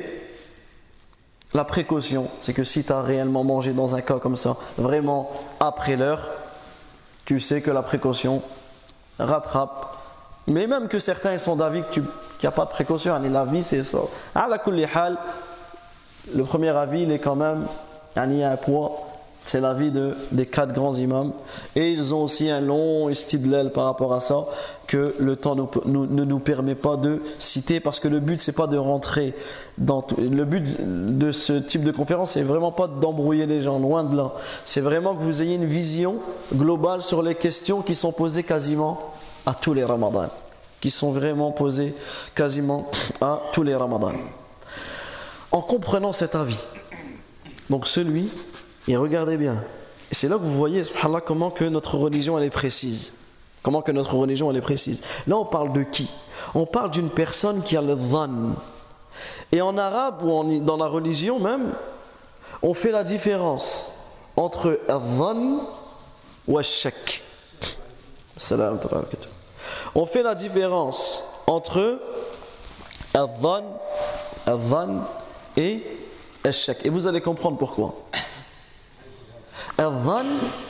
la 1.53 1.65
précaution, 1.65 2.29
c'est 2.39 2.53
que 2.53 2.63
si 2.63 2.83
tu 2.83 2.93
as 2.93 3.01
réellement 3.01 3.43
mangé 3.43 3.73
dans 3.73 3.95
un 3.95 4.01
cas 4.01 4.19
comme 4.19 4.37
ça, 4.37 4.55
vraiment 4.77 5.29
après 5.59 5.97
l'heure, 5.97 6.29
tu 7.25 7.39
sais 7.39 7.61
que 7.61 7.71
la 7.71 7.81
précaution 7.81 8.41
rattrape. 9.19 9.97
Mais 10.47 10.65
même 10.65 10.87
que 10.87 10.99
certains 10.99 11.37
sont 11.37 11.55
d'avis 11.55 11.83
qu'il 11.91 12.03
n'y 12.03 12.47
a 12.47 12.51
pas 12.51 12.65
de 12.65 12.69
précaution, 12.69 13.19
vie 13.45 13.63
c'est 13.63 13.83
ça. 13.83 13.99
Le 16.33 16.43
premier 16.43 16.69
avis, 16.69 17.03
il 17.03 17.11
est 17.11 17.19
quand 17.19 17.35
même, 17.35 17.65
il 18.15 18.37
y 18.37 18.43
a 18.43 18.51
un 18.51 18.57
poids 18.57 19.10
c'est 19.45 19.59
l'avis 19.59 19.91
de, 19.91 20.15
des 20.31 20.45
quatre 20.45 20.73
grands 20.73 20.95
imams. 20.95 21.33
Et 21.75 21.91
ils 21.91 22.13
ont 22.13 22.23
aussi 22.23 22.49
un 22.49 22.61
long 22.61 23.09
istidlal 23.09 23.71
par 23.71 23.85
rapport 23.85 24.13
à 24.13 24.19
ça, 24.19 24.45
que 24.87 25.15
le 25.19 25.35
temps 25.35 25.55
ne 25.55 26.23
nous 26.25 26.39
permet 26.39 26.75
pas 26.75 26.95
de 26.95 27.21
citer, 27.39 27.79
parce 27.79 27.99
que 27.99 28.07
le 28.07 28.19
but, 28.19 28.41
c'est 28.41 28.55
pas 28.55 28.67
de 28.67 28.77
rentrer 28.77 29.33
dans. 29.77 30.05
Le 30.17 30.45
but 30.45 30.63
de 31.17 31.31
ce 31.31 31.53
type 31.53 31.83
de 31.83 31.91
conférence, 31.91 32.31
c'est 32.31 32.43
vraiment 32.43 32.71
pas 32.71 32.87
d'embrouiller 32.87 33.45
les 33.45 33.61
gens, 33.61 33.79
loin 33.79 34.03
de 34.03 34.15
là. 34.15 34.33
C'est 34.65 34.81
vraiment 34.81 35.15
que 35.15 35.23
vous 35.23 35.41
ayez 35.41 35.55
une 35.55 35.65
vision 35.65 36.17
globale 36.53 37.01
sur 37.01 37.23
les 37.23 37.35
questions 37.35 37.81
qui 37.81 37.95
sont 37.95 38.11
posées 38.11 38.43
quasiment 38.43 38.99
à 39.45 39.53
tous 39.53 39.73
les 39.73 39.83
ramadans. 39.83 40.29
Qui 40.79 40.91
sont 40.91 41.11
vraiment 41.11 41.51
posées 41.51 41.95
quasiment 42.35 42.89
à 43.21 43.39
tous 43.53 43.63
les 43.63 43.75
ramadans. 43.75 44.13
En 45.51 45.61
comprenant 45.61 46.13
cet 46.13 46.35
avis, 46.35 46.59
donc 47.69 47.87
celui 47.87 48.29
et 48.87 48.97
regardez 48.97 49.37
bien. 49.37 49.63
C'est 50.11 50.27
là 50.27 50.35
que 50.35 50.43
vous 50.43 50.57
voyez, 50.57 50.83
comment 51.25 51.51
que 51.51 51.63
notre 51.63 51.97
religion 51.97 52.37
elle 52.37 52.45
est 52.45 52.49
précise. 52.49 53.13
Comment 53.63 53.81
que 53.81 53.91
notre 53.91 54.15
religion 54.15 54.49
elle 54.51 54.57
est 54.57 54.61
précise. 54.61 55.01
Là 55.27 55.37
on 55.37 55.45
parle 55.45 55.71
de 55.73 55.83
qui? 55.83 56.09
On 56.53 56.65
parle 56.65 56.91
d'une 56.91 57.09
personne 57.09 57.61
qui 57.61 57.77
a 57.77 57.81
le 57.81 57.95
zan. 57.95 58.55
Et 59.51 59.61
en 59.61 59.77
arabe 59.77 60.23
ou 60.23 60.59
dans 60.61 60.77
la 60.77 60.87
religion 60.87 61.39
même, 61.39 61.73
on 62.61 62.73
fait 62.73 62.91
la 62.91 63.03
différence 63.03 63.91
entre 64.35 64.79
zan 64.89 65.67
ou 66.47 66.61
shak. 66.61 67.23
On 69.93 70.05
fait 70.05 70.23
la 70.23 70.35
différence 70.35 71.23
entre 71.47 71.99
zan 73.15 75.03
et 75.57 75.83
shak. 76.49 76.85
Et 76.85 76.89
vous 76.89 77.07
allez 77.07 77.21
comprendre 77.21 77.57
pourquoi. 77.57 77.93
Un 79.81 80.25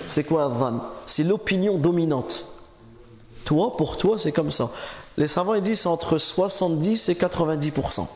c'est 0.07 0.23
quoi 0.23 0.45
un 0.45 0.81
C'est 1.05 1.23
l'opinion 1.23 1.77
dominante. 1.77 2.45
Toi, 3.43 3.75
pour 3.75 3.97
toi, 3.97 4.17
c'est 4.17 4.31
comme 4.31 4.51
ça. 4.51 4.71
Les 5.17 5.27
savants 5.27 5.53
ils 5.53 5.61
disent 5.61 5.85
entre 5.85 6.17
70 6.17 7.09
et 7.09 7.15
90%. 7.15 8.07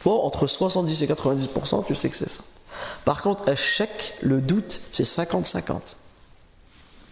Toi, 0.00 0.12
entre 0.24 0.46
70 0.46 1.02
et 1.02 1.06
90%, 1.06 1.84
tu 1.86 1.94
sais 1.94 2.08
que 2.08 2.16
c'est 2.16 2.30
ça. 2.30 2.42
Par 3.04 3.22
contre, 3.22 3.48
échec, 3.48 4.14
le 4.22 4.40
doute, 4.40 4.80
c'est 4.90 5.04
50-50. 5.04 5.80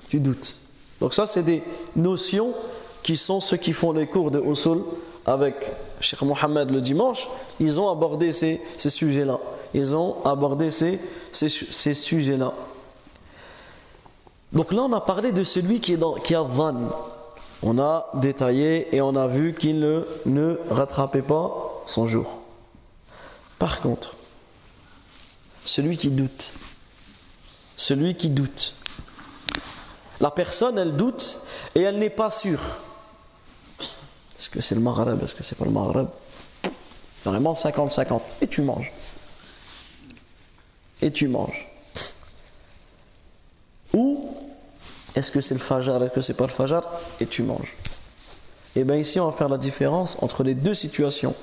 Tu 0.09 0.19
doutes. 0.19 0.57
Donc 1.01 1.15
ça, 1.15 1.27
c'est 1.27 1.43
des 1.43 1.63
notions 1.95 2.55
qui 3.03 3.17
sont 3.17 3.41
ceux 3.41 3.57
qui 3.57 3.73
font 3.73 3.93
les 3.93 4.09
cours 4.09 4.33
de 4.33 4.41
Usul 4.41 4.83
avec 5.25 5.73
Cheikh 6.01 6.23
Mohammed 6.23 6.71
le 6.71 6.81
dimanche. 6.81 7.29
Ils 7.61 7.81
ont 7.81 7.89
abordé 7.89 8.33
ces, 8.33 8.61
ces 8.79 8.91
sujets-là. 8.91 9.39
Ils 9.75 9.95
ont 9.95 10.25
abordé 10.25 10.71
ces, 10.71 11.01
ces, 11.33 11.95
sujets-là. 11.95 12.53
Donc 14.53 14.73
là, 14.73 14.83
on 14.83 14.93
a 14.93 15.01
parlé 15.01 15.33
de 15.33 15.45
celui 15.45 15.81
qui, 15.81 15.95
est 15.95 15.97
dans, 15.97 16.15
qui 16.15 16.35
a 16.35 16.43
van. 16.43 16.89
On 17.63 17.79
a 17.79 18.11
détaillé 18.15 18.95
et 18.95 19.01
on 19.01 19.17
a 19.17 19.27
vu 19.27 19.55
qu'il 19.55 19.81
ne, 19.81 20.03
ne 20.25 20.59
rattrapait 20.71 21.23
pas 21.23 21.83
son 21.87 22.07
jour. 22.07 22.43
Par 23.59 23.81
contre, 23.81 24.15
celui 25.65 25.97
qui 25.97 26.11
doute, 26.11 26.51
celui 27.77 28.15
qui 28.15 28.31
doute, 28.31 28.75
la 30.21 30.31
personne, 30.31 30.79
elle 30.79 30.97
doute 30.97 31.43
et 31.75 31.83
elle 31.83 31.99
n'est 31.99 32.11
pas 32.11 32.31
sûre. 32.31 32.61
Est-ce 34.39 34.51
que 34.51 34.61
c'est 34.61 34.75
le 34.75 34.81
Maghreb? 34.81 35.23
Est-ce 35.23 35.35
que 35.35 35.43
c'est 35.43 35.57
pas 35.57 35.65
le 35.65 35.71
Maghreb? 35.71 36.09
Vraiment 37.25 37.55
50-50. 37.55 38.21
Et 38.41 38.47
tu 38.47 38.63
manges. 38.63 38.93
Et 41.03 41.11
tu 41.11 41.29
manges. 41.29 41.67
Ou 43.93 44.35
est-ce 45.15 45.31
que 45.31 45.41
c'est 45.41 45.55
le 45.55 45.61
Fajr 45.61 46.03
Est-ce 46.03 46.13
que 46.13 46.21
c'est 46.21 46.37
pas 46.37 46.47
le 46.47 46.53
Fajr 46.53 46.83
Et 47.21 47.27
tu 47.27 47.43
manges. 47.43 47.75
Et 48.77 48.85
bien 48.85 48.97
ici, 48.97 49.19
on 49.19 49.31
va 49.31 49.37
faire 49.37 49.49
la 49.49 49.59
différence 49.59 50.19
entre 50.23 50.43
les 50.43 50.55
deux 50.55 50.75
situations. 50.75 51.35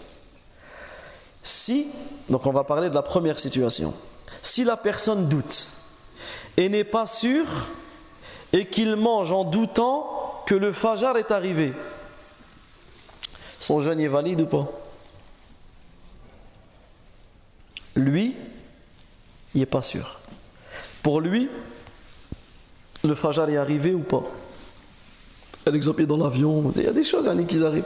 Si, 1.42 1.88
donc 2.30 2.46
on 2.46 2.52
va 2.52 2.64
parler 2.64 2.90
de 2.90 2.96
la 2.96 3.02
première 3.02 3.40
situation. 3.40 3.94
Si 4.44 4.64
la 4.64 4.78
personne 4.78 5.28
doute 5.28 5.70
et 6.58 6.70
n'est 6.70 6.84
pas 6.84 7.08
sûre 7.08 7.70
et 8.54 8.68
qu'il 8.68 8.96
mange 8.96 9.32
en 9.32 9.44
doutant 9.44 10.44
que 10.46 10.54
le 10.54 10.72
Fajr 10.72 11.18
est 11.18 11.32
arrivé, 11.32 11.74
son 13.60 13.82
jeûne 13.82 14.00
est 14.00 14.08
valide 14.08 14.42
ou 14.42 14.46
pas? 14.46 14.68
Lui, 17.96 18.36
il 19.54 19.60
n'est 19.60 19.66
pas 19.66 19.82
sûr. 19.82 20.20
Pour 21.02 21.22
lui, 21.22 21.50
le 23.04 23.16
Fajr 23.16 23.50
est 23.50 23.58
arrivé 23.58 23.94
ou 23.94 24.00
pas? 24.00 24.24
Un 25.66 25.74
exemple, 25.74 26.02
il 26.02 26.04
est 26.04 26.08
dans 26.08 26.18
l'avion, 26.18 26.72
il 26.76 26.84
y 26.84 26.88
a 26.88 26.94
des 26.94 27.04
choses 27.04 27.30
qui 27.48 27.64
arrivent. 27.64 27.84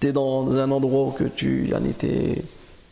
Tu 0.00 0.08
es 0.08 0.12
dans 0.12 0.50
un 0.56 0.70
endroit 0.70 1.14
que 1.16 1.24
tu 1.24 1.70
es, 1.70 2.44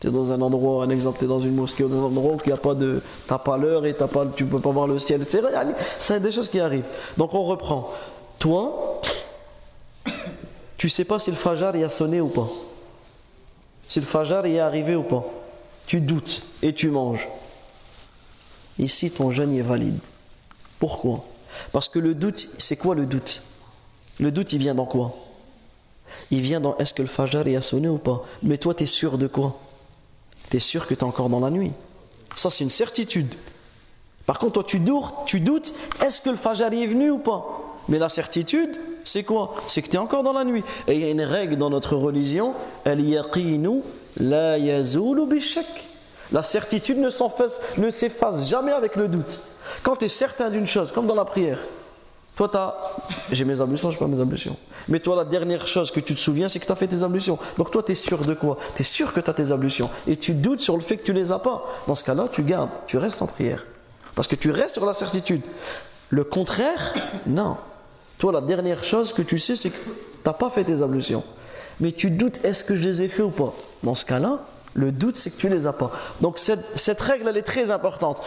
es 0.03 0.11
dans 0.11 0.31
un 0.31 0.41
endroit, 0.41 0.83
un 0.83 0.89
exemple, 0.89 1.19
tu 1.19 1.25
es 1.25 1.27
dans 1.27 1.39
une 1.39 1.55
mosquée 1.55 1.83
ou 1.83 1.89
dans 1.89 2.01
un 2.01 2.05
endroit 2.05 2.33
où 2.33 2.39
il 2.43 2.47
n'y 2.47 2.53
a 2.53 2.57
pas 2.57 2.73
de. 2.73 3.01
Tu 3.27 3.33
pas 3.43 3.57
l'heure 3.57 3.85
et 3.85 3.93
t'as 3.95 4.07
pas, 4.07 4.25
tu 4.35 4.45
ne 4.45 4.49
peux 4.49 4.59
pas 4.59 4.71
voir 4.71 4.87
le 4.87 4.97
ciel, 4.99 5.21
etc. 5.21 5.43
C'est 5.99 6.19
des 6.19 6.31
choses 6.31 6.49
qui 6.49 6.59
arrivent. 6.59 6.85
Donc 7.17 7.33
on 7.33 7.43
reprend. 7.43 7.91
Toi, 8.39 9.01
tu 10.77 10.89
sais 10.89 11.05
pas 11.05 11.19
si 11.19 11.31
le 11.31 11.37
Fajr 11.37 11.75
y 11.75 11.83
a 11.83 11.89
sonné 11.89 12.21
ou 12.21 12.27
pas? 12.27 12.47
Si 13.87 13.99
le 13.99 14.05
Fajr 14.05 14.45
y 14.47 14.55
est 14.55 14.59
arrivé 14.59 14.95
ou 14.95 15.03
pas? 15.03 15.23
Tu 15.87 16.01
doutes 16.01 16.43
et 16.61 16.73
tu 16.73 16.89
manges. 16.89 17.27
Ici, 18.79 19.11
ton 19.11 19.31
jeûne 19.31 19.53
est 19.55 19.61
valide. 19.61 19.99
Pourquoi? 20.79 21.23
Parce 21.71 21.87
que 21.87 21.99
le 21.99 22.15
doute, 22.15 22.49
c'est 22.57 22.75
quoi 22.75 22.95
le 22.95 23.05
doute? 23.05 23.41
Le 24.19 24.31
doute, 24.31 24.53
il 24.53 24.59
vient 24.59 24.75
dans 24.75 24.85
quoi? 24.85 25.15
Il 26.31 26.41
vient 26.41 26.59
dans 26.59 26.77
est-ce 26.77 26.93
que 26.93 27.01
le 27.01 27.07
Fajr 27.07 27.47
y 27.47 27.55
a 27.55 27.61
sonné 27.61 27.87
ou 27.87 27.97
pas? 27.97 28.23
Mais 28.43 28.57
toi, 28.57 28.73
tu 28.73 28.83
es 28.83 28.87
sûr 28.87 29.17
de 29.17 29.27
quoi? 29.27 29.59
Tu 30.49 30.57
es 30.57 30.59
sûr 30.59 30.87
que 30.87 30.93
tu 30.93 31.01
es 31.01 31.03
encore 31.03 31.29
dans 31.29 31.39
la 31.39 31.49
nuit? 31.49 31.73
Ça, 32.35 32.49
c'est 32.49 32.63
une 32.63 32.69
certitude. 32.69 33.35
Par 34.25 34.39
contre, 34.39 34.53
toi, 34.53 34.63
tu 34.63 34.79
doutes, 34.79 35.05
tu 35.25 35.39
doutes 35.39 35.73
est-ce 36.03 36.21
que 36.21 36.29
le 36.29 36.35
Fajr 36.35 36.73
est 36.73 36.87
venu 36.87 37.11
ou 37.11 37.19
pas? 37.19 37.61
Mais 37.87 37.99
la 37.99 38.09
certitude, 38.09 38.77
c'est 39.03 39.23
quoi? 39.23 39.55
C'est 39.67 39.81
que 39.81 39.89
tu 39.89 39.95
es 39.95 39.99
encore 39.99 40.23
dans 40.23 40.33
la 40.33 40.43
nuit. 40.43 40.63
Et 40.87 40.95
il 40.95 41.01
y 41.01 41.05
a 41.05 41.11
une 41.11 41.21
règle 41.21 41.55
dans 41.55 41.69
notre 41.69 41.95
religion 41.95 42.53
el 42.83 43.01
yaqinu 43.07 43.81
la 44.17 44.57
yazulu 44.57 45.25
bishak. 45.25 45.65
La 46.31 46.43
certitude 46.43 46.97
ne 46.97 47.09
s'efface 47.89 48.49
jamais 48.49 48.71
avec 48.71 48.95
le 48.95 49.07
doute. 49.07 49.43
Quand 49.83 49.95
tu 49.95 50.05
es 50.05 50.09
certain 50.09 50.49
d'une 50.49 50.67
chose, 50.67 50.91
comme 50.91 51.07
dans 51.07 51.15
la 51.15 51.25
prière, 51.25 51.59
toi, 52.35 52.49
tu 52.49 52.57
as. 52.57 52.75
J'ai 53.31 53.45
mes 53.45 53.61
ablutions, 53.61 53.91
je 53.91 53.97
pas 53.97 54.07
mes 54.07 54.19
ablutions. 54.19 54.57
Mais 54.89 54.99
toi, 54.99 55.15
la 55.15 55.23
dernière 55.23 55.65
chose 55.67 55.89
que 55.89 56.01
tu 56.01 56.13
te 56.13 56.19
souviens, 56.19 56.49
c'est 56.49 56.59
que 56.59 56.65
tu 56.65 56.71
as 56.71 56.75
fait 56.75 56.87
tes 56.87 57.01
ablutions. 57.01 57.39
Donc 57.57 57.71
toi, 57.71 57.81
tu 57.81 57.93
es 57.93 57.95
sûr 57.95 58.19
de 58.25 58.33
quoi? 58.33 58.57
Tu 58.75 58.81
es 58.81 58.85
sûr 58.85 59.13
que 59.13 59.21
tu 59.21 59.29
as 59.29 59.33
tes 59.33 59.51
ablutions. 59.51 59.89
Et 60.05 60.17
tu 60.17 60.33
doutes 60.33 60.61
sur 60.61 60.75
le 60.75 60.83
fait 60.83 60.97
que 60.97 61.05
tu 61.05 61.13
les 61.13 61.31
as 61.31 61.39
pas. 61.39 61.65
Dans 61.87 61.95
ce 61.95 62.03
cas-là, 62.03 62.27
tu 62.31 62.43
gardes, 62.43 62.69
tu 62.87 62.97
restes 62.97 63.21
en 63.21 63.27
prière. 63.27 63.65
Parce 64.15 64.27
que 64.27 64.35
tu 64.35 64.51
restes 64.51 64.75
sur 64.75 64.85
la 64.85 64.93
certitude. 64.93 65.41
Le 66.09 66.23
contraire, 66.25 66.93
non. 67.25 67.57
Toi, 68.17 68.33
la 68.33 68.41
dernière 68.41 68.83
chose 68.83 69.13
que 69.13 69.21
tu 69.21 69.39
sais, 69.39 69.55
c'est 69.55 69.69
que 69.69 69.77
tu 69.77 69.89
n'as 70.25 70.33
pas 70.33 70.49
fait 70.49 70.65
tes 70.65 70.81
ablutions. 70.81 71.23
Mais 71.79 71.91
tu 71.91 72.09
doutes, 72.09 72.43
est-ce 72.43 72.63
que 72.63 72.75
je 72.75 72.83
les 72.83 73.01
ai 73.03 73.07
fait 73.07 73.23
ou 73.23 73.29
pas? 73.29 73.53
Dans 73.83 73.95
ce 73.95 74.05
cas-là, 74.05 74.39
le 74.73 74.91
doute, 74.91 75.17
c'est 75.17 75.31
que 75.31 75.37
tu 75.37 75.49
les 75.49 75.67
as 75.67 75.73
pas. 75.73 75.91
Donc 76.21 76.37
cette, 76.37 77.01
règle, 77.01 77.27
elle 77.29 77.37
est 77.37 77.43
très 77.43 77.71
importante. 77.71 78.21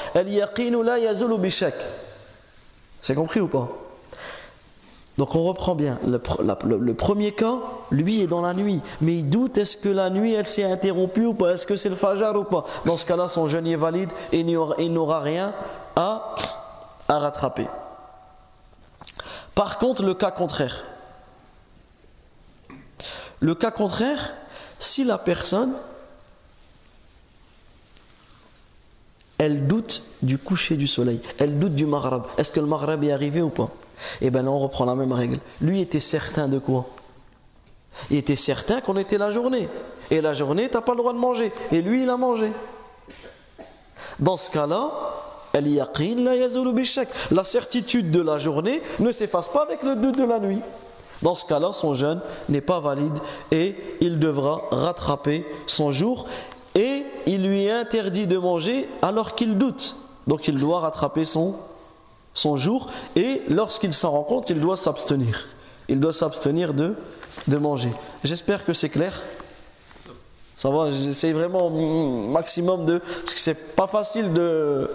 C'est 3.00 3.14
compris 3.14 3.40
ou 3.40 3.48
pas? 3.48 3.68
Donc 5.18 5.34
on 5.34 5.42
reprend 5.44 5.74
bien. 5.74 5.98
Le, 6.06 6.92
premier 6.94 7.32
cas, 7.32 7.56
lui 7.90 8.22
est 8.22 8.26
dans 8.26 8.40
la 8.40 8.54
nuit. 8.54 8.82
Mais 9.00 9.16
il 9.16 9.28
doute, 9.28 9.58
est-ce 9.58 9.76
que 9.76 9.88
la 9.88 10.10
nuit, 10.10 10.32
elle 10.32 10.46
s'est 10.46 10.64
interrompue 10.64 11.26
ou 11.26 11.34
pas? 11.34 11.54
Est-ce 11.54 11.66
que 11.66 11.76
c'est 11.76 11.88
le 11.88 11.96
fajr 11.96 12.34
ou 12.36 12.44
pas? 12.44 12.64
Dans 12.86 12.96
ce 12.96 13.04
cas-là, 13.04 13.28
son 13.28 13.46
jeûne 13.48 13.66
est 13.66 13.76
valide 13.76 14.10
et 14.32 14.40
il 14.40 14.92
n'aura 14.92 15.20
rien 15.20 15.52
à 15.96 16.34
rattraper. 17.08 17.66
Par 19.54 19.78
contre, 19.78 20.04
le 20.04 20.14
cas 20.14 20.30
contraire. 20.30 20.84
Le 23.40 23.54
cas 23.54 23.70
contraire, 23.70 24.34
si 24.78 25.04
la 25.04 25.18
personne 25.18 25.74
elle 29.38 29.66
doute 29.68 30.02
du 30.22 30.36
coucher 30.36 30.76
du 30.76 30.88
soleil, 30.88 31.20
elle 31.38 31.58
doute 31.60 31.74
du 31.74 31.86
maghreb. 31.86 32.22
Est-ce 32.36 32.50
que 32.50 32.58
le 32.60 32.66
maghreb 32.66 33.04
est 33.04 33.12
arrivé 33.12 33.40
ou 33.40 33.50
pas? 33.50 33.70
Eh 34.20 34.30
bien 34.30 34.42
là, 34.42 34.50
on 34.50 34.58
reprend 34.58 34.84
la 34.84 34.96
même 34.96 35.12
règle. 35.12 35.38
Lui 35.60 35.80
était 35.80 36.00
certain 36.00 36.48
de 36.48 36.58
quoi? 36.58 36.88
Il 38.10 38.16
était 38.16 38.36
certain 38.36 38.80
qu'on 38.80 38.96
était 38.96 39.18
la 39.18 39.30
journée. 39.30 39.68
Et 40.10 40.20
la 40.20 40.34
journée, 40.34 40.68
tu 40.68 40.74
n'as 40.74 40.80
pas 40.80 40.92
le 40.92 40.98
droit 40.98 41.12
de 41.12 41.18
manger. 41.18 41.52
Et 41.70 41.82
lui, 41.82 42.02
il 42.02 42.10
a 42.10 42.16
mangé. 42.16 42.52
Dans 44.18 44.36
ce 44.36 44.50
cas-là, 44.50 44.90
la 47.30 47.44
certitude 47.44 48.10
de 48.10 48.20
la 48.20 48.38
journée 48.38 48.82
ne 48.98 49.12
s'efface 49.12 49.48
pas 49.48 49.62
avec 49.62 49.82
le 49.82 49.96
doute 49.96 50.16
de 50.18 50.24
la 50.24 50.38
nuit. 50.40 50.60
Dans 51.22 51.34
ce 51.34 51.46
cas-là, 51.46 51.72
son 51.72 51.94
jeûne 51.94 52.20
n'est 52.48 52.60
pas 52.60 52.80
valide 52.80 53.18
et 53.50 53.74
il 54.00 54.18
devra 54.18 54.62
rattraper 54.70 55.44
son 55.66 55.90
jour 55.90 56.26
et 56.74 57.04
il 57.26 57.46
lui 57.46 57.64
est 57.64 57.72
interdit 57.72 58.26
de 58.26 58.38
manger 58.38 58.88
alors 59.02 59.34
qu'il 59.34 59.58
doute. 59.58 59.96
Donc 60.26 60.46
il 60.46 60.58
doit 60.58 60.80
rattraper 60.80 61.24
son, 61.24 61.56
jour 62.56 62.90
et 63.16 63.42
lorsqu'il 63.48 63.94
s'en 63.94 64.12
rend 64.12 64.22
compte, 64.22 64.50
il 64.50 64.60
doit 64.60 64.76
s'abstenir. 64.76 65.48
Il 65.88 65.98
doit 65.98 66.12
s'abstenir 66.12 66.74
de, 66.74 66.94
de 67.48 67.56
manger. 67.56 67.90
J'espère 68.22 68.64
que 68.64 68.72
c'est 68.72 68.90
clair. 68.90 69.20
Ça 70.56 70.70
va, 70.70 70.90
j'essaie 70.90 71.32
vraiment 71.32 71.70
maximum 71.70 72.84
de. 72.84 72.98
Parce 72.98 73.34
que 73.34 73.40
c'est 73.40 73.74
pas 73.74 73.86
facile 73.86 74.32
de 74.32 74.90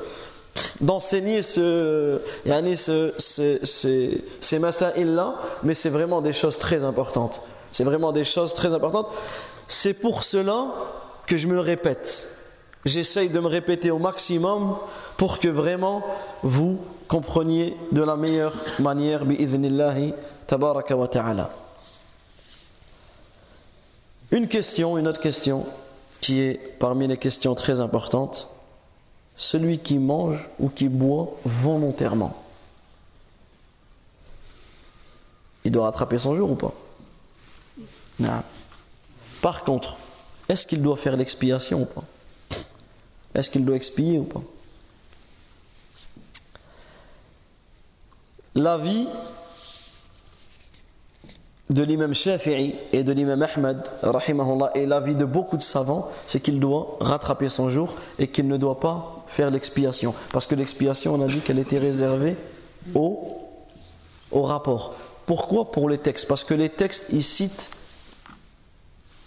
d'enseigner 0.82 1.41
ce, 1.41 2.20
ce, 2.45 3.14
ce, 3.18 3.60
ces, 3.64 4.24
ces 4.41 4.60
là 5.06 5.36
mais 5.64 5.74
c'est 5.74 5.89
vraiment 5.89 6.22
des 6.22 6.34
choses 6.34 6.58
très 6.58 6.84
importantes. 6.84 7.41
C'est 7.72 7.84
vraiment 7.84 8.12
des 8.12 8.24
choses 8.24 8.54
très 8.54 8.74
importantes. 8.74 9.08
C'est 9.68 9.93
pour 9.93 10.24
cela 10.24 10.68
que 11.26 11.38
je 11.38 11.47
me 11.47 11.60
répète. 11.60 12.30
J'essaye 12.86 13.30
de 13.30 13.39
me 13.39 13.47
répéter 13.47 13.91
au 13.91 13.97
maximum 13.97 14.78
pour 15.18 15.39
que 15.39 15.47
vraiment 15.47 16.04
vous 16.43 16.80
compreniez 17.08 17.76
de 17.91 18.04
la 18.04 18.16
meilleure 18.16 18.54
manière. 18.80 19.24
Une 24.32 24.47
question, 24.47 24.97
une 24.97 25.08
autre 25.08 25.22
question, 25.22 25.66
qui 26.22 26.41
est 26.41 26.76
parmi 26.80 27.08
les 27.08 27.18
questions 27.18 27.56
très 27.56 27.80
importantes. 27.80 28.53
Celui 29.36 29.80
qui 29.80 29.98
mange 29.98 30.48
ou 30.60 30.70
qui 30.70 30.90
boit 30.90 31.36
volontairement, 31.44 32.42
il 35.64 35.72
doit 35.72 35.86
rattraper 35.86 36.20
son 36.20 36.36
jour 36.36 36.52
ou 36.52 36.56
pas? 36.56 36.74
Non. 38.20 38.44
Par 39.42 39.64
contre, 39.64 39.98
est-ce 40.48 40.68
qu'il 40.68 40.82
doit 40.82 40.98
faire 40.98 41.18
l'expiation 41.18 41.82
ou 41.82 41.86
pas? 41.86 42.04
Est-ce 43.34 43.50
qu'il 43.50 43.66
doit 43.66 43.76
expier 43.76 44.20
ou 44.20 44.24
pas? 44.24 44.42
La 48.56 48.78
vie 48.78 49.08
de 51.74 51.84
l'imam 51.84 52.13
Shafi'i 52.13 52.76
et 52.91 53.03
de 53.03 53.11
l'imam 53.11 53.45
rahimahullah, 54.03 54.71
et 54.76 54.86
l'avis 54.86 55.15
de 55.15 55.26
beaucoup 55.26 55.57
de 55.57 55.63
savants, 55.63 56.09
c'est 56.28 56.39
qu'il 56.39 56.59
doit 56.59 56.97
rattraper 56.99 57.49
son 57.49 57.69
jour 57.69 57.95
et 58.19 58.28
qu'il 58.28 58.47
ne 58.47 58.57
doit 58.57 58.80
pas 58.80 59.24
faire 59.28 59.49
l'expiation. 59.49 60.13
Parce 60.32 60.45
que 60.45 60.55
l'expiation, 60.55 61.15
on 61.15 61.21
a 61.21 61.28
dit 61.28 61.39
qu'elle 61.39 61.59
était 61.59 61.80
réservée 61.80 62.38
au, 62.93 63.38
au 64.32 64.43
rapport. 64.43 64.93
Pourquoi 65.26 65.71
Pour 65.71 65.89
les 65.89 65.97
textes? 65.97 66.28
Parce 66.28 66.43
que 66.43 66.53
les 66.53 66.69
textes, 66.69 67.07
ils 67.11 67.24
citent, 67.24 67.71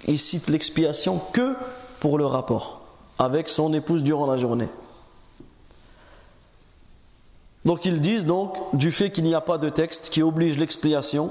ils 0.07 0.19
citent 0.19 0.49
l'expiation 0.49 1.21
que 1.33 1.55
pour 1.99 2.17
le 2.19 2.27
rapport 2.27 2.83
avec 3.19 3.49
son 3.49 3.73
épouse 3.73 4.03
durant 4.03 4.27
la 4.27 4.37
journée. 4.37 4.69
Donc 7.65 7.85
ils 7.85 8.01
disent 8.01 8.27
donc 8.27 8.57
du 8.75 8.93
fait 8.93 9.11
qu'il 9.11 9.25
n'y 9.25 9.35
a 9.35 9.41
pas 9.41 9.59
de 9.59 9.69
texte 9.69 10.11
qui 10.11 10.23
oblige 10.23 10.57
l'expiation, 10.57 11.31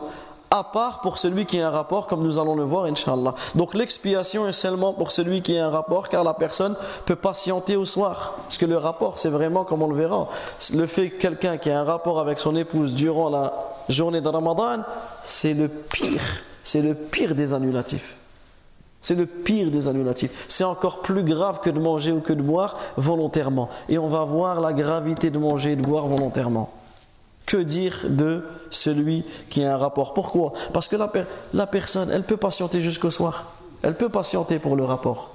à 0.58 0.64
part 0.64 1.01
pour 1.01 1.18
celui 1.18 1.45
qui 1.45 1.60
a 1.60 1.68
un 1.68 1.72
rapport, 1.72 2.08
comme 2.08 2.24
nous 2.24 2.39
allons 2.39 2.56
le 2.56 2.64
voir, 2.64 2.86
Inch'Allah. 2.86 3.36
Donc 3.56 3.74
l'expiation 3.74 4.47
est 4.47 4.53
seulement 4.53 4.93
pour 4.93 5.12
celui 5.12 5.41
qui 5.41 5.58
a 5.58 5.68
un 5.68 5.70
rapport, 5.70 6.10
car 6.10 6.24
la 6.24 6.34
personne 6.34 6.76
peut 7.06 7.16
patienter 7.16 7.76
au 7.76 7.86
soir. 7.86 8.36
Parce 8.43 8.58
que 8.58 8.66
le 8.66 8.78
rapport, 8.78 9.20
c'est 9.20 9.30
vraiment, 9.30 9.66
comme 9.66 9.84
on 9.84 9.89
le 9.89 9.95
verra, 9.95 10.28
le 10.74 10.86
fait 10.86 11.10
que 11.10 11.22
quelqu'un 11.22 11.58
qui 11.58 11.70
a 11.70 11.80
un 11.80 11.84
rapport 11.84 12.20
avec 12.20 12.39
son 12.39 12.56
épouse 12.56 12.93
durant 12.93 13.30
la 13.30 13.53
journée 13.89 14.22
de 14.22 14.28
Ramadan, 14.28 14.84
c'est 15.24 15.53
le 15.53 15.68
pire, 15.68 16.22
c'est 16.64 16.82
le 16.82 16.95
pire 16.95 17.36
des 17.36 17.53
annulatifs. 17.53 18.18
C'est 19.01 19.16
le 19.16 19.28
pire 19.28 19.70
des 19.70 19.88
annulatifs. 19.88 20.45
C'est 20.49 20.64
encore 20.64 21.01
plus 21.01 21.24
grave 21.24 21.60
que 21.62 21.70
de 21.70 21.80
manger 21.80 22.12
ou 22.12 22.22
que 22.22 22.34
de 22.34 22.41
boire 22.41 22.78
volontairement. 22.97 23.70
Et 23.88 23.99
on 23.99 24.08
va 24.08 24.24
voir 24.24 24.60
la 24.62 24.74
gravité 24.74 25.30
de 25.30 25.38
manger 25.38 25.74
et 25.74 25.76
de 25.76 25.84
boire 25.84 26.08
volontairement. 26.08 26.72
Que 27.46 27.58
dire 27.58 28.06
de 28.10 28.43
celui 28.72 29.24
qui 29.50 29.64
a 29.64 29.76
un 29.76 29.78
rapport? 29.78 30.14
Pourquoi? 30.14 30.54
Parce 30.74 30.88
que 30.88 30.96
la, 30.96 31.68
personne, 31.68 32.10
elle 32.12 32.24
peut 32.24 32.38
patienter 32.38 32.82
jusqu'au 32.82 33.12
soir. 33.12 33.54
Elle 33.84 33.96
peut 33.96 34.10
patienter 34.10 34.58
pour 34.58 34.76
le 34.76 34.84
rapport. 34.84 35.32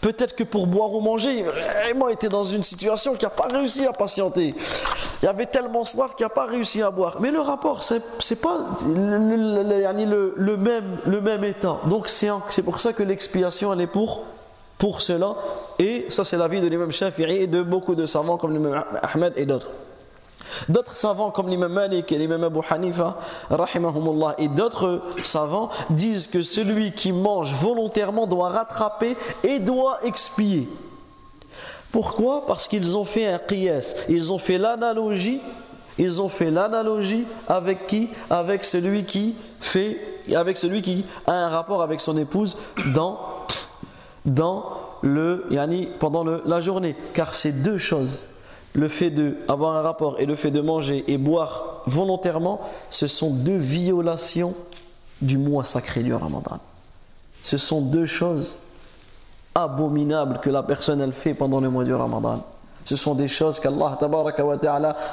Peut-être 0.00 0.34
que 0.34 0.44
pour 0.44 0.66
boire 0.66 0.92
ou 0.92 1.00
manger, 1.00 1.44
vraiment 1.44 2.08
été 2.08 2.28
dans 2.28 2.42
une 2.42 2.62
situation 2.62 3.14
qui 3.14 3.24
n'a 3.24 3.30
pas 3.30 3.46
réussi 3.48 3.86
à 3.86 3.92
patienter. 3.92 4.54
Il 5.22 5.26
y 5.26 5.28
avait 5.28 5.46
tellement 5.46 5.84
soif 5.84 6.14
qu'il 6.16 6.26
n'a 6.26 6.30
pas 6.30 6.46
réussi 6.46 6.82
à 6.82 6.90
boire. 6.90 7.18
Mais 7.20 7.30
le 7.30 7.40
rapport, 7.40 7.82
c'est 7.82 8.40
pas 8.40 8.58
le, 8.86 9.18
le, 10.36 10.56
même, 10.56 10.98
le 11.06 11.20
même 11.20 11.44
état. 11.44 11.78
Donc 11.86 12.08
c'est 12.08 12.62
pour 12.62 12.80
ça 12.80 12.92
que 12.92 13.02
l'expiation, 13.02 13.72
elle 13.72 13.80
est 13.80 13.86
pour, 13.86 14.24
pour 14.76 15.00
cela. 15.00 15.36
Et 15.78 16.06
ça, 16.10 16.24
c'est 16.24 16.36
l'avis 16.36 16.60
de 16.60 16.66
l'imam 16.66 16.90
Shafi'i 16.90 17.42
et 17.42 17.46
de 17.46 17.62
beaucoup 17.62 17.94
de 17.94 18.04
savants 18.06 18.36
comme 18.36 18.52
l'imam 18.52 18.84
Ahmed 19.02 19.34
et 19.36 19.46
d'autres. 19.46 19.70
D'autres 20.68 20.96
savants 20.96 21.30
comme 21.30 21.48
l'imam 21.48 21.72
Malik 21.72 22.12
et 22.12 22.18
l'imam 22.18 22.44
Abu 22.44 22.60
Hanifa, 22.68 23.18
rahimahumullah, 23.50 24.34
et 24.38 24.48
d'autres 24.48 25.02
savants 25.22 25.70
disent 25.90 26.26
que 26.26 26.42
celui 26.42 26.92
qui 26.92 27.12
mange 27.12 27.54
volontairement 27.54 28.26
doit 28.26 28.50
rattraper 28.50 29.16
et 29.42 29.58
doit 29.58 29.98
expier. 30.04 30.68
Pourquoi? 31.92 32.46
Parce 32.46 32.68
qu'ils 32.68 32.96
ont 32.96 33.04
fait 33.04 33.26
un 33.26 33.38
qiyas, 33.38 33.96
ils 34.08 34.32
ont 34.32 34.38
fait 34.38 34.58
l'analogie, 34.58 35.40
ils 35.98 36.22
ont 36.22 36.28
fait 36.28 36.50
l'analogie 36.50 37.26
avec 37.48 37.86
qui? 37.86 38.08
Avec 38.30 38.64
celui 38.64 39.04
qui 39.04 39.34
fait, 39.60 40.00
avec 40.34 40.56
celui 40.56 40.82
qui 40.82 41.04
a 41.26 41.32
un 41.32 41.48
rapport 41.48 41.82
avec 41.82 42.00
son 42.00 42.16
épouse 42.16 42.58
dans, 42.94 43.18
dans 44.24 44.64
le, 45.02 45.46
yani, 45.50 45.88
pendant 45.98 46.24
le, 46.24 46.42
la 46.46 46.60
journée. 46.60 46.94
Car 47.12 47.34
c'est 47.34 47.52
deux 47.52 47.78
choses 47.78 48.28
le 48.72 48.88
fait 48.88 49.10
d'avoir 49.10 49.76
un 49.76 49.82
rapport 49.82 50.20
et 50.20 50.26
le 50.26 50.34
fait 50.34 50.50
de 50.50 50.60
manger 50.60 51.04
et 51.08 51.18
boire 51.18 51.82
volontairement, 51.86 52.60
ce 52.90 53.06
sont 53.06 53.30
deux 53.32 53.56
violations 53.56 54.54
du 55.20 55.38
mois 55.38 55.64
sacré 55.64 56.02
du 56.02 56.14
Ramadan. 56.14 56.58
Ce 57.42 57.58
sont 57.58 57.80
deux 57.80 58.06
choses 58.06 58.58
abominables 59.54 60.38
que 60.38 60.50
la 60.50 60.62
personne 60.62 61.00
elle 61.00 61.12
fait 61.12 61.34
pendant 61.34 61.60
le 61.60 61.70
mois 61.70 61.84
du 61.84 61.94
Ramadan. 61.94 62.44
Ce 62.84 62.96
sont 62.96 63.14
des 63.14 63.28
choses 63.28 63.60
qu'Allah 63.60 63.98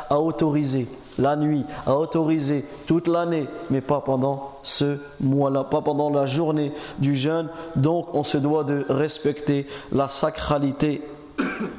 a 0.09 0.19
autorisées 0.19 0.87
la 1.17 1.35
nuit, 1.35 1.65
a 1.85 1.97
autorisé 1.97 2.63
toute 2.85 3.07
l'année, 3.07 3.47
mais 3.69 3.81
pas 3.81 4.01
pendant 4.01 4.51
ce 4.63 4.97
mois-là, 5.19 5.63
pas 5.63 5.81
pendant 5.81 6.09
la 6.09 6.27
journée 6.27 6.71
du 6.99 7.15
jeûne. 7.15 7.49
Donc 7.75 8.13
on 8.13 8.23
se 8.23 8.37
doit 8.37 8.63
de 8.63 8.85
respecter 8.87 9.67
la 9.91 10.07
sacralité 10.07 11.01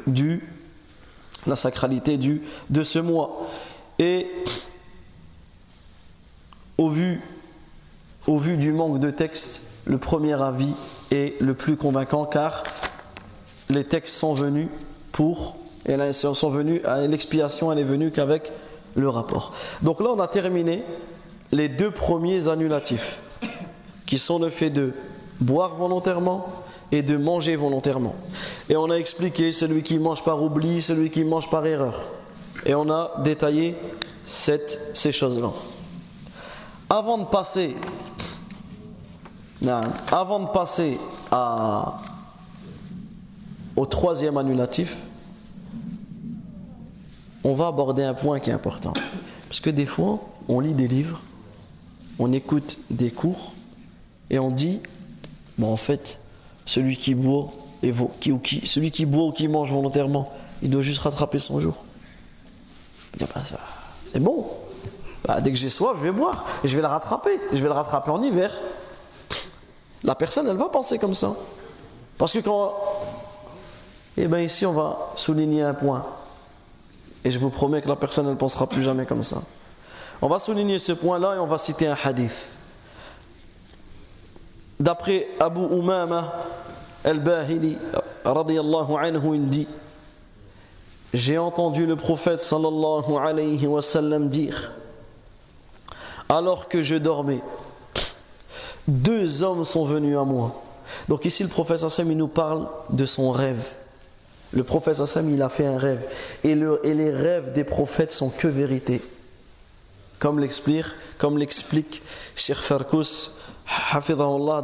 du 0.07 0.57
la 1.47 1.57
sacralité 1.57 2.16
du, 2.16 2.43
de 2.70 2.82
ce 2.82 2.99
mois. 2.99 3.49
Et 3.99 4.28
au 6.76 6.89
vu, 6.89 7.20
du 8.26 8.72
manque 8.72 9.01
de 9.01 9.11
texte, 9.11 9.62
le 9.84 9.99
premier 9.99 10.41
avis 10.41 10.74
est 11.11 11.41
le 11.41 11.55
plus 11.55 11.76
convaincant 11.76 12.24
car 12.24 12.62
les 13.70 13.84
textes 13.84 14.16
sont 14.16 14.34
venus 14.34 14.68
pour, 15.12 15.57
et 15.86 15.97
l'expiation 15.97 17.72
elle 17.72 17.78
est 17.78 17.84
venue 17.84 18.11
qu'avec 18.11 18.53
le 18.95 19.09
rapport. 19.09 19.55
Donc 19.82 20.01
là 20.01 20.11
on 20.11 20.20
a 20.20 20.28
terminé 20.28 20.82
les 21.53 21.68
deux 21.68 21.91
premiers 21.91 22.49
annulatifs 22.49 23.20
qui 24.07 24.18
sont 24.18 24.39
le 24.39 24.51
fait 24.51 24.70
de 24.70 24.93
boire 25.41 25.74
volontairement 25.74 26.47
et 26.91 27.03
de 27.03 27.16
manger 27.16 27.57
volontairement. 27.57 28.14
Et 28.68 28.76
on 28.76 28.91
a 28.91 28.97
expliqué 28.97 29.53
celui 29.53 29.82
qui 29.82 29.99
mange 29.99 30.24
par 30.24 30.43
oubli, 30.43 30.82
celui 30.82 31.11
qui 31.11 31.24
mange 31.24 31.51
par 31.51 31.66
erreur. 31.66 32.01
Et 32.64 32.74
on 32.74 32.91
a 32.91 33.12
détaillé 33.22 33.76
cette, 34.24 34.91
ces 34.95 35.12
choses-là. 35.12 35.51
Avant 36.91 37.18
de 37.18 37.24
passer, 37.24 37.76
avant 40.11 40.41
de 40.41 40.49
passer 40.49 40.99
à, 41.30 41.99
au 43.76 43.86
troisième 43.86 44.39
annulatif, 44.39 44.97
on 47.45 47.55
va 47.55 47.68
aborder 47.68 48.03
un 48.03 48.14
point 48.14 48.41
qui 48.41 48.51
est 48.51 48.55
important. 48.55 48.95
Parce 49.49 49.61
que 49.61 49.70
des 49.70 49.86
fois, 49.86 50.20
on 50.49 50.61
lit 50.61 50.74
des 50.74 50.89
livres, 50.89 51.20
on 52.18 52.32
écoute 52.32 52.78
des 52.91 53.11
cours, 53.11 53.53
et 54.30 54.39
on 54.39 54.51
dit, 54.51 54.80
bon 55.59 55.72
en 55.72 55.76
fait, 55.76 56.18
celui 56.66 56.96
qui 56.96 57.14
boit 57.14 57.50
et 57.82 57.92
qui, 58.20 58.32
ou 58.32 58.38
qui, 58.38 58.66
celui 58.66 58.90
qui 58.90 59.06
boit 59.06 59.24
ou 59.24 59.32
qui 59.32 59.48
mange 59.48 59.72
volontairement, 59.72 60.32
il 60.62 60.70
doit 60.70 60.82
juste 60.82 61.00
rattraper 61.00 61.38
son 61.38 61.61
jour. 61.61 61.84
Bah, 63.18 63.26
c'est 64.06 64.20
bon. 64.20 64.46
Bah, 65.24 65.40
dès 65.40 65.50
que 65.50 65.56
j'ai 65.56 65.70
soif, 65.70 65.96
je 65.98 66.04
vais 66.04 66.11
boire 66.11 66.44
et 66.64 66.68
je 66.68 66.76
vais 66.76 66.82
le 66.82 66.88
rattraper. 66.88 67.38
Je 67.52 67.59
vais 67.59 67.68
le 67.68 67.72
rattraper 67.72 68.11
en 68.11 68.22
hiver. 68.22 68.52
La 70.02 70.14
personne, 70.14 70.46
elle 70.48 70.56
va 70.56 70.68
penser 70.68 70.98
comme 70.98 71.14
ça. 71.14 71.34
Parce 72.16 72.32
que 72.32 72.38
quand. 72.38 72.74
Eh 74.16 74.26
bien, 74.26 74.40
ici, 74.40 74.66
on 74.66 74.72
va 74.72 75.12
souligner 75.16 75.62
un 75.62 75.74
point. 75.74 76.04
Et 77.24 77.30
je 77.30 77.38
vous 77.38 77.50
promets 77.50 77.82
que 77.82 77.88
la 77.88 77.96
personne, 77.96 78.26
elle 78.26 78.32
ne 78.32 78.38
pensera 78.38 78.66
plus 78.66 78.82
jamais 78.82 79.06
comme 79.06 79.22
ça. 79.22 79.42
On 80.20 80.28
va 80.28 80.38
souligner 80.38 80.78
ce 80.78 80.92
point-là 80.92 81.36
et 81.36 81.38
on 81.38 81.46
va 81.46 81.59
citer 81.59 81.86
un 81.86 81.96
hadith. 82.02 82.57
D'après 84.81 85.29
Abu 85.41 85.61
Umama 85.61 86.33
al-Bahili, 87.05 87.76
il 89.35 89.49
dit 89.49 89.66
J'ai 91.12 91.39
entendu 91.39 91.87
le 91.87 91.97
prophète 91.97 92.43
sallallahu 92.43 93.16
alayhi 93.20 93.66
wa 93.66 93.83
sallam 93.83 94.29
dire 94.29 94.72
Alors 96.29 96.68
que 96.68 96.83
je 96.83 96.95
dormais, 96.95 97.41
deux 98.87 99.43
hommes 99.43 99.64
sont 99.64 99.85
venus 99.85 100.16
à 100.16 100.24
moi. 100.24 100.62
Donc 101.09 101.24
ici, 101.24 101.43
le 101.43 101.49
prophète 101.49 101.79
sallam, 101.79 102.12
il 102.12 102.16
nous 102.16 102.29
parle 102.29 102.68
de 102.91 103.05
son 103.05 103.33
rêve. 103.33 103.64
Le 104.53 104.62
prophète 104.62 104.95
sallam, 104.95 105.35
il 105.35 105.43
a 105.43 105.49
fait 105.49 105.66
un 105.66 105.79
rêve. 105.79 106.03
Et, 106.45 106.55
le, 106.55 106.81
et 106.85 106.95
les 106.95 107.11
rêves 107.11 107.53
des 107.53 107.64
prophètes 107.64 108.12
sont 108.12 108.31
que 108.31 108.47
vérité. 108.47 109.03
Comme 110.20 110.39
l'explique, 110.39 110.87
comme 111.18 111.37
l'explique 111.37 112.03
Farkus 112.37 113.38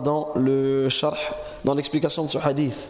dans 0.02 0.32
le 0.36 0.88
dans 1.64 1.74
l'explication 1.74 2.24
de 2.24 2.30
ce 2.30 2.38
hadith. 2.38 2.88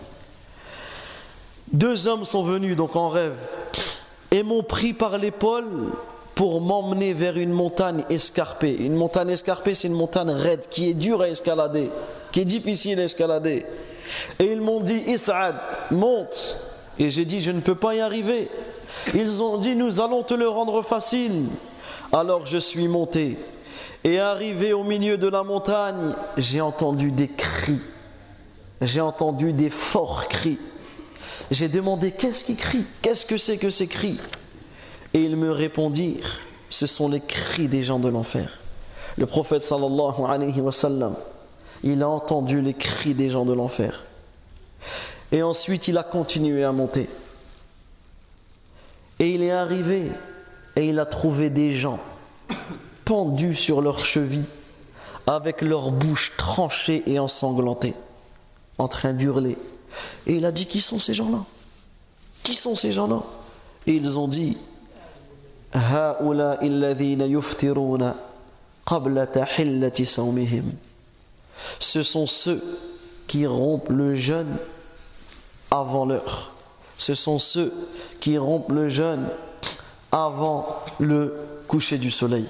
Deux 1.72 2.06
hommes 2.06 2.24
sont 2.24 2.44
venus 2.44 2.76
donc 2.76 2.94
en 2.96 3.08
rêve 3.08 3.36
et 4.30 4.42
m'ont 4.42 4.62
pris 4.62 4.92
par 4.92 5.18
l'épaule 5.18 5.92
pour 6.34 6.60
m'emmener 6.60 7.14
vers 7.14 7.36
une 7.36 7.52
montagne 7.52 8.04
escarpée. 8.10 8.76
Une 8.78 8.94
montagne 8.94 9.30
escarpée, 9.30 9.74
c'est 9.74 9.88
une 9.88 9.94
montagne 9.94 10.30
raide 10.30 10.66
qui 10.68 10.90
est 10.90 10.94
dure 10.94 11.22
à 11.22 11.28
escalader, 11.28 11.90
qui 12.32 12.40
est 12.40 12.44
difficile 12.44 13.00
à 13.00 13.04
escalader. 13.04 13.64
Et 14.38 14.44
ils 14.44 14.60
m'ont 14.60 14.80
dit 14.80 15.02
Is'ad, 15.06 15.56
monte. 15.90 16.60
Et 16.98 17.10
j'ai 17.10 17.24
dit 17.24 17.40
Je 17.40 17.50
ne 17.50 17.60
peux 17.60 17.74
pas 17.74 17.94
y 17.94 18.00
arriver. 18.00 18.48
Ils 19.14 19.42
ont 19.42 19.58
dit 19.58 19.74
Nous 19.74 20.00
allons 20.00 20.22
te 20.22 20.34
le 20.34 20.48
rendre 20.48 20.82
facile. 20.82 21.46
Alors 22.12 22.46
je 22.46 22.58
suis 22.58 22.88
monté. 22.88 23.38
Et 24.05 24.18
arrivé 24.18 24.72
au 24.74 24.84
milieu 24.84 25.16
de 25.16 25.28
la 25.28 25.42
montagne, 25.42 26.14
j'ai 26.36 26.61
entendu 26.61 27.11
des 27.11 27.28
cris. 27.28 27.80
J'ai 28.82 29.00
entendu 29.00 29.52
des 29.55 29.70
forts 29.70 30.28
cris. 30.28 30.59
J'ai 31.50 31.68
demandé 31.68 32.12
qu'est-ce 32.12 32.44
qui 32.44 32.57
crie? 32.57 32.84
Qu'est-ce 33.00 33.24
que 33.24 33.38
c'est 33.38 33.57
que 33.57 33.70
ces 33.70 33.86
cris? 33.86 34.20
Et 35.14 35.22
ils 35.24 35.36
me 35.36 35.50
répondirent 35.50 36.40
ce 36.74 36.86
sont 36.86 37.09
les 37.09 37.20
cris 37.20 37.68
des 37.68 37.84
gens 37.84 38.00
de 38.00 38.09
l'enfer. 38.09 38.59
Le 39.16 39.26
prophète 39.26 39.62
sallallahu 39.62 40.24
alayhi 40.26 40.61
wa 40.61 40.72
sallam, 40.72 41.14
il 41.84 42.02
a 42.02 42.09
entendu 42.09 42.61
les 42.61 42.74
cris 42.74 43.14
des 43.14 43.30
gens 43.30 43.44
de 43.44 43.52
l'enfer. 43.52 44.02
Et 45.30 45.42
ensuite, 45.42 45.86
il 45.86 45.96
a 45.98 46.02
continué 46.02 46.64
à 46.64 46.72
monter. 46.72 47.09
Et 49.20 49.30
il 49.30 49.42
est 49.42 49.52
arrivé 49.52 50.11
et 50.74 50.88
il 50.88 50.98
a 50.98 51.07
trouvé 51.07 51.48
des 51.48 51.72
gens 51.72 52.00
pendus 53.05 53.55
sur 53.55 53.80
leurs 53.80 54.05
chevilles, 54.05 54.46
avec 55.26 55.62
leur 55.62 55.90
bouche 55.90 56.32
tranchée 56.36 57.02
et 57.07 57.18
ensanglantée, 57.18 57.94
en 58.78 58.88
train 58.88 59.12
d'hurler. 59.12 59.57
Et 60.26 60.34
il 60.34 60.44
a 60.44 60.52
dit 60.52 60.66
Qui 60.66 60.80
sont 60.80 60.98
ces 60.98 61.14
gens-là? 61.14 61.44
Qui 62.42 62.55
sont 62.55 62.76
ces 62.76 62.92
gens-là? 62.92 63.22
Et 63.86 63.94
ils 63.94 64.18
ont 64.18 64.28
dit 64.28 64.57
ce 71.80 72.02
sont 72.02 72.26
ceux 72.26 72.62
qui 73.26 73.46
rompent 73.46 73.88
le 73.88 74.16
jeûne 74.16 74.57
avant 75.70 76.07
l'heure. 76.07 76.52
Ce 76.96 77.14
sont 77.14 77.40
ceux 77.40 77.72
qui 78.20 78.38
rompent 78.38 78.70
le 78.70 78.88
jeûne 78.88 79.28
avant 80.12 80.80
le 81.00 81.34
coucher 81.66 81.98
du 81.98 82.12
soleil. 82.12 82.46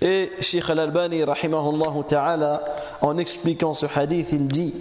Et 0.00 0.32
Sheikh 0.40 0.70
Al-Albani, 0.70 1.22
ta'ala, 2.08 2.64
en 3.02 3.18
expliquant 3.18 3.74
ce 3.74 3.86
hadith, 3.94 4.28
il 4.32 4.48
dit 4.48 4.74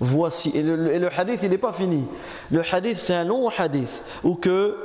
Voici, 0.00 0.50
et 0.54 0.62
le, 0.62 0.76
le 0.76 1.08
hadith 1.16 1.40
il 1.44 1.50
n'est 1.50 1.58
pas 1.58 1.72
fini. 1.72 2.04
Le 2.50 2.60
hadith 2.60 2.96
c'est 2.96 3.14
un 3.14 3.24
long 3.24 3.48
hadith 3.48 4.02
où 4.24 4.34
que 4.34 4.76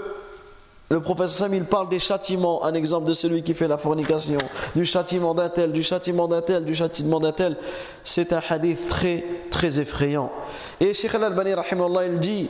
le 0.90 1.02
professeur 1.02 1.48
Sam 1.48 1.54
il 1.56 1.66
parle 1.66 1.90
des 1.90 2.00
châtiments, 2.00 2.64
un 2.64 2.74
exemple 2.74 3.08
de 3.08 3.14
celui 3.14 3.44
qui 3.44 3.54
fait 3.54 3.68
la 3.68 3.78
fornication, 3.78 4.38
du 4.76 4.86
châtiment 4.86 5.34
d'un 5.34 5.50
tel, 5.50 5.72
du 5.72 5.84
châtiment 5.84 6.28
d'un 6.28 6.42
tel, 6.42 6.64
du 6.64 6.76
châtiment 6.76 7.20
d'un 7.20 7.32
tel. 7.32 7.58
C'est 8.04 8.32
un 8.32 8.42
hadith 8.48 8.88
très 8.88 9.26
très 9.50 9.80
effrayant. 9.80 10.32
Et 10.80 10.94
Sheikh 10.94 11.16
Al-Albani, 11.16 11.56
il 12.06 12.20
dit 12.20 12.50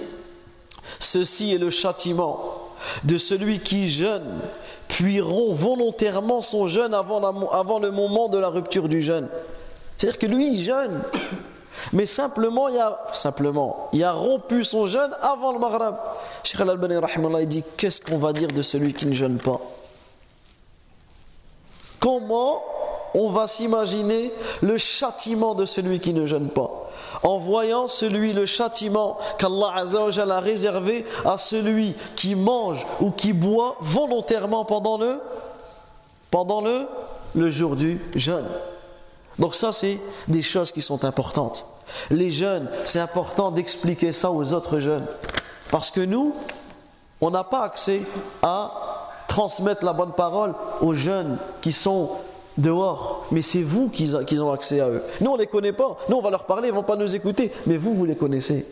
Ceci 1.00 1.54
est 1.54 1.58
le 1.58 1.70
châtiment 1.70 2.67
de 3.04 3.18
celui 3.18 3.60
qui 3.60 3.90
jeûne, 3.90 4.40
puis 4.88 5.22
rompt 5.22 5.56
volontairement 5.56 6.42
son 6.42 6.68
jeûne 6.68 6.94
avant, 6.94 7.80
le 7.80 7.92
moment 7.92 8.30
de 8.30 8.38
la 8.38 8.50
rupture 8.50 8.88
du 8.90 9.02
jeûne. 9.02 9.28
C'est-à-dire 9.98 10.20
que 10.20 10.28
lui, 10.28 10.54
il 10.54 10.60
jeûne, 10.60 11.02
mais 11.94 12.06
simplement 12.06 12.68
il, 12.68 12.78
a, 12.78 13.08
simplement, 13.14 13.90
il 13.94 14.04
a 14.04 14.14
rompu 14.14 14.64
son 14.64 14.86
jeûne 14.86 15.12
avant 15.22 15.54
le 15.54 15.60
maghreb. 15.60 15.96
Cheikh 16.44 16.62
Al-Albani, 16.62 16.96
il 17.42 17.48
dit 17.48 17.64
Qu'est-ce 17.78 18.02
qu'on 18.02 18.18
va 18.18 18.34
dire 18.34 18.50
de 18.50 18.62
celui 18.62 18.94
qui 18.94 19.06
ne 19.06 19.14
jeûne 19.14 19.38
pas? 19.38 19.60
Comment 22.00 22.62
on 23.14 23.30
va 23.30 23.48
s'imaginer 23.48 24.32
le 24.62 24.78
châtiment 24.78 25.56
de 25.56 25.66
celui 25.66 26.00
qui 26.00 26.14
ne 26.14 26.26
jeûne 26.26 26.50
pas? 26.50 26.87
En 27.24 27.38
voyant 27.38 27.88
celui, 27.88 28.34
le 28.34 28.46
châtiment 28.46 29.18
qu'Allah 29.38 29.74
a 29.76 30.40
réservé 30.40 31.06
à 31.26 31.38
celui 31.38 31.96
qui 32.16 32.36
mange 32.36 32.86
ou 33.00 33.12
qui 33.12 33.34
boit 33.34 33.78
volontairement 33.80 34.66
pendant 34.66 34.98
le, 34.98 35.22
pendant 36.32 36.62
le, 36.62 36.88
le 37.36 37.50
jour 37.50 37.76
du 37.76 38.02
jeûne. 38.16 38.48
Donc 39.40 39.56
ça, 39.56 39.72
c'est 39.72 40.00
des 40.28 40.42
choses 40.42 40.72
qui 40.72 40.82
sont 40.82 41.06
importantes. 41.06 41.66
Les 42.10 42.32
jeunes, 42.32 42.70
c'est 42.86 43.00
important 43.00 43.52
d'expliquer 43.52 44.12
ça 44.12 44.32
aux 44.32 44.54
autres 44.54 44.80
jeunes. 44.80 45.06
Parce 45.72 45.92
que 45.92 46.02
nous, 46.02 46.36
on 47.22 47.30
n'a 47.30 47.44
pas 47.44 47.64
accès 47.64 48.02
à 48.42 48.72
transmettre 49.28 49.84
la 49.84 49.94
bonne 49.94 50.14
parole 50.14 50.56
aux 50.82 50.94
jeunes 50.94 51.38
qui 51.62 51.72
sont 51.72 52.12
dehors. 52.58 53.26
Mais 53.32 53.42
c'est 53.42 53.62
vous 53.62 53.90
qui, 53.90 54.14
ont 54.40 54.52
accès 54.52 54.80
à 54.80 54.90
eux. 54.90 55.04
Nous, 55.22 55.30
on 55.30 55.36
ne 55.36 55.42
les 55.42 55.48
connaît 55.48 55.74
pas. 55.74 55.98
Nous, 56.10 56.16
on 56.16 56.22
va 56.22 56.30
leur 56.30 56.46
parler, 56.46 56.70
ils 56.70 56.72
ne 56.72 56.78
vont 56.78 56.84
pas 56.84 56.96
nous 56.96 57.16
écouter. 57.16 57.52
Mais 57.66 57.78
vous, 57.78 57.94
vous 57.94 58.06
les 58.06 58.16
connaissez. 58.16 58.66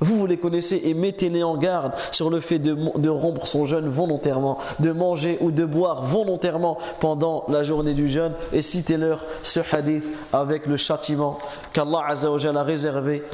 Vous, 0.00 0.16
vous 0.16 0.26
les 0.26 0.36
connaissez 0.36 0.80
et 0.84 0.94
mettez-les 0.94 1.42
en 1.42 1.56
garde 1.56 1.92
sur 2.12 2.30
le 2.30 2.40
fait 2.40 2.58
de, 2.58 2.76
de, 2.98 3.08
rompre 3.08 3.46
son 3.46 3.66
jeûne 3.66 3.88
volontairement, 3.88 4.58
de 4.78 4.92
manger 4.92 5.38
ou 5.40 5.50
de 5.50 5.64
boire 5.64 6.04
volontairement 6.04 6.78
pendant 7.00 7.44
la 7.48 7.64
journée 7.64 7.94
du 7.94 8.08
jeûne 8.08 8.32
et 8.52 8.62
citez-leur 8.62 9.24
ce 9.42 9.60
hadith 9.72 10.04
avec 10.32 10.66
le 10.66 10.76
châtiment 10.76 11.38
qu'Allah 11.72 12.06
a 12.08 12.62
réservé 12.62 13.24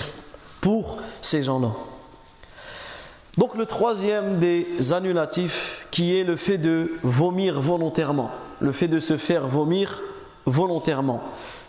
pour 0.63 0.99
ces 1.21 1.43
gens-là. 1.43 1.73
Donc 3.37 3.57
le 3.57 3.67
troisième 3.67 4.39
des 4.39 4.93
annulatifs 4.93 5.87
qui 5.91 6.17
est 6.17 6.25
le 6.25 6.37
fait 6.37 6.59
de 6.59 6.93
vomir 7.03 7.61
volontairement, 7.61 8.31
le 8.61 8.73
fait 8.73 8.89
de 8.89 9.01
se 9.01 9.17
faire 9.17 9.47
vomir 9.47 10.01
volontairement. 10.47 11.21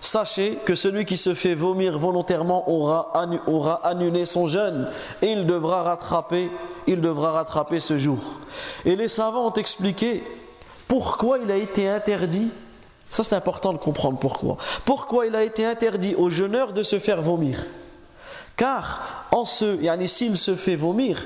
Sachez 0.02 0.60
que 0.66 0.76
celui 0.76 1.06
qui 1.06 1.18
se 1.18 1.34
fait 1.34 1.56
vomir 1.56 1.98
volontairement 1.98 2.70
aura, 2.70 3.82
annulé 3.84 4.26
son 4.26 4.48
jeûne 4.48 4.88
et 5.22 5.32
il 5.32 5.48
devra 5.48 5.84
rattraper, 5.84 6.52
il 6.86 7.02
devra 7.02 7.32
rattraper 7.32 7.80
ce 7.80 7.98
jour. 7.98 8.20
Et 8.86 8.96
les 8.96 9.08
savants 9.08 9.48
ont 9.48 9.54
expliqué 9.54 10.24
pourquoi 10.88 11.40
il 11.40 11.50
a 11.50 11.56
été 11.56 11.90
interdit. 11.90 12.50
Ça 13.10 13.24
c'est 13.24 13.36
important 13.36 13.74
de 13.74 13.78
comprendre 13.78 14.20
pourquoi. 14.20 14.58
Pourquoi 14.84 15.26
il 15.26 15.36
a 15.36 15.44
été 15.44 15.66
interdit 15.66 16.16
aux 16.16 16.30
jeûneurs 16.30 16.74
de 16.74 16.84
se 16.84 17.00
faire 17.00 17.22
vomir? 17.22 17.66
Car 18.58 19.28
en 19.32 19.46
ce, 19.46 19.82
yani 19.82 20.08
s'il 20.08 20.38
se 20.38 20.56
fait 20.56 20.76
vomir, 20.76 21.24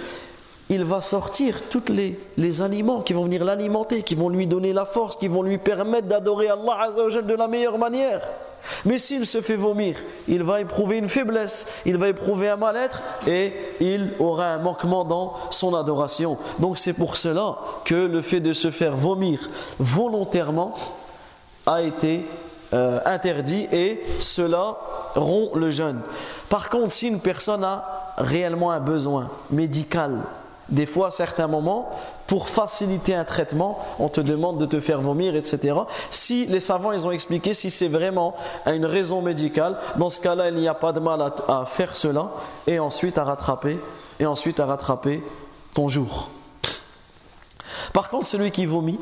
il 0.70 0.84
va 0.84 1.02
sortir 1.02 1.64
tous 1.70 1.84
les, 1.90 2.62
aliments 2.62 3.02
qui 3.02 3.14
vont 3.14 3.24
venir 3.24 3.44
l'alimenter, 3.44 4.04
qui 4.04 4.14
vont 4.14 4.30
lui 4.30 4.46
donner 4.46 4.72
la 4.72 4.86
force, 4.86 5.16
qui 5.16 5.28
vont 5.28 5.42
lui 5.42 5.58
permettre 5.58 6.08
d'adorer 6.08 6.48
Allah 6.48 6.78
Azzawajal 6.82 7.26
de 7.26 7.34
la 7.34 7.48
meilleure 7.48 7.80
manière. 7.80 8.22
Mais 8.86 9.00
s'il 9.00 9.26
se 9.26 9.42
fait 9.42 9.56
vomir, 9.56 9.96
il 10.28 10.44
va 10.44 10.62
éprouver 10.62 10.98
une 10.98 11.10
faiblesse, 11.10 11.66
il 11.86 11.98
va 11.98 12.10
éprouver 12.10 12.50
un 12.50 12.58
mal-être 12.58 13.02
et 13.26 13.54
il 13.80 14.12
aura 14.20 14.48
un 14.48 14.58
manquement 14.60 15.06
dans 15.06 15.34
son 15.50 15.74
adoration. 15.74 16.38
Donc 16.60 16.78
c'est 16.78 16.94
pour 16.94 17.18
cela 17.18 17.58
que 17.86 17.96
le 17.96 18.22
fait 18.22 18.42
de 18.42 18.54
se 18.54 18.70
faire 18.70 18.96
vomir 18.96 19.50
volontairement 19.80 20.76
a 21.66 21.82
été 21.82 22.26
euh, 22.74 23.00
interdit 23.06 23.68
et 23.72 24.04
cela 24.20 24.78
rompt 25.16 25.56
le 25.56 25.72
jeûne. 25.72 26.02
Par 26.50 26.70
contre, 26.70 26.92
si 26.92 27.08
une 27.08 27.22
personne 27.22 27.64
a 27.64 28.14
réellement 28.18 28.72
un 28.72 28.80
besoin 28.80 29.30
médical, 29.50 30.24
des 30.72 30.86
fois, 30.86 31.08
à 31.08 31.12
certains 31.12 31.48
moments, 31.48 31.90
pour 32.28 32.50
faciliter 32.50 33.16
un 33.16 33.26
traitement, 33.26 33.80
on 34.00 34.10
te 34.10 34.22
demande 34.22 34.60
de 34.60 34.66
te 34.66 34.80
faire 34.80 35.02
vomir, 35.02 35.36
etc. 35.36 35.76
Si 36.12 36.46
les 36.46 36.60
savants, 36.60 36.92
ils 36.92 37.08
ont 37.08 37.12
expliqué, 37.12 37.54
si 37.54 37.70
c'est 37.72 37.88
vraiment 37.88 38.36
une 38.66 38.86
raison 38.86 39.22
médicale, 39.22 39.78
dans 39.98 40.10
ce 40.10 40.20
cas-là, 40.20 40.50
il 40.50 40.56
n'y 40.56 40.68
a 40.68 40.74
pas 40.74 40.94
de 40.94 41.00
mal 41.00 41.22
à, 41.22 41.34
à, 41.48 41.66
faire 41.66 41.98
cela, 41.98 42.32
et 42.68 42.80
ensuite 42.80 43.18
à 43.18 43.24
rattraper, 43.24 43.80
et 44.20 44.26
ensuite 44.26 44.60
à 44.60 44.66
rattraper 44.66 45.24
ton 45.74 45.90
jour. 45.90 46.30
Par 47.94 48.10
contre, 48.10 48.28
celui 48.28 48.52
qui 48.52 48.66
vomit, 48.66 49.00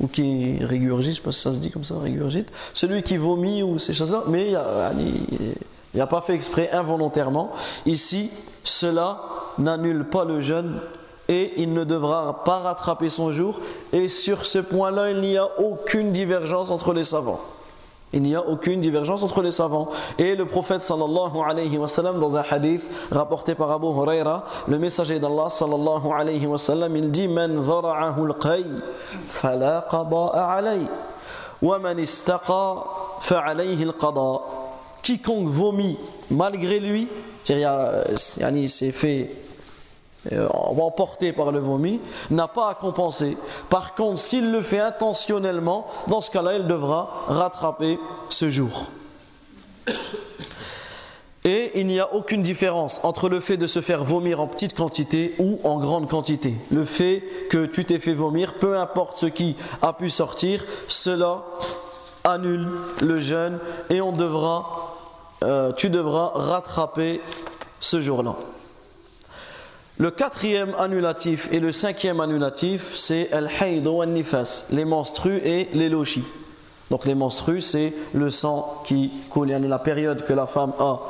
ou 0.00 0.06
qui 0.06 0.58
régurgite, 0.60 1.14
je 1.14 1.16
sais 1.16 1.24
pas 1.24 1.32
si 1.32 1.40
ça 1.40 1.52
se 1.52 1.58
dit 1.58 1.70
comme 1.72 1.84
ça, 1.84 1.98
régurgite, 1.98 2.52
celui 2.72 3.02
qui 3.02 3.16
vomit 3.16 3.62
ou 3.62 3.78
ces 3.78 3.94
choses-là, 3.94 4.22
mais 4.28 4.50
il 4.50 4.56
a, 4.56 4.92
il 5.94 5.98
n'a 5.98 6.06
pas 6.06 6.20
fait 6.20 6.34
exprès 6.34 6.70
involontairement. 6.70 7.50
Ici, 7.86 8.30
cela 8.62 9.20
n'annule 9.58 10.04
pas 10.04 10.24
le 10.24 10.40
jeûne 10.40 10.80
et 11.28 11.60
il 11.60 11.72
ne 11.74 11.84
devra 11.84 12.42
pas 12.44 12.60
rattraper 12.60 13.10
son 13.10 13.32
jour. 13.32 13.60
Et 13.92 14.08
sur 14.08 14.46
ce 14.46 14.58
point-là, 14.58 15.10
il 15.10 15.20
n'y 15.20 15.36
a 15.36 15.48
aucune 15.60 16.12
divergence 16.12 16.70
entre 16.70 16.94
les 16.94 17.04
savants. 17.04 17.40
Il 18.14 18.22
n'y 18.22 18.34
a 18.34 18.42
aucune 18.48 18.80
divergence 18.80 19.22
entre 19.22 19.42
les 19.42 19.52
savants. 19.52 19.90
Et 20.18 20.34
le 20.34 20.46
prophète 20.46 20.80
sallallahu 20.80 21.38
alayhi 21.46 21.76
wa 21.76 21.86
sallam, 21.88 22.18
dans 22.18 22.38
un 22.38 22.42
hadith 22.50 22.88
rapporté 23.10 23.54
par 23.54 23.70
Abu 23.70 23.86
Huraira, 23.88 24.44
le 24.66 24.78
messager 24.78 25.18
d'Allah 25.18 25.50
sallallahu 25.50 26.10
alayhi 26.16 26.46
wa 26.46 26.56
sallam, 26.56 26.96
il 26.96 27.10
dit 27.10 27.28
fala 29.28 29.78
alay. 29.78 30.80
Wa 31.60 31.78
man 31.78 31.98
istaqa. 31.98 32.76
Quiconque 35.02 35.48
vomit 35.48 35.98
malgré 36.30 36.80
lui, 36.80 37.08
c'est-à-dire 37.44 37.70
il 38.52 38.70
fait 40.22 40.38
emporté 40.38 41.32
par 41.32 41.52
le 41.52 41.58
vomi, 41.58 42.00
n'a 42.30 42.48
pas 42.48 42.70
à 42.70 42.74
compenser. 42.74 43.36
Par 43.70 43.94
contre, 43.94 44.18
s'il 44.18 44.50
le 44.50 44.62
fait 44.62 44.80
intentionnellement, 44.80 45.86
dans 46.06 46.20
ce 46.20 46.30
cas-là, 46.30 46.54
il 46.56 46.66
devra 46.66 47.24
rattraper 47.28 47.98
ce 48.28 48.50
jour. 48.50 48.86
Et 51.44 51.80
il 51.80 51.86
n'y 51.86 52.00
a 52.00 52.12
aucune 52.12 52.42
différence 52.42 53.00
entre 53.04 53.28
le 53.28 53.40
fait 53.40 53.56
de 53.56 53.66
se 53.66 53.80
faire 53.80 54.04
vomir 54.04 54.40
en 54.40 54.48
petite 54.48 54.76
quantité 54.76 55.34
ou 55.38 55.60
en 55.64 55.78
grande 55.78 56.08
quantité. 56.08 56.54
Le 56.70 56.84
fait 56.84 57.22
que 57.48 57.64
tu 57.64 57.84
t'es 57.84 58.00
fait 58.00 58.12
vomir, 58.12 58.54
peu 58.54 58.76
importe 58.76 59.16
ce 59.18 59.26
qui 59.26 59.56
a 59.80 59.92
pu 59.92 60.10
sortir, 60.10 60.64
cela 60.88 61.44
annule 62.24 62.68
le 63.00 63.20
jeûne 63.20 63.60
et 63.88 64.00
euh, 65.44 65.72
tu 65.72 65.88
devras 65.88 66.32
rattraper 66.34 67.20
ce 67.80 68.02
jour-là. 68.02 68.36
Le 69.98 70.12
quatrième 70.12 70.76
annulatif 70.78 71.48
et 71.50 71.58
le 71.58 71.72
cinquième 71.72 72.20
annulatif, 72.20 72.94
c'est 72.94 73.30
nifas, 74.06 74.66
les 74.70 74.84
menstrues 74.84 75.40
et 75.44 75.68
les 75.72 75.88
lochis. 75.88 76.24
Donc 76.88 77.04
les 77.04 77.16
menstrues, 77.16 77.60
c'est 77.60 77.92
le 78.12 78.30
sang 78.30 78.82
qui 78.86 79.10
coule, 79.28 79.48
la 79.48 79.78
période 79.80 80.24
que 80.24 80.32
la 80.32 80.46
femme 80.46 80.72
a 80.78 81.00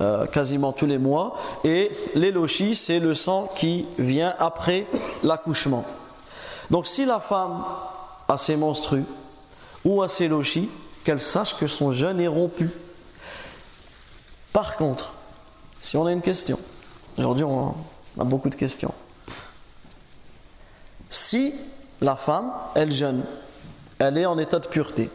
euh, 0.00 0.26
quasiment 0.26 0.72
tous 0.72 0.86
les 0.86 0.96
mois. 0.96 1.36
Et 1.64 1.90
les 2.14 2.32
lochis, 2.32 2.74
c'est 2.74 2.98
le 2.98 3.12
sang 3.12 3.50
qui 3.54 3.84
vient 3.98 4.34
après 4.38 4.86
l'accouchement. 5.22 5.84
Donc 6.70 6.86
si 6.86 7.04
la 7.04 7.20
femme 7.20 7.62
a 8.26 8.38
ses 8.38 8.56
menstrues 8.56 9.04
ou 9.84 10.00
a 10.02 10.08
ses 10.08 10.28
lochis, 10.28 10.70
qu'elle 11.04 11.20
sache 11.20 11.58
que 11.58 11.66
son 11.66 11.92
jeûne 11.92 12.18
est 12.20 12.26
rompu. 12.26 12.70
Par 14.50 14.78
contre, 14.78 15.12
si 15.78 15.98
on 15.98 16.06
a 16.06 16.12
une 16.12 16.22
question, 16.22 16.58
aujourd'hui 17.18 17.44
on 17.44 17.74
a 18.18 18.24
beaucoup 18.24 18.50
de 18.50 18.54
questions. 18.54 18.94
Si 21.10 21.54
la 22.00 22.16
femme, 22.16 22.52
elle 22.74 22.92
jeûne, 22.92 23.24
elle 23.98 24.18
est 24.18 24.26
en 24.26 24.38
état 24.38 24.58
de 24.58 24.66
pureté, 24.66 25.10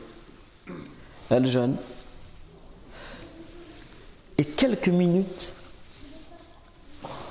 elle 1.29 1.45
jeûne, 1.45 1.75
et 4.37 4.45
quelques 4.45 4.89
minutes, 4.89 5.53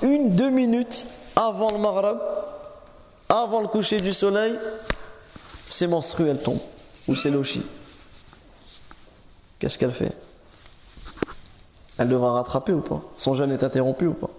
une, 0.01 0.35
deux 0.35 0.49
minutes 0.49 1.07
avant 1.35 1.71
le 1.71 1.79
maghreb, 1.79 2.19
avant 3.27 3.61
le 3.61 3.67
coucher 3.67 3.97
du 3.97 4.13
soleil, 4.13 4.57
ses 5.69 5.87
menstrues 5.87 6.27
elles 6.27 6.41
tombent, 6.41 6.61
ou 7.07 7.15
ses 7.15 7.31
lochis. 7.31 7.65
Qu'est-ce 9.57 9.77
qu'elle 9.77 9.91
fait? 9.91 10.15
Elle 11.97 12.07
devra 12.07 12.33
rattraper 12.33 12.71
ou 12.71 12.81
pas? 12.81 13.01
Son 13.17 13.33
jeûne 13.33 13.51
est 13.51 13.63
interrompu 13.63 14.07
ou 14.07 14.13
pas? 14.13 14.29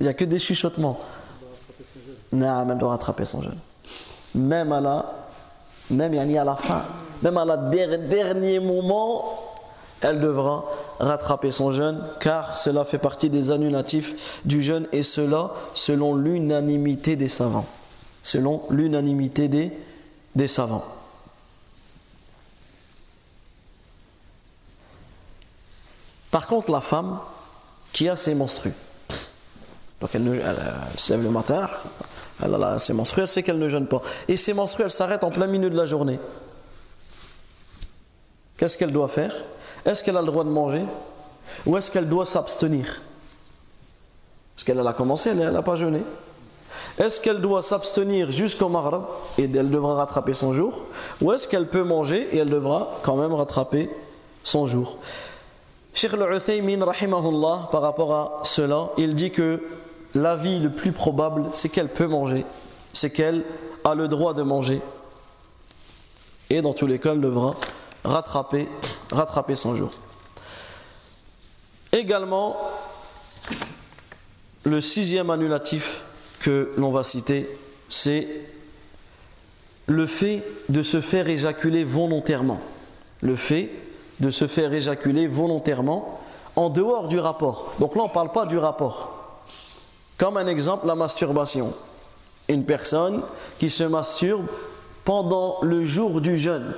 Il 0.00 0.04
n'y 0.04 0.08
a 0.08 0.14
que 0.14 0.24
des 0.24 0.38
chuchotements. 0.38 0.98
Elle 2.32 2.78
doit 2.78 2.90
rattraper 2.90 3.24
son 3.24 3.42
jeûne. 3.42 3.58
Même 4.34 4.72
à 4.72 4.80
la, 4.80 5.12
même 5.90 6.14
à 6.14 6.44
la 6.44 6.56
fin, 6.56 6.84
même 7.22 7.36
à 7.36 7.44
la 7.44 7.56
dernier 7.56 8.58
moment, 8.58 9.24
elle 10.00 10.20
devra 10.20 10.64
rattraper 10.98 11.52
son 11.52 11.72
jeûne, 11.72 12.02
car 12.20 12.58
cela 12.58 12.84
fait 12.84 12.98
partie 12.98 13.30
des 13.30 13.50
annulatifs 13.50 14.42
du 14.44 14.62
jeûne, 14.62 14.86
et 14.92 15.02
cela 15.02 15.52
selon 15.74 16.14
l'unanimité 16.14 17.16
des 17.16 17.28
savants. 17.28 17.66
Selon 18.22 18.62
l'unanimité 18.70 19.48
des, 19.48 19.72
des 20.34 20.48
savants. 20.48 20.84
Par 26.30 26.48
contre, 26.48 26.72
la 26.72 26.80
femme 26.80 27.20
qui 27.92 28.08
a 28.08 28.16
ses 28.16 28.34
menstrues, 28.34 28.74
donc 30.00 30.10
elle, 30.14 30.42
se 30.96 31.12
lève 31.12 31.22
le 31.22 31.30
matin, 31.30 31.68
elle 32.42 32.54
a 32.54 32.78
ses 32.78 32.92
menstrues, 32.92 33.22
elle 33.22 33.28
sait 33.28 33.42
qu'elle 33.42 33.58
ne 33.58 33.68
jeûne 33.68 33.86
pas. 33.86 34.02
Et 34.28 34.36
ses 34.36 34.52
menstrues, 34.52 34.82
elles 34.82 34.90
s'arrêtent 34.90 35.24
en 35.24 35.30
plein 35.30 35.46
milieu 35.46 35.70
de 35.70 35.76
la 35.76 35.86
journée. 35.86 36.18
Qu'est-ce 38.56 38.76
qu'elle 38.76 38.92
doit 38.92 39.08
faire? 39.08 39.34
Est-ce 39.84 40.02
qu'elle 40.02 40.16
a 40.16 40.20
le 40.20 40.26
droit 40.26 40.44
de 40.44 40.50
manger? 40.50 40.84
Ou 41.66 41.76
est-ce 41.76 41.90
qu'elle 41.90 42.08
doit 42.08 42.24
s'abstenir? 42.24 43.00
Parce 44.54 44.64
qu'elle 44.64 44.86
a 44.86 44.92
commencé, 44.92 45.30
elle 45.30 45.38
n'a 45.38 45.62
pas 45.62 45.76
jeûné. 45.76 46.02
Est-ce 46.98 47.20
qu'elle 47.20 47.40
doit 47.40 47.62
s'abstenir 47.62 48.30
jusqu'au 48.30 48.68
Maghreb 48.68 49.02
et 49.38 49.44
elle 49.44 49.70
devra 49.70 49.94
rattraper 49.94 50.34
son 50.34 50.54
jour? 50.54 50.84
Ou 51.20 51.32
est-ce 51.32 51.48
qu'elle 51.48 51.66
peut 51.66 51.82
manger 51.82 52.28
et 52.32 52.38
elle 52.38 52.50
devra 52.50 53.00
quand 53.02 53.16
même 53.16 53.32
rattraper 53.32 53.90
son 54.44 54.66
jour? 54.66 54.98
Cheikh 55.92 56.14
al-Uthaymin, 56.14 56.84
par 57.70 57.82
rapport 57.82 58.14
à 58.14 58.40
cela, 58.44 58.90
il 58.96 59.14
dit 59.14 59.30
que 59.30 59.60
l'avis 60.14 60.60
le 60.60 60.70
plus 60.70 60.92
probable, 60.92 61.46
c'est 61.52 61.68
qu'elle 61.68 61.88
peut 61.88 62.06
manger, 62.06 62.44
c'est 62.92 63.10
qu'elle 63.10 63.44
a 63.84 63.94
le 63.94 64.08
droit 64.08 64.34
de 64.34 64.42
manger. 64.42 64.80
Et 66.50 66.62
dans 66.62 66.74
tous 66.74 66.86
les 66.86 66.98
cas, 66.98 67.12
elle 67.12 67.20
devra 67.20 67.54
rattraper, 68.04 68.68
rattraper 69.10 69.56
son 69.56 69.76
jour. 69.76 69.90
Également, 71.92 72.56
le 74.64 74.80
sixième 74.80 75.30
annulatif 75.30 76.02
que 76.40 76.72
l'on 76.76 76.90
va 76.90 77.04
citer, 77.04 77.48
c'est 77.88 78.26
le 79.86 80.06
fait 80.06 80.44
de 80.68 80.82
se 80.82 81.00
faire 81.00 81.28
éjaculer 81.28 81.84
volontairement. 81.84 82.60
Le 83.20 83.36
fait 83.36 83.70
de 84.20 84.30
se 84.30 84.46
faire 84.46 84.72
éjaculer 84.72 85.26
volontairement 85.26 86.20
en 86.56 86.70
dehors 86.70 87.08
du 87.08 87.18
rapport. 87.18 87.74
Donc 87.80 87.96
là, 87.96 88.02
on 88.02 88.08
ne 88.08 88.12
parle 88.12 88.32
pas 88.32 88.46
du 88.46 88.58
rapport. 88.58 89.13
Comme 90.18 90.36
un 90.36 90.46
exemple, 90.46 90.86
la 90.86 90.94
masturbation. 90.94 91.72
Une 92.48 92.64
personne 92.64 93.22
qui 93.58 93.70
se 93.70 93.84
masturbe 93.84 94.46
pendant 95.04 95.58
le 95.62 95.84
jour 95.84 96.20
du 96.20 96.38
jeûne. 96.38 96.74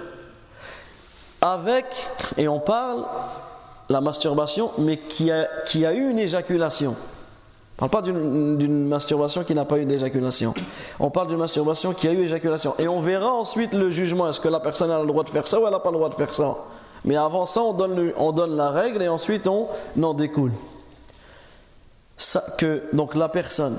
Avec, 1.40 1.86
et 2.36 2.48
on 2.48 2.60
parle, 2.60 3.04
la 3.88 4.00
masturbation, 4.00 4.70
mais 4.78 4.96
qui 4.96 5.30
a, 5.30 5.46
qui 5.66 5.86
a 5.86 5.92
eu 5.94 6.10
une 6.10 6.18
éjaculation. 6.18 6.96
On 7.78 7.84
ne 7.84 7.90
parle 7.90 8.04
pas 8.04 8.10
d'une 8.10 8.88
masturbation 8.88 9.44
qui 9.44 9.54
n'a 9.54 9.66
pas 9.66 9.78
eu 9.78 9.84
d'éjaculation. 9.84 10.54
On 10.98 11.10
parle 11.10 11.28
d'une 11.28 11.36
masturbation 11.36 11.92
qui 11.92 12.08
a 12.08 12.12
eu 12.12 12.22
éjaculation. 12.22 12.74
Et 12.78 12.88
on 12.88 13.00
verra 13.00 13.30
ensuite 13.30 13.74
le 13.74 13.90
jugement. 13.90 14.28
Est-ce 14.30 14.40
que 14.40 14.48
la 14.48 14.60
personne 14.60 14.90
a 14.90 14.98
le 15.00 15.06
droit 15.06 15.24
de 15.24 15.28
faire 15.28 15.46
ça 15.46 15.60
ou 15.60 15.66
elle 15.66 15.72
n'a 15.72 15.78
pas 15.78 15.90
le 15.90 15.98
droit 15.98 16.08
de 16.08 16.14
faire 16.14 16.32
ça? 16.32 16.56
Mais 17.04 17.16
avant 17.16 17.44
ça, 17.44 17.60
on 17.60 17.74
donne, 17.74 18.12
on 18.16 18.32
donne 18.32 18.56
la 18.56 18.70
règle 18.70 19.02
et 19.02 19.08
ensuite 19.08 19.46
on 19.46 19.68
en 20.02 20.14
découle. 20.14 20.52
Que, 22.56 22.82
donc 22.94 23.14
la 23.14 23.28
personne, 23.28 23.78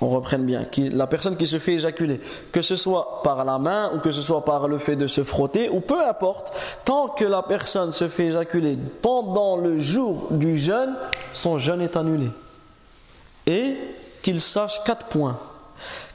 on 0.00 0.08
reprenne 0.08 0.44
bien, 0.44 0.64
qui, 0.64 0.90
la 0.90 1.06
personne 1.06 1.36
qui 1.36 1.46
se 1.46 1.60
fait 1.60 1.74
éjaculer, 1.74 2.20
que 2.50 2.62
ce 2.62 2.74
soit 2.74 3.22
par 3.22 3.44
la 3.44 3.58
main 3.58 3.92
ou 3.94 4.00
que 4.00 4.10
ce 4.10 4.22
soit 4.22 4.44
par 4.44 4.66
le 4.66 4.78
fait 4.78 4.96
de 4.96 5.06
se 5.06 5.22
frotter, 5.22 5.68
ou 5.68 5.80
peu 5.80 6.04
importe, 6.04 6.52
tant 6.84 7.08
que 7.08 7.24
la 7.24 7.42
personne 7.42 7.92
se 7.92 8.08
fait 8.08 8.26
éjaculer 8.26 8.76
pendant 9.02 9.56
le 9.56 9.78
jour 9.78 10.28
du 10.32 10.56
jeûne, 10.58 10.94
son 11.32 11.58
jeûne 11.58 11.80
est 11.80 11.96
annulé. 11.96 12.28
Et 13.46 13.76
qu'il 14.22 14.40
sache 14.40 14.82
quatre 14.84 15.06
points. 15.06 15.38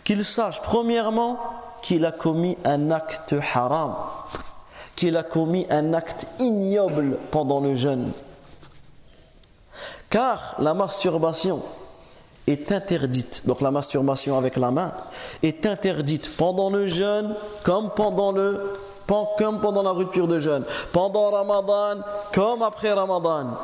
Qu'il 0.03 0.25
sache 0.25 0.61
premièrement 0.61 1.39
qu'il 1.81 2.05
a 2.05 2.11
commis 2.11 2.57
un 2.65 2.91
acte 2.91 3.35
haram 3.53 3.95
qu'il 4.97 5.15
a 5.15 5.23
commis 5.23 5.65
un 5.69 5.93
acte 5.93 6.27
ignoble 6.39 7.19
pendant 7.31 7.61
le 7.61 7.77
jeûne. 7.77 8.11
Car 10.09 10.55
la 10.59 10.73
masturbation 10.73 11.61
est 12.45 12.71
interdite, 12.71 13.43
donc 13.45 13.61
la 13.61 13.71
masturbation 13.71 14.37
avec 14.37 14.55
la 14.55 14.71
main 14.71 14.93
est 15.43 15.65
interdite 15.65 16.35
pendant 16.37 16.69
le 16.69 16.87
jeûne 16.87 17.35
comme 17.63 17.89
pendant 17.89 18.31
le 18.31 18.73
la 19.09 19.91
rupture 19.91 20.27
de 20.27 20.39
jeûne, 20.39 20.63
pendant 20.91 21.31
Ramadan 21.31 22.01
comme 22.33 22.61
après 22.61 22.91
Ramadan. 22.91 23.57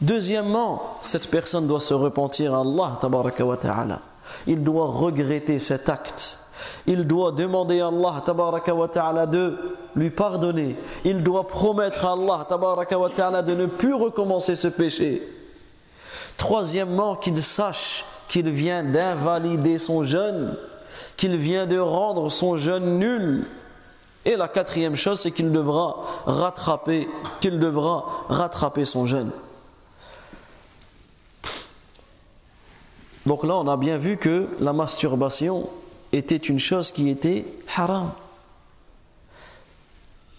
Deuxièmement, 0.00 0.96
cette 1.00 1.28
personne 1.28 1.66
doit 1.66 1.80
se 1.80 1.94
repentir 1.94 2.54
à 2.54 2.60
Allah, 2.60 2.98
ta'ala. 3.00 4.00
Il 4.46 4.62
doit 4.62 4.86
regretter 4.86 5.58
cet 5.58 5.88
acte 5.88 6.48
il 6.88 7.06
doit 7.06 7.32
demander 7.32 7.80
à 7.80 7.88
Allah 7.88 8.22
wa 8.74 8.88
ta'ala 8.88 9.26
de 9.26 9.56
lui 9.94 10.10
pardonner. 10.10 10.76
Il 11.04 11.22
doit 11.22 11.46
promettre 11.46 12.06
à 12.06 12.12
Allah 12.12 12.46
wa 12.98 13.10
ta'ala 13.10 13.42
de 13.42 13.54
ne 13.54 13.66
plus 13.66 13.94
recommencer 13.94 14.56
ce 14.56 14.68
péché. 14.68 15.22
Troisièmement, 16.38 17.16
qu'il 17.16 17.42
sache 17.42 18.04
qu'il 18.28 18.48
vient 18.48 18.84
d'invalider 18.84 19.78
son 19.78 20.04
jeûne, 20.04 20.56
qu'il 21.16 21.36
vient 21.36 21.66
de 21.66 21.78
rendre 21.78 22.30
son 22.30 22.56
jeûne 22.56 22.98
nul. 22.98 23.46
Et 24.24 24.36
la 24.36 24.48
quatrième 24.48 24.94
chose, 24.94 25.20
c'est 25.20 25.32
qu'il 25.32 25.52
devra 25.52 25.96
rattraper, 26.26 27.08
qu'il 27.40 27.58
devra 27.58 28.24
rattraper 28.28 28.84
son 28.84 29.06
jeûne. 29.06 29.32
Donc 33.26 33.42
là, 33.44 33.56
on 33.56 33.66
a 33.66 33.76
bien 33.76 33.98
vu 33.98 34.16
que 34.16 34.48
la 34.60 34.72
masturbation 34.72 35.68
était 36.12 36.36
une 36.36 36.60
chose 36.60 36.92
qui 36.92 37.08
était 37.08 37.44
haram. 37.76 38.12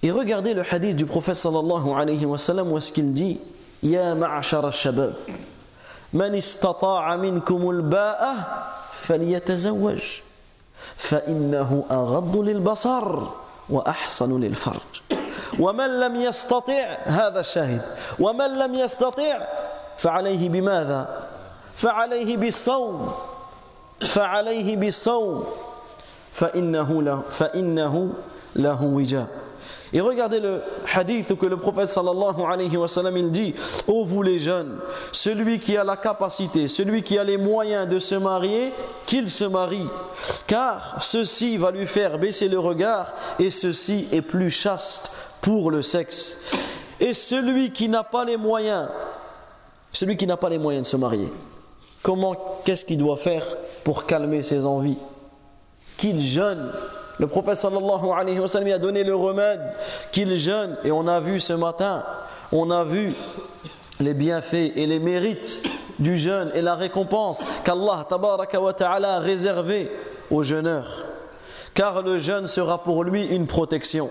Et 0.01 0.11
regardez 0.11 0.53
le 0.53 0.63
hadith 0.63 0.95
du 0.95 1.05
prophète 1.05 1.35
sallallahu 1.35 1.91
alayhi 1.91 2.25
wa 2.25 2.37
sallam 2.37 2.71
où 2.71 2.77
est-ce 2.77 2.91
qu'il 2.91 3.13
dit 3.13 3.39
Ya 3.83 4.15
ma'ashar 4.15 4.65
al-shabab 4.65 5.13
من 6.13 6.35
استطاع 6.35 7.15
منكم 7.15 7.69
الباءة 7.69 8.33
فليتزوج 9.01 10.01
فإنه 10.97 11.83
أغض 11.91 12.37
للبصر 12.37 13.19
وأحسن 13.69 14.39
للفرج 14.41 15.01
ومن 15.59 15.99
لم 15.99 16.15
يستطع 16.15 16.97
هذا 17.03 17.39
الشاهد 17.39 17.81
ومن 18.19 18.57
لم 18.59 18.75
يستطع 18.75 19.47
فعليه 19.97 20.49
بماذا 20.49 21.29
فعليه 21.75 22.37
بالصوم 22.37 23.11
فعليه 24.01 24.75
بالصوم 24.75 25.43
فإنه, 26.33 27.01
له 27.03 27.21
فإنه 27.29 28.09
lahu 28.55 28.95
wija. 28.95 29.27
Et 29.91 30.01
regardez 30.01 30.39
le 30.39 30.61
hadith 30.93 31.35
que 31.35 31.45
le 31.47 31.57
prophète 31.57 31.89
sallallahu 31.89 32.41
alayhi 32.47 32.77
wa 32.77 32.87
sallam 32.87 33.17
il 33.17 33.31
dit 33.31 33.55
Ô 33.87 34.03
vous 34.03 34.21
les 34.21 34.37
jeunes, 34.37 34.77
celui 35.11 35.59
qui 35.59 35.75
a 35.77 35.83
la 35.83 35.97
capacité, 35.97 36.67
celui 36.67 37.01
qui 37.01 37.17
a 37.17 37.23
les 37.23 37.37
moyens 37.37 37.87
de 37.87 37.97
se 37.97 38.15
marier, 38.15 38.71
qu'il 39.07 39.29
se 39.29 39.45
marie. 39.45 39.87
Car 40.45 40.97
ceci 41.01 41.57
va 41.57 41.71
lui 41.71 41.87
faire 41.87 42.19
baisser 42.19 42.49
le 42.49 42.59
regard 42.59 43.13
et 43.39 43.49
ceci 43.49 44.07
est 44.11 44.21
plus 44.21 44.51
chaste 44.51 45.11
pour 45.41 45.71
le 45.71 45.81
sexe. 45.81 46.43
Et 46.99 47.15
celui 47.15 47.71
qui 47.71 47.89
n'a 47.89 48.03
pas 48.03 48.25
les 48.25 48.37
moyens, 48.37 48.89
celui 49.91 50.17
qui 50.17 50.27
n'a 50.27 50.37
pas 50.37 50.49
les 50.49 50.59
moyens 50.59 50.85
de 50.85 50.91
se 50.91 50.97
marier, 50.97 51.31
comment, 52.03 52.35
qu'est-ce 52.63 52.85
qu'il 52.85 52.97
doit 52.99 53.17
faire 53.17 53.43
pour 53.83 54.05
calmer 54.05 54.43
ses 54.43 54.65
envies? 54.65 54.97
Qu'il 55.97 56.21
jeûne 56.21 56.71
le 57.19 57.27
prophète 57.27 57.63
a 57.65 58.79
donné 58.79 59.03
le 59.03 59.15
remède 59.15 59.61
qu'il 60.11 60.37
jeûne 60.37 60.77
et 60.83 60.91
on 60.91 61.07
a 61.07 61.19
vu 61.19 61.39
ce 61.39 61.53
matin, 61.53 62.03
on 62.51 62.71
a 62.71 62.83
vu 62.83 63.13
les 63.99 64.13
bienfaits 64.13 64.71
et 64.75 64.87
les 64.87 64.99
mérites 64.99 65.63
du 65.99 66.17
jeûne 66.17 66.49
et 66.53 66.61
la 66.61 66.75
récompense 66.75 67.43
qu'Allah 67.65 68.07
a 68.09 69.19
réservé 69.19 69.91
aux 70.31 70.43
jeûneurs. 70.43 71.05
Car 71.73 72.01
le 72.01 72.17
jeûne 72.17 72.47
sera 72.47 72.83
pour 72.83 73.03
lui 73.03 73.25
une 73.25 73.47
protection. 73.47 74.09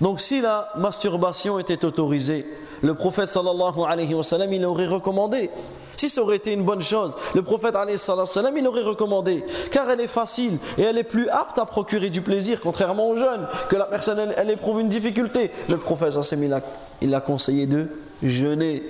Donc 0.00 0.20
si 0.20 0.40
la 0.40 0.70
masturbation 0.76 1.58
était 1.58 1.84
autorisée, 1.84 2.46
le 2.82 2.94
prophète 2.94 3.28
sallallahu 3.28 3.80
alayhi 3.86 4.14
wa 4.14 4.22
sallam 4.22 4.52
aurait 4.64 4.86
recommandé 4.86 5.50
si 5.96 6.08
ça 6.08 6.22
aurait 6.22 6.36
été 6.36 6.52
une 6.52 6.64
bonne 6.64 6.82
chose, 6.82 7.16
le 7.34 7.42
prophète 7.42 7.74
salam, 7.96 8.56
il 8.56 8.66
aurait 8.66 8.82
recommandé, 8.82 9.44
car 9.70 9.90
elle 9.90 10.00
est 10.00 10.06
facile 10.06 10.58
et 10.78 10.82
elle 10.82 10.98
est 10.98 11.04
plus 11.04 11.28
apte 11.28 11.58
à 11.58 11.66
procurer 11.66 12.10
du 12.10 12.20
plaisir, 12.20 12.60
contrairement 12.62 13.08
aux 13.08 13.16
jeunes, 13.16 13.46
que 13.68 13.76
la 13.76 13.86
personne 13.86 14.32
elle, 14.36 14.50
éprouve 14.50 14.80
une 14.80 14.88
difficulté. 14.88 15.50
Le 15.68 15.76
prophète 15.78 16.14
il 16.32 16.52
a, 16.52 16.60
il 17.00 17.14
a 17.14 17.20
conseillé 17.20 17.66
de 17.66 17.88
jeûner. 18.22 18.82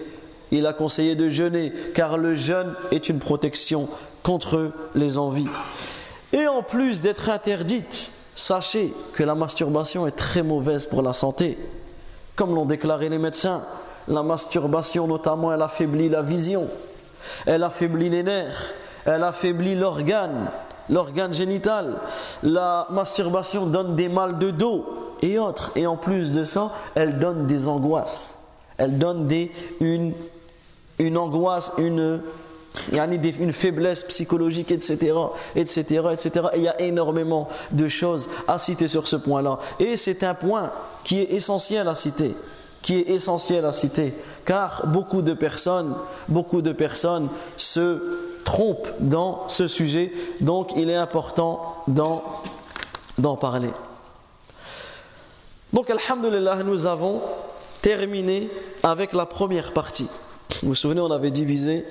Il 0.51 0.67
a 0.67 0.73
conseillé 0.73 1.17
de 1.17 1.29
jeûner, 1.29 1.73
car 1.95 2.17
le 2.17 2.35
jeûne 2.35 2.75
est 2.93 3.09
une 3.09 3.19
protection 3.19 3.89
contre 4.23 4.71
les 4.95 5.19
envies. 5.19 5.49
Et 6.33 6.47
en 6.47 6.63
plus 6.63 7.01
d'être 7.01 7.29
interdite, 7.29 8.13
sachez 8.37 8.93
que 9.15 9.23
la 9.23 9.35
masturbation 9.35 10.07
est 10.07 10.17
très 10.17 10.43
mauvaise 10.43 10.87
pour 10.87 11.03
la 11.03 11.13
santé, 11.13 11.59
comme 12.37 12.55
l'ont 12.55 12.67
déclaré 12.67 13.09
les 13.09 13.19
médecins. 13.19 13.63
La 14.07 14.23
masturbation 14.23 15.07
notamment, 15.07 15.53
elle 15.53 15.63
affaiblit 15.63 16.09
la 16.09 16.23
vision 16.23 16.69
elle 17.47 17.63
affaiblit 17.63 18.11
les 18.11 18.23
nerfs, 18.23 18.73
elle 19.05 19.23
affaiblit 19.23 19.75
l'organe, 19.75 20.49
l'organe 20.89 21.35
génital. 21.35 21.99
La 22.43 22.87
masturbation 22.91 23.67
donne 23.67 23.97
des 23.97 24.09
mal 24.09 24.39
de 24.39 24.51
dos 24.51 24.85
et 25.23 25.39
autres. 25.39 25.73
Et 25.77 25.87
en 25.87 25.97
plus 25.97 26.33
de 26.33 26.45
ça, 26.45 26.73
elle 26.95 27.19
donne 27.19 27.47
des 27.47 27.69
angoisses. 27.69 28.39
Elle 28.77 28.99
donne 28.99 29.29
des, 29.29 29.53
une, 29.81 30.13
une 30.99 31.17
angoisse, 31.17 31.73
une, 31.79 32.21
une 32.93 33.53
faiblesse 33.53 34.05
psychologique, 34.05 34.73
etc., 34.73 35.17
etc., 35.55 36.09
etc. 36.13 36.47
Et 36.55 36.59
il 36.59 36.63
y 36.65 36.69
a 36.69 36.81
énormément 36.81 37.49
de 37.71 37.89
choses 37.89 38.29
à 38.49 38.59
citer 38.59 38.89
sur 38.89 39.07
ce 39.07 39.17
point-là. 39.17 39.59
Et 39.79 39.97
c'est 39.97 40.25
un 40.25 40.35
point 40.35 40.73
qui 41.05 41.21
est 41.21 41.33
essentiel 41.33 41.87
à 41.89 41.95
citer, 41.95 42.35
qui 42.85 42.99
est 42.99 43.09
essentiel 43.09 43.65
à 43.65 43.73
citer 43.73 44.13
car 44.45 44.87
beaucoup 44.87 45.23
de 45.23 45.33
personnes, 45.33 45.95
beaucoup 46.29 46.61
de 46.61 46.71
personnes 46.71 47.31
se 47.57 48.43
trompent 48.45 48.93
dans 49.01 49.49
ce 49.49 49.69
sujet, 49.69 50.13
donc 50.41 50.71
il 50.77 50.91
est 50.91 50.97
important 50.97 51.83
d'en 51.89 53.37
parler. 53.37 53.71
Donc, 55.73 55.89
Alhamdulillah, 55.89 56.63
nous 56.63 56.87
avons 56.87 57.23
terminé 57.81 58.51
avec 58.83 59.15
la 59.15 59.25
première 59.25 59.73
partie. 59.73 60.09
Vous 60.63 60.69
vous 60.69 60.75
souvenez, 60.75 61.01
on 61.01 61.11
avait 61.11 61.31
divisé 61.31 61.87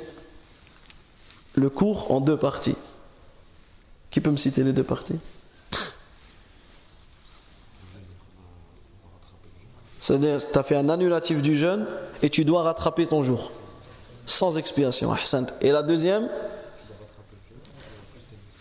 le 1.56 1.70
cours 1.72 2.12
en 2.12 2.22
deux 2.22 2.38
parties. 2.38 2.78
Qui 4.12 4.22
peut 4.22 4.30
me 4.30 4.38
citer 4.38 4.64
les 4.64 4.74
deux 4.74 4.84
parties? 4.84 5.20
C'est-à-dire, 10.04 10.38
tu 10.52 10.60
as 10.60 10.64
fait 10.64 10.76
un 10.76 10.90
annulatif 10.90 11.42
du 11.42 11.58
jeûne 11.58 11.86
et 12.22 12.30
tu 12.30 12.44
dois 12.44 12.64
rattraper 12.64 13.08
ton 13.08 13.24
jour. 13.24 13.52
Sans 14.26 14.58
expiation. 14.58 15.14
Et 15.62 15.72
la 15.72 15.82
deuxième? 15.82 16.28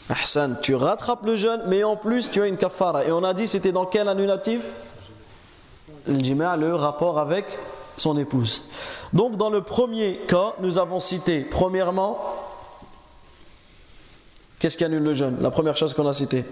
Ahsan, 0.08 0.54
tu 0.62 0.76
rattrapes 0.76 1.26
le 1.26 1.34
jeûne, 1.34 1.62
mais 1.66 1.82
en 1.82 1.96
plus 1.96 2.30
tu 2.30 2.40
as 2.40 2.46
une 2.46 2.56
kafara. 2.56 3.04
Et 3.06 3.10
on 3.10 3.24
a 3.24 3.34
dit, 3.34 3.48
c'était 3.48 3.72
dans 3.72 3.86
quel 3.86 4.08
annulatif? 4.08 4.64
Le 6.06 6.56
le 6.56 6.74
rapport 6.76 7.18
avec 7.18 7.58
son 7.96 8.16
épouse. 8.18 8.64
Donc, 9.12 9.36
dans 9.36 9.50
le 9.50 9.62
premier 9.62 10.20
cas, 10.28 10.54
nous 10.60 10.78
avons 10.78 11.00
cité, 11.00 11.40
premièrement, 11.40 12.18
qu'est-ce 14.60 14.76
qui 14.76 14.84
annule 14.84 15.02
le 15.02 15.14
jeûne? 15.14 15.38
La 15.40 15.50
première 15.50 15.76
chose 15.76 15.92
qu'on 15.92 16.06
a 16.06 16.12
citée 16.12 16.44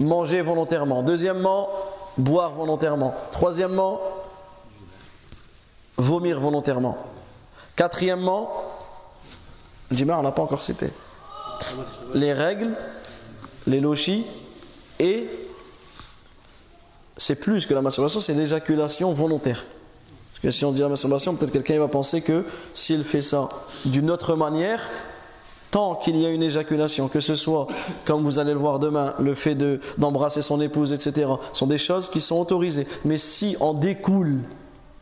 Manger 0.00 0.40
volontairement. 0.40 1.04
Deuxièmement, 1.04 1.68
boire 2.16 2.52
volontairement. 2.52 3.14
Troisièmement, 3.32 4.00
vomir 5.96 6.40
volontairement. 6.40 6.96
Quatrièmement, 7.76 8.50
le 9.90 10.12
on 10.12 10.22
n'a 10.22 10.32
pas 10.32 10.42
encore 10.42 10.62
cité. 10.62 10.90
Les 12.14 12.32
règles, 12.32 12.76
les 13.66 13.80
lochis 13.80 14.26
et 14.98 15.28
c'est 17.16 17.36
plus 17.36 17.66
que 17.66 17.74
la 17.74 17.82
masturbation, 17.82 18.20
c'est 18.20 18.34
l'éjaculation 18.34 19.12
volontaire. 19.12 19.64
Parce 20.32 20.40
que 20.42 20.50
si 20.50 20.64
on 20.64 20.72
dit 20.72 20.82
la 20.82 20.88
masturbation, 20.88 21.36
peut-être 21.36 21.52
quelqu'un 21.52 21.78
va 21.78 21.88
penser 21.88 22.22
que 22.22 22.44
s'il 22.74 23.04
fait 23.04 23.22
ça 23.22 23.48
d'une 23.84 24.10
autre 24.10 24.34
manière, 24.34 24.82
tant 25.74 25.96
qu'il 25.96 26.16
y 26.16 26.24
a 26.24 26.30
une 26.30 26.44
éjaculation, 26.44 27.08
que 27.08 27.18
ce 27.18 27.34
soit, 27.34 27.66
comme 28.04 28.22
vous 28.22 28.38
allez 28.38 28.52
le 28.52 28.60
voir 28.60 28.78
demain, 28.78 29.12
le 29.18 29.34
fait 29.34 29.56
d'embrasser 29.98 30.40
son 30.40 30.60
épouse, 30.60 30.92
etc., 30.92 31.28
sont 31.52 31.66
des 31.66 31.78
choses 31.78 32.08
qui 32.08 32.20
sont 32.20 32.38
autorisées. 32.38 32.86
Mais 33.04 33.16
si 33.16 33.56
en 33.58 33.74
découle 33.74 34.38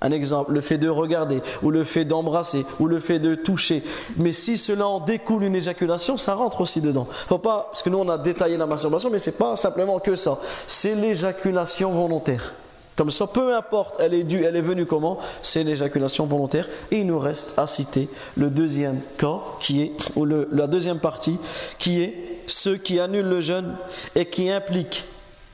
un 0.00 0.10
exemple, 0.10 0.52
le 0.52 0.62
fait 0.62 0.78
de 0.78 0.88
regarder, 0.88 1.42
ou 1.62 1.70
le 1.70 1.84
fait 1.84 2.06
d'embrasser, 2.06 2.64
ou 2.80 2.86
le 2.86 3.00
fait 3.00 3.18
de 3.18 3.34
toucher. 3.34 3.82
Mais 4.16 4.32
si 4.32 4.56
cela 4.56 4.88
en 4.88 5.00
découle 5.00 5.44
une 5.44 5.54
éjaculation, 5.54 6.16
ça 6.16 6.34
rentre 6.34 6.62
aussi 6.62 6.80
dedans. 6.80 7.06
Pas, 7.28 7.68
parce 7.70 7.82
que 7.82 7.90
nous 7.90 7.98
on 7.98 8.08
a 8.08 8.16
détaillé 8.16 8.56
la 8.56 8.64
masturbation, 8.64 9.10
mais 9.10 9.18
c'est 9.18 9.36
pas 9.36 9.56
simplement 9.56 10.00
que 10.00 10.16
ça. 10.16 10.38
C'est 10.66 10.94
l'éjaculation 10.94 11.92
volontaire. 11.92 12.54
Comme 12.96 13.10
ça, 13.10 13.26
peu 13.26 13.56
importe, 13.56 13.96
elle 14.00 14.12
est 14.12 14.24
due, 14.24 14.44
elle 14.44 14.56
est 14.56 14.62
venue 14.62 14.84
comment? 14.84 15.18
C'est 15.42 15.64
l'éjaculation 15.64 16.26
volontaire. 16.26 16.68
Et 16.90 17.00
il 17.00 17.06
nous 17.06 17.18
reste 17.18 17.58
à 17.58 17.66
citer 17.66 18.08
le 18.36 18.50
deuxième 18.50 19.00
cas, 19.16 19.40
qui 19.60 19.82
est, 19.82 19.92
ou 20.16 20.24
la 20.26 20.66
deuxième 20.66 20.98
partie, 20.98 21.38
qui 21.78 22.02
est 22.02 22.42
ceux 22.46 22.76
qui 22.76 23.00
annulent 23.00 23.28
le 23.28 23.40
jeûne 23.40 23.76
et 24.14 24.26
qui 24.26 24.50
implique 24.50 25.04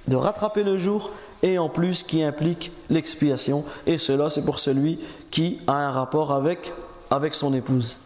de 0.08 0.16
rattraper 0.16 0.64
le 0.64 0.78
jour 0.78 1.10
et 1.42 1.58
en 1.58 1.68
plus 1.68 2.02
qui 2.02 2.22
implique 2.24 2.72
l'expiation. 2.90 3.64
Et 3.86 3.98
cela, 3.98 4.30
c'est 4.30 4.44
pour 4.44 4.58
celui 4.58 4.98
qui 5.30 5.60
a 5.68 5.74
un 5.74 5.92
rapport 5.92 6.32
avec, 6.32 6.72
avec 7.10 7.34
son 7.34 7.54
épouse 7.54 8.00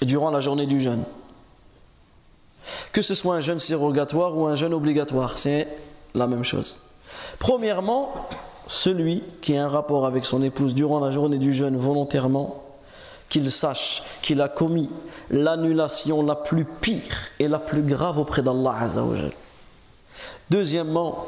durant 0.00 0.30
la 0.30 0.40
journée 0.40 0.66
du 0.66 0.80
jeûne. 0.80 1.04
Que 2.92 3.02
ce 3.02 3.14
soit 3.14 3.34
un 3.34 3.40
jeûne 3.40 3.60
surrogatoire 3.60 4.36
ou 4.36 4.46
un 4.46 4.54
jeûne 4.54 4.72
obligatoire, 4.72 5.38
c'est 5.38 5.68
la 6.14 6.26
même 6.26 6.44
chose. 6.44 6.80
Premièrement, 7.38 8.12
celui 8.66 9.22
qui 9.40 9.56
a 9.56 9.64
un 9.64 9.68
rapport 9.68 10.06
avec 10.06 10.24
son 10.24 10.42
épouse 10.42 10.74
durant 10.74 11.00
la 11.00 11.10
journée 11.10 11.38
du 11.38 11.52
jeûne 11.52 11.76
volontairement, 11.76 12.62
qu'il 13.28 13.50
sache 13.52 14.02
qu'il 14.22 14.40
a 14.40 14.48
commis 14.48 14.88
l'annulation 15.30 16.22
la 16.22 16.34
plus 16.34 16.64
pire 16.64 17.16
et 17.38 17.48
la 17.48 17.58
plus 17.58 17.82
grave 17.82 18.18
auprès 18.18 18.42
d'Allah 18.42 18.74
Azzawajal. 18.80 19.32
Deuxièmement, 20.50 21.26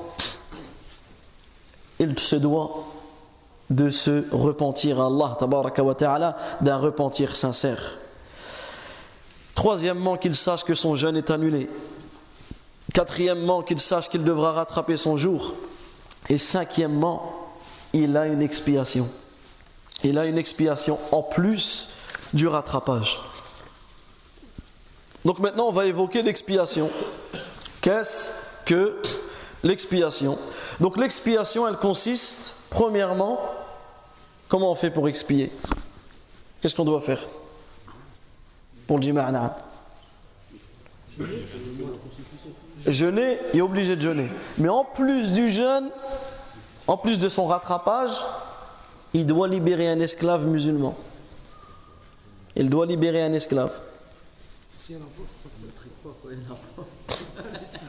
il 1.99 2.19
se 2.19 2.37
doit 2.37 2.87
de 3.69 3.91
se 3.91 4.25
repentir 4.33 5.01
à 5.01 5.07
Allah 5.07 6.37
d'un 6.61 6.77
repentir 6.79 7.37
sincère. 7.37 7.99
Troisièmement, 9.55 10.17
qu'il 10.17 10.35
sache 10.35 10.65
que 10.65 10.75
son 10.75 10.97
jeûne 10.97 11.17
est 11.17 11.31
annulé. 11.31 11.69
Quatrièmement, 12.95 13.63
qu'il 13.63 13.79
sache 13.79 14.09
qu'il 14.09 14.25
devra 14.25 14.53
rattraper 14.53 14.97
son 14.97 15.17
jour. 15.17 15.55
Et 16.31 16.39
cinquièmement, 16.39 17.51
il 17.93 18.17
a 18.17 18.29
une 18.29 18.41
expiation. 18.41 19.11
Il 20.05 20.17
a 20.17 20.27
une 20.27 20.39
expiation 20.39 20.97
en 21.11 21.23
plus 21.25 21.91
du 22.33 22.47
rattrapage. 22.47 23.21
Donc 25.25 25.41
maintenant, 25.41 25.67
on 25.67 25.73
va 25.73 25.87
évoquer 25.87 26.23
l'expiation. 26.23 26.89
Qu'est-ce 27.81 28.37
que 28.65 29.03
l'expiation? 29.65 30.39
Donc 30.79 30.97
l'expiation, 30.97 31.67
elle 31.67 31.77
consiste, 31.77 32.69
premièrement, 32.71 33.41
comment 34.49 34.71
on 34.71 34.77
fait 34.77 34.91
pour 34.91 35.09
expier? 35.09 35.51
Qu'est-ce 36.63 36.77
qu'on 36.77 36.85
doit 36.85 37.01
faire 37.01 37.27
Pour 38.87 38.99
le 38.99 39.03
jima'na 39.03 39.59
Jeûner, 42.87 43.39
il 43.53 43.59
est 43.59 43.63
obligé 43.63 43.97
de 43.97 44.01
jeûner. 44.01 44.29
Mais 44.59 44.69
en 44.69 44.85
plus 44.85 45.33
du 45.33 45.51
jeûne, 45.51 45.91
en 46.87 46.97
plus 46.97 47.19
de 47.19 47.29
son 47.29 47.47
rattrapage, 47.47 48.11
il 49.13 49.27
doit 49.27 49.49
libérer 49.49 49.89
un 49.89 50.01
esclave 50.01 50.47
musulman. 50.47 50.97
Il 52.57 52.71
doit 52.71 52.87
libérer 52.87 53.23
un 53.23 53.33
esclave. 53.33 53.73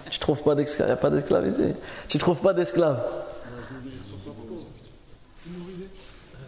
Tu 0.10 0.20
trouves 0.20 0.44
pas 0.44 0.56
d'esclave, 0.56 1.00
pas 1.00 1.10
d'esclave 1.10 1.48
ici? 1.48 1.74
Tu 2.08 2.18
trouves 2.18 2.42
pas 2.42 2.54
d'esclave. 2.54 3.04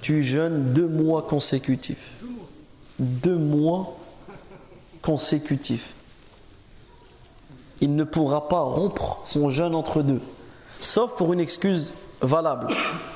Tu 0.01 0.21
jeûnes 0.21 0.73
deux 0.73 0.87
mois 0.87 1.23
consécutifs. 1.23 2.11
Deux 2.99 3.37
mois 3.37 3.97
consécutifs. 5.01 5.95
Il 7.83 7.97
ne 7.97 8.05
pourra 8.05 8.47
pas 8.47 8.61
rompre 8.61 9.17
son 9.25 9.49
jeûne 9.49 9.75
entre 9.75 10.01
deux. 10.03 10.21
Sauf 10.79 11.17
pour 11.17 11.33
une 11.33 11.41
excuse 11.41 11.93
valable. 12.21 12.67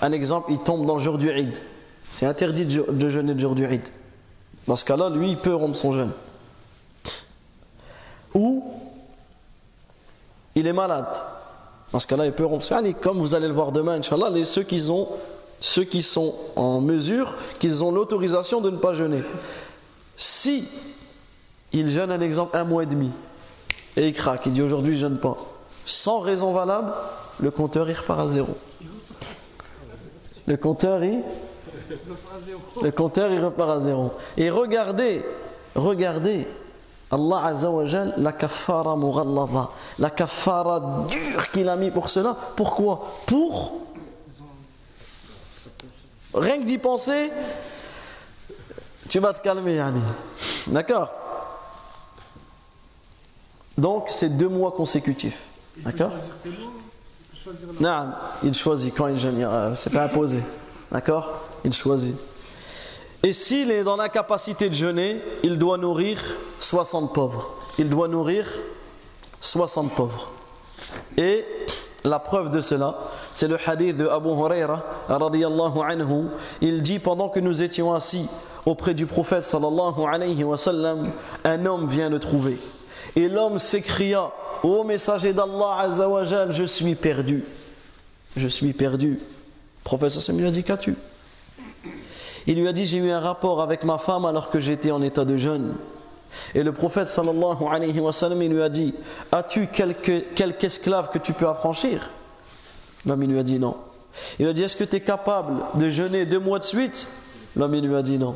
Un 0.01 0.11
exemple, 0.11 0.51
il 0.51 0.59
tombe 0.59 0.85
dans 0.85 0.95
le 0.97 1.01
jour 1.01 1.17
du 1.17 1.29
Eid. 1.29 1.57
C'est 2.11 2.25
interdit 2.25 2.65
de 2.65 2.71
je- 2.71 2.91
de 2.91 3.09
jeûner 3.09 3.33
le 3.33 3.39
jour 3.39 3.55
du 3.55 3.63
Eid. 3.65 3.87
Dans 4.67 4.75
ce 4.75 4.83
cas-là, 4.83 5.09
lui, 5.09 5.29
il 5.29 5.37
peut 5.37 5.55
rompre 5.55 5.77
son 5.77 5.93
jeûne. 5.93 6.11
Ou 8.33 8.61
il 10.53 10.67
est 10.67 10.73
malade. 10.73 11.07
Dans 11.93 11.99
ce 11.99 12.07
cas-là, 12.07 12.25
il 12.25 12.33
peut 12.33 12.43
rompre. 12.45 12.65
son 12.65 12.75
jeûne. 12.79 12.93
Comme 12.95 13.19
vous 13.19 13.35
allez 13.35 13.47
le 13.47 13.53
voir 13.53 13.71
demain, 13.71 13.93
Inch'Allah, 13.93 14.29
les, 14.31 14.43
ceux, 14.43 14.63
qui 14.63 14.89
ont, 14.91 15.07
ceux 15.61 15.85
qui 15.85 16.01
sont 16.01 16.35
en 16.57 16.81
mesure, 16.81 17.35
qu'ils 17.59 17.85
ont 17.85 17.91
l'autorisation 17.91 18.59
de 18.59 18.69
ne 18.69 18.77
pas 18.77 18.93
jeûner. 18.93 19.23
Si 20.17 20.65
il 21.71 21.87
jeûne, 21.87 22.11
un 22.11 22.19
exemple, 22.19 22.57
un 22.57 22.65
mois 22.65 22.83
et 22.83 22.87
demi, 22.87 23.11
et 23.97 24.07
il 24.07 24.13
craque, 24.13 24.45
il 24.45 24.53
dit 24.53 24.61
aujourd'hui 24.61 24.93
je 24.93 25.01
jeûne 25.01 25.17
pas, 25.17 25.35
sans 25.83 26.19
raison 26.19 26.53
valable, 26.53 26.93
le 27.39 27.51
compteur 27.51 27.89
il 27.89 27.95
repart 27.95 28.21
à 28.21 28.27
zéro. 28.29 28.55
Le 30.45 30.55
compteur 30.55 31.03
il, 31.03 31.23
le 32.81 32.91
compteur 32.91 33.31
repart 33.43 33.71
à 33.71 33.79
zéro. 33.79 34.13
Et 34.37 34.49
regardez, 34.51 35.25
regardez, 35.75 36.47
Allah 37.09 37.45
Azza 37.45 37.69
la 38.17 38.33
kafara 38.33 38.95
mughalladha, 38.95 39.71
la 39.97 40.09
kafara 40.11 41.07
dure 41.09 41.49
qu'il 41.51 41.67
a 41.67 41.75
mis 41.75 41.89
pour 41.89 42.09
cela. 42.09 42.35
Pourquoi? 42.55 43.13
Pour 43.25 43.81
rien 46.35 46.59
que 46.59 46.65
d'y 46.65 46.77
penser, 46.77 47.31
tu 49.09 49.19
vas 49.19 49.33
te 49.33 49.41
calmer, 49.41 49.75
Yani. 49.75 50.01
D'accord? 50.67 51.26
Donc, 53.77 54.07
c'est 54.09 54.29
deux 54.29 54.49
mois 54.49 54.71
consécutifs. 54.71 55.39
D'accord 55.77 56.11
non, 57.79 58.07
il 58.43 58.53
choisit 58.53 58.93
quand 58.93 59.07
il 59.07 59.17
jeûne, 59.17 59.41
euh, 59.41 59.75
c'est 59.75 59.91
pas 59.91 60.03
imposé. 60.03 60.39
D'accord 60.91 61.45
Il 61.63 61.71
choisit. 61.71 62.15
Et 63.23 63.33
s'il 63.33 63.71
est 63.71 63.83
dans 63.83 63.95
l'incapacité 63.95 64.69
de 64.69 64.75
jeûner, 64.75 65.21
il 65.43 65.57
doit 65.57 65.77
nourrir 65.77 66.19
60 66.59 67.13
pauvres. 67.13 67.51
Il 67.77 67.89
doit 67.89 68.07
nourrir 68.07 68.47
60 69.41 69.93
pauvres. 69.93 70.31
Et 71.17 71.45
la 72.03 72.19
preuve 72.19 72.51
de 72.51 72.61
cela, 72.61 72.95
c'est 73.33 73.47
le 73.47 73.57
hadith 73.65 73.97
de 73.97 74.07
Abu 74.07 74.29
Huraira 74.29 74.83
radiyallahu 75.07 75.79
anhu. 75.87 76.27
Il 76.61 76.81
dit 76.81 76.99
pendant 76.99 77.29
que 77.29 77.39
nous 77.39 77.61
étions 77.61 77.93
assis 77.93 78.29
auprès 78.65 78.93
du 78.93 79.05
prophète 79.05 79.43
sallallahu 79.43 80.05
alayhi 80.07 80.43
wa 80.43 80.57
sallam, 80.57 81.11
un 81.43 81.65
homme 81.65 81.87
vient 81.87 82.09
le 82.09 82.19
trouver. 82.19 82.57
Et 83.15 83.27
l'homme 83.27 83.59
s'écria 83.59 84.31
Ô 84.63 84.83
messager 84.83 85.33
d'Allah 85.33 85.79
azza 85.81 86.09
wa 86.09 86.23
jal, 86.23 86.51
je 86.51 86.63
suis 86.63 86.95
perdu. 86.95 87.43
Je 88.35 88.47
suis 88.47 88.73
perdu. 88.73 89.11
Le 89.11 89.83
prophète 89.83 90.09
sallallahu 90.09 90.41
lui 90.41 90.47
a 90.47 90.51
dit 90.51 90.63
Qu'as-tu? 90.63 90.95
Il 92.47 92.59
lui 92.59 92.67
a 92.67 92.73
dit 92.73 92.85
J'ai 92.85 92.97
eu 92.97 93.09
un 93.11 93.19
rapport 93.19 93.61
avec 93.61 93.83
ma 93.83 93.97
femme 93.97 94.25
alors 94.25 94.49
que 94.49 94.59
j'étais 94.59 94.91
en 94.91 95.01
état 95.01 95.25
de 95.25 95.37
jeûne. 95.37 95.75
Et 96.55 96.63
le 96.63 96.71
prophète 96.71 97.07
sallallahu 97.07 97.63
alayhi 97.71 97.99
wa 97.99 98.11
sallam, 98.11 98.41
il 98.41 98.51
lui 98.51 98.61
a 98.61 98.69
dit 98.69 98.93
As-tu 99.31 99.67
quelque, 99.67 100.33
quelque 100.33 100.65
esclave 100.65 101.09
que 101.11 101.19
tu 101.19 101.33
peux 101.33 101.47
affranchir? 101.47 102.11
L'homme 103.05 103.23
lui 103.23 103.39
a 103.39 103.43
dit 103.43 103.59
non. 103.59 103.75
Il 104.39 104.45
lui 104.45 104.51
a 104.51 104.53
dit 104.53 104.63
Est-ce 104.63 104.75
que 104.75 104.83
tu 104.83 104.95
es 104.95 105.01
capable 105.01 105.63
de 105.75 105.89
jeûner 105.89 106.25
deux 106.25 106.39
mois 106.39 106.59
de 106.59 106.63
suite? 106.63 107.07
L'homme 107.55 107.79
lui 107.79 107.95
a 107.95 108.01
dit 108.01 108.17
non. 108.17 108.35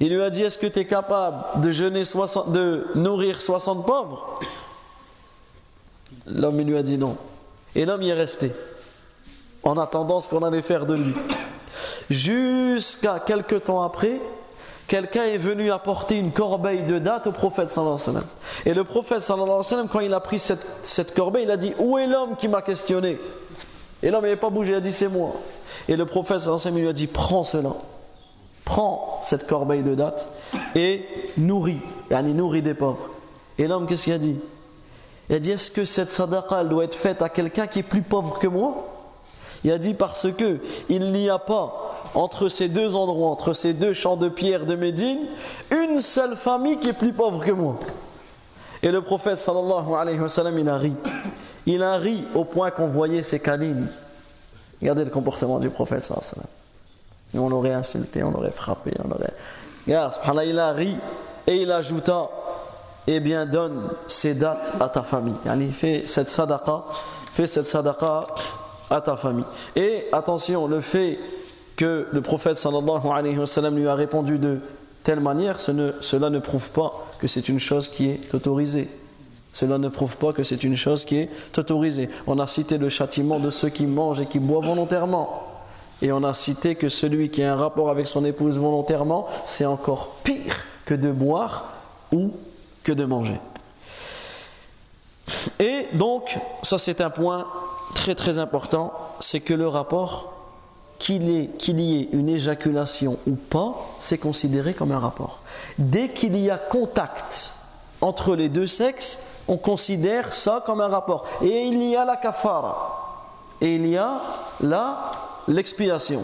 Il 0.00 0.14
lui 0.14 0.22
a 0.22 0.30
dit 0.30 0.42
Est-ce 0.42 0.58
que 0.58 0.66
tu 0.66 0.80
es 0.80 0.86
capable 0.86 1.60
de, 1.60 1.72
jeûner 1.72 2.04
60, 2.04 2.52
de 2.52 2.86
nourrir 2.94 3.40
60 3.40 3.86
pauvres? 3.86 4.40
L'homme 6.26 6.60
lui 6.60 6.76
a 6.76 6.82
dit 6.82 6.98
non. 6.98 7.16
Et 7.74 7.84
l'homme 7.84 8.02
y 8.02 8.10
est 8.10 8.14
resté 8.14 8.52
en 9.62 9.78
attendant 9.78 10.20
ce 10.20 10.28
qu'on 10.28 10.42
allait 10.42 10.62
faire 10.62 10.86
de 10.86 10.94
lui. 10.94 11.14
Jusqu'à 12.10 13.18
quelque 13.18 13.56
temps 13.56 13.82
après, 13.82 14.20
quelqu'un 14.86 15.24
est 15.24 15.38
venu 15.38 15.70
apporter 15.70 16.18
une 16.18 16.32
corbeille 16.32 16.82
de 16.82 16.98
dates 16.98 17.26
au 17.26 17.32
prophète. 17.32 17.74
Et 18.66 18.74
le 18.74 18.84
prophète 18.84 19.24
quand 19.90 20.00
il 20.00 20.14
a 20.14 20.20
pris 20.20 20.38
cette, 20.38 20.66
cette 20.82 21.14
corbeille, 21.14 21.44
il 21.44 21.50
a 21.50 21.56
dit 21.56 21.72
Où 21.78 21.98
est 21.98 22.06
l'homme 22.06 22.36
qui 22.36 22.48
m'a 22.48 22.62
questionné? 22.62 23.18
Et 24.02 24.10
l'homme 24.10 24.22
n'avait 24.22 24.36
pas 24.36 24.50
bougé, 24.50 24.72
il 24.72 24.76
a 24.76 24.80
dit 24.80 24.92
C'est 24.92 25.08
moi. 25.08 25.32
Et 25.88 25.96
le 25.96 26.04
prophète 26.06 26.42
lui 26.72 26.88
a 26.88 26.92
dit 26.92 27.06
Prends 27.06 27.44
cela. 27.44 27.70
Prends 28.64 29.18
cette 29.22 29.46
corbeille 29.46 29.82
de 29.82 29.94
dates 29.94 30.28
et 30.74 31.04
nourris. 31.36 31.80
Yani 32.10 32.32
nourris 32.32 32.62
des 32.62 32.74
pauvres. 32.74 33.10
Et 33.58 33.66
l'homme, 33.66 33.86
qu'est-ce 33.86 34.04
qu'il 34.04 34.12
a 34.12 34.18
dit? 34.18 34.36
Il 35.28 35.36
a 35.36 35.38
dit 35.38 35.50
Est-ce 35.50 35.70
que 35.70 35.84
cette 35.84 36.10
sadaqa 36.10 36.64
doit 36.64 36.84
être 36.84 36.94
faite 36.94 37.22
à 37.22 37.28
quelqu'un 37.28 37.66
qui 37.66 37.80
est 37.80 37.84
plus 37.84 38.02
pauvre 38.02 38.38
que 38.38 38.46
moi? 38.46 38.86
Il 39.64 39.72
a 39.72 39.78
dit 39.78 39.94
Parce 39.94 40.30
que 40.32 40.60
il 40.88 41.12
n'y 41.12 41.28
a 41.28 41.38
pas 41.38 41.94
entre 42.14 42.48
ces 42.48 42.68
deux 42.68 42.94
endroits, 42.96 43.30
entre 43.30 43.52
ces 43.52 43.74
deux 43.74 43.92
champs 43.92 44.16
de 44.16 44.28
pierre 44.28 44.66
de 44.66 44.76
Médine, 44.76 45.20
une 45.70 46.00
seule 46.00 46.36
famille 46.36 46.78
qui 46.78 46.88
est 46.88 46.94
plus 46.94 47.12
pauvre 47.12 47.44
que 47.44 47.52
moi. 47.52 47.76
Et 48.82 48.90
le 48.90 49.02
prophète 49.02 49.38
sallallahu 49.38 49.94
alayhi 49.94 50.20
wa 50.20 50.28
sallam, 50.28 50.58
il 50.58 50.68
a 50.68 50.76
ri. 50.76 50.92
Il 51.66 51.82
a 51.82 51.96
ri 51.96 52.24
au 52.34 52.44
point 52.44 52.70
qu'on 52.70 52.88
voyait 52.88 53.22
ses 53.22 53.40
canines. 53.40 53.88
Regardez 54.80 55.04
le 55.04 55.10
comportement 55.10 55.58
du 55.58 55.70
prophète 55.70 56.04
sallallahu 56.04 56.24
alayhi 56.24 56.36
wa 56.38 56.42
sallam. 56.42 56.63
On 57.38 57.48
l'aurait 57.48 57.74
insulté, 57.74 58.22
on 58.22 58.30
l'aurait 58.30 58.52
frappé, 58.52 58.92
on 59.04 59.10
aurait. 59.10 59.32
Regarde, 59.86 60.14
il 60.46 60.58
a 60.58 60.72
ri 60.72 60.96
et 61.46 61.56
il 61.56 61.70
ajouta 61.70 62.30
Eh 63.06 63.20
bien, 63.20 63.46
donne 63.46 63.90
ces 64.08 64.34
dates 64.34 64.72
à 64.80 64.88
ta 64.88 65.02
famille. 65.02 65.36
Yani, 65.44 65.70
fais 65.72 66.04
cette 66.06 66.28
sadaqa, 66.28 66.84
fais 67.32 67.46
cette 67.46 67.68
sadaqa 67.68 68.24
à 68.90 69.00
ta 69.00 69.16
famille. 69.16 69.44
Et 69.76 70.06
attention, 70.12 70.66
le 70.66 70.80
fait 70.80 71.18
que 71.76 72.06
le 72.10 72.20
prophète 72.22 72.64
lui 73.72 73.88
a 73.88 73.94
répondu 73.94 74.38
de 74.38 74.60
telle 75.02 75.20
manière, 75.20 75.60
cela 75.60 76.30
ne 76.30 76.38
prouve 76.38 76.70
pas 76.70 77.06
que 77.18 77.26
c'est 77.26 77.48
une 77.48 77.60
chose 77.60 77.88
qui 77.88 78.08
est 78.08 78.34
autorisée. 78.34 78.88
Cela 79.52 79.78
ne 79.78 79.88
prouve 79.88 80.16
pas 80.16 80.32
que 80.32 80.42
c'est 80.42 80.64
une 80.64 80.76
chose 80.76 81.04
qui 81.04 81.16
est 81.16 81.30
autorisée. 81.56 82.08
On 82.26 82.38
a 82.38 82.46
cité 82.46 82.76
le 82.76 82.88
châtiment 82.88 83.38
de 83.38 83.50
ceux 83.50 83.68
qui 83.68 83.86
mangent 83.86 84.20
et 84.20 84.26
qui 84.26 84.40
boivent 84.40 84.66
volontairement. 84.66 85.43
Et 86.04 86.12
on 86.12 86.22
a 86.22 86.34
cité 86.34 86.74
que 86.74 86.90
celui 86.90 87.30
qui 87.30 87.42
a 87.42 87.54
un 87.54 87.56
rapport 87.56 87.88
avec 87.88 88.06
son 88.06 88.26
épouse 88.26 88.58
volontairement, 88.58 89.26
c'est 89.46 89.64
encore 89.64 90.16
pire 90.22 90.54
que 90.84 90.92
de 90.92 91.10
boire 91.10 91.70
ou 92.12 92.30
que 92.82 92.92
de 92.92 93.06
manger. 93.06 93.40
Et 95.58 95.86
donc, 95.94 96.38
ça 96.62 96.76
c'est 96.76 97.00
un 97.00 97.08
point 97.08 97.46
très 97.94 98.14
très 98.14 98.38
important, 98.38 98.92
c'est 99.18 99.40
que 99.40 99.54
le 99.54 99.66
rapport, 99.66 100.34
qu'il 100.98 101.50
qu'il 101.56 101.80
y 101.80 102.02
ait 102.02 102.08
une 102.12 102.28
éjaculation 102.28 103.16
ou 103.26 103.36
pas, 103.36 103.74
c'est 104.00 104.18
considéré 104.18 104.74
comme 104.74 104.92
un 104.92 104.98
rapport. 104.98 105.38
Dès 105.78 106.10
qu'il 106.10 106.36
y 106.36 106.50
a 106.50 106.58
contact 106.58 107.56
entre 108.02 108.36
les 108.36 108.50
deux 108.50 108.66
sexes, 108.66 109.20
on 109.48 109.56
considère 109.56 110.34
ça 110.34 110.62
comme 110.66 110.82
un 110.82 110.88
rapport. 110.88 111.24
Et 111.40 111.62
il 111.62 111.82
y 111.82 111.96
a 111.96 112.04
la 112.04 112.18
kafara. 112.18 113.54
Et 113.62 113.76
il 113.76 113.86
y 113.86 113.96
a 113.96 114.20
là 114.60 115.12
l'expiation. 115.48 116.22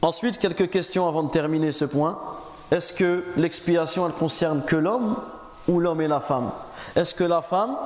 Ensuite, 0.00 0.38
quelques 0.38 0.70
questions 0.70 1.06
avant 1.06 1.22
de 1.22 1.30
terminer 1.30 1.72
ce 1.72 1.84
point. 1.84 2.18
Est-ce 2.70 2.92
que 2.92 3.24
l'expiation, 3.36 4.06
elle 4.06 4.14
concerne 4.14 4.62
que 4.62 4.76
l'homme 4.76 5.16
ou 5.68 5.78
l'homme 5.78 6.00
et 6.00 6.08
la 6.08 6.20
femme? 6.20 6.50
Est-ce 6.96 7.14
que 7.14 7.24
la 7.24 7.42
femme 7.42 7.76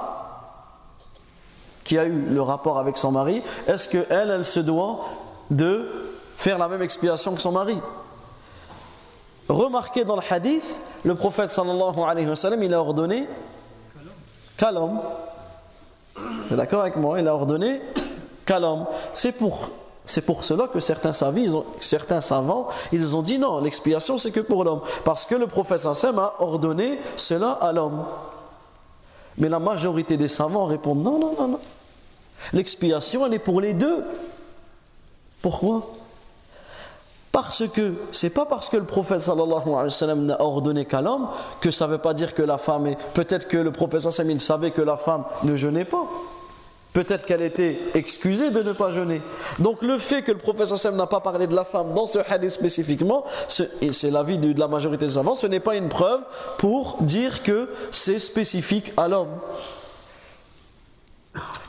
qui 1.85 1.98
a 1.98 2.05
eu 2.05 2.27
le 2.31 2.43
rapport 2.43 2.78
avec 2.78 2.98
son 2.98 3.12
mari, 3.12 3.43
est-ce 3.66 3.89
que 3.89 4.06
elle, 4.10 4.31
elle 4.31 4.44
se 4.44 4.60
doit 4.60 5.05
de 5.51 5.89
faire 6.36 6.59
la 6.59 6.68
même 6.68 6.82
expiation 6.82 7.35
que 7.35 7.40
son 7.40 7.52
mari? 7.52 7.78
Remarquez 9.48 10.05
dans 10.05 10.16
le 10.16 10.23
hadith, 10.28 10.82
le 11.05 11.14
prophète 11.14 11.51
sallallahu 11.51 12.01
alayhi 12.01 12.28
wa 12.28 12.35
sallam, 12.35 12.62
il 12.62 12.74
a 12.74 12.81
ordonné 12.81 13.28
qu'à 14.56 14.73
l'homme. 14.73 15.01
D'accord 16.51 16.81
avec 16.81 16.97
moi? 16.97 17.20
Il 17.20 17.28
a 17.28 17.35
ordonné 17.35 17.81
qu'à 18.47 18.59
l'homme. 18.59 18.86
C'est 19.12 19.32
pour, 19.32 20.44
cela 20.44 20.68
que 20.68 20.81
certains, 20.81 21.12
certains 21.81 22.20
savants, 22.20 22.68
ils 22.93 23.16
ont 23.16 23.23
dit 23.23 23.39
non, 23.39 23.59
l'expiation 23.60 24.16
c'est 24.16 24.31
que 24.31 24.40
pour 24.40 24.64
l'homme. 24.64 24.81
Parce 25.05 25.27
que 25.27 25.35
le 25.35 25.48
prophète 25.48 25.81
sallam 25.81 26.20
a 26.20 26.35
ordonné 26.39 26.98
cela 27.16 27.51
à 27.51 27.73
l'homme. 27.73 28.05
Mais 29.36 29.48
la 29.48 29.59
majorité 29.59 30.16
des 30.16 30.28
savants 30.28 30.64
répondent 30.64 31.02
non, 31.02 31.18
non, 31.18 31.35
non, 31.39 31.48
non. 31.48 31.60
L'expiation, 32.52 33.27
elle 33.27 33.35
est 33.35 33.39
pour 33.39 33.60
les 33.60 33.74
deux. 33.74 34.05
Pourquoi? 35.43 35.90
Parce 37.32 37.68
que 37.68 37.94
c'est 38.12 38.31
pas 38.31 38.47
parce 38.47 38.68
que 38.70 38.78
le 38.78 38.85
prophète 38.85 39.20
sallallahu 39.20 39.60
alayhi 39.60 39.70
wa 39.70 39.90
sallam 39.90 40.24
n'a 40.24 40.40
ordonné 40.40 40.86
qu'à 40.86 41.02
l'homme 41.02 41.28
que 41.60 41.70
ça 41.70 41.86
veut 41.86 41.98
pas 41.98 42.14
dire 42.14 42.35
que 42.35 42.43
la 42.43 42.56
femme 42.56 42.86
est. 42.86 42.97
Peut-être 43.12 43.48
que 43.48 43.59
le 43.59 43.73
prophète 43.73 44.01
sallallahu 44.01 44.20
alayhi 44.20 44.40
sallam 44.40 44.60
savait 44.60 44.70
que 44.70 44.81
la 44.81 44.97
femme 44.97 45.24
ne 45.43 45.55
jeûnait 45.55 45.85
pas. 45.85 46.06
Peut-être 46.97 47.27
qu'elle 47.27 47.43
était 47.43 47.78
excusée 47.93 48.51
de 48.51 48.62
ne 48.62 48.73
pas 48.73 48.90
jeûner. 48.90 49.20
Donc 49.59 49.82
le 49.82 49.98
fait 49.98 50.23
que 50.23 50.32
le 50.32 50.39
professeur 50.39 50.78
Sam 50.78 50.97
n'a 50.97 51.06
pas 51.06 51.20
parlé 51.20 51.47
de 51.47 51.55
la 51.55 51.66
femme 51.66 51.93
dans 51.93 52.06
ce 52.06 52.20
hadith 52.27 52.52
spécifiquement, 52.52 53.27
et 53.82 53.93
c'est 53.93 54.10
l'avis 54.10 54.39
de 54.39 54.59
la 54.59 54.66
majorité 54.66 55.05
des 55.05 55.12
savants, 55.12 55.35
ce 55.35 55.47
n'est 55.47 55.60
pas 55.60 55.77
une 55.77 55.90
preuve 55.90 56.23
pour 56.56 56.97
dire 57.02 57.43
que 57.43 57.68
c'est 57.93 58.18
spécifique 58.18 58.94
à 58.97 59.09
l'homme. 59.09 59.28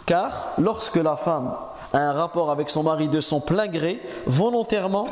Car 0.05 0.53
lorsque 0.59 0.95
la 0.95 1.17
femme 1.17 1.53
a 1.91 1.97
un 1.97 2.13
rapport 2.13 2.49
avec 2.49 2.69
son 2.69 2.83
mari 2.83 3.09
de 3.09 3.19
son 3.19 3.41
plein 3.41 3.67
gré, 3.67 3.99
volontairement, 4.27 5.09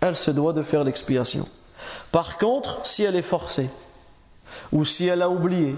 elle 0.00 0.16
se 0.16 0.30
doit 0.30 0.54
de 0.54 0.62
faire 0.62 0.82
l'expiation. 0.82 1.46
Par 2.10 2.38
contre, 2.38 2.80
si 2.84 3.02
elle 3.02 3.16
est 3.16 3.20
forcée, 3.20 3.68
ou 4.72 4.86
si 4.86 5.08
elle 5.08 5.20
a 5.20 5.28
oublié, 5.28 5.76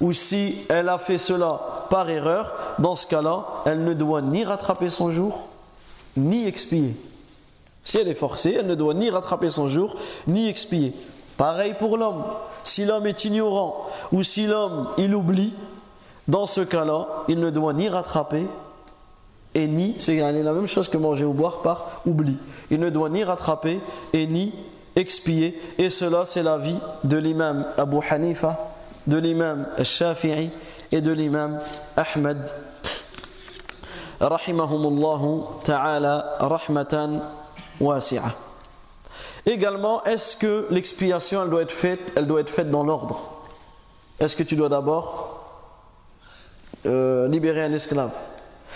ou 0.00 0.12
si 0.12 0.56
elle 0.68 0.88
a 0.88 0.98
fait 0.98 1.18
cela 1.18 1.86
par 1.90 2.08
erreur, 2.08 2.54
dans 2.78 2.94
ce 2.94 3.06
cas-là, 3.06 3.44
elle 3.66 3.84
ne 3.84 3.94
doit 3.94 4.22
ni 4.22 4.44
rattraper 4.44 4.90
son 4.90 5.12
jour, 5.12 5.48
ni 6.16 6.46
expier. 6.46 6.94
Si 7.84 7.98
elle 7.98 8.08
est 8.08 8.14
forcée, 8.14 8.56
elle 8.58 8.66
ne 8.66 8.74
doit 8.74 8.94
ni 8.94 9.10
rattraper 9.10 9.50
son 9.50 9.68
jour, 9.68 9.96
ni 10.26 10.48
expier. 10.48 10.92
Pareil 11.36 11.74
pour 11.78 11.96
l'homme. 11.96 12.24
Si 12.64 12.84
l'homme 12.84 13.06
est 13.06 13.24
ignorant 13.24 13.86
ou 14.12 14.22
si 14.22 14.46
l'homme 14.46 14.88
il 14.98 15.14
oublie, 15.14 15.54
dans 16.28 16.46
ce 16.46 16.60
cas-là, 16.60 17.08
il 17.28 17.40
ne 17.40 17.50
doit 17.50 17.72
ni 17.72 17.88
rattraper 17.88 18.46
et 19.54 19.66
ni, 19.66 19.96
c'est 19.98 20.16
la 20.16 20.52
même 20.52 20.68
chose 20.68 20.88
que 20.88 20.96
manger 20.96 21.24
ou 21.24 21.32
boire 21.32 21.62
par 21.62 22.02
oubli. 22.06 22.36
Il 22.70 22.78
ne 22.78 22.90
doit 22.90 23.08
ni 23.08 23.24
rattraper 23.24 23.80
et 24.12 24.26
ni 24.26 24.52
expier. 24.94 25.58
Et 25.78 25.90
cela, 25.90 26.24
c'est 26.24 26.42
l'avis 26.42 26.76
de 27.02 27.16
l'imam 27.16 27.66
Abu 27.76 27.96
Hanifa 28.08 28.58
de 29.06 29.16
l'imam 29.16 29.66
Shafi'i 29.82 30.50
et 30.92 31.00
de 31.00 31.12
l'imam 31.12 31.60
Ahmed 31.96 32.38
rahimahumullahu 34.20 35.64
ta'ala 35.64 36.36
rahmatan 36.40 37.22
wasi'a. 37.80 38.34
Également 39.46 40.04
est-ce 40.04 40.36
que 40.36 40.66
l'expiation 40.70 41.42
elle 41.42 41.50
doit 41.50 41.62
être 41.62 41.72
faite 41.72 42.12
elle 42.16 42.26
doit 42.26 42.40
être 42.40 42.50
faite 42.50 42.70
dans 42.70 42.84
l'ordre? 42.84 43.42
Est-ce 44.18 44.36
que 44.36 44.42
tu 44.42 44.54
dois 44.56 44.68
d'abord 44.68 45.44
euh, 46.84 47.28
libérer 47.28 47.62
un 47.62 47.72
esclave? 47.72 48.12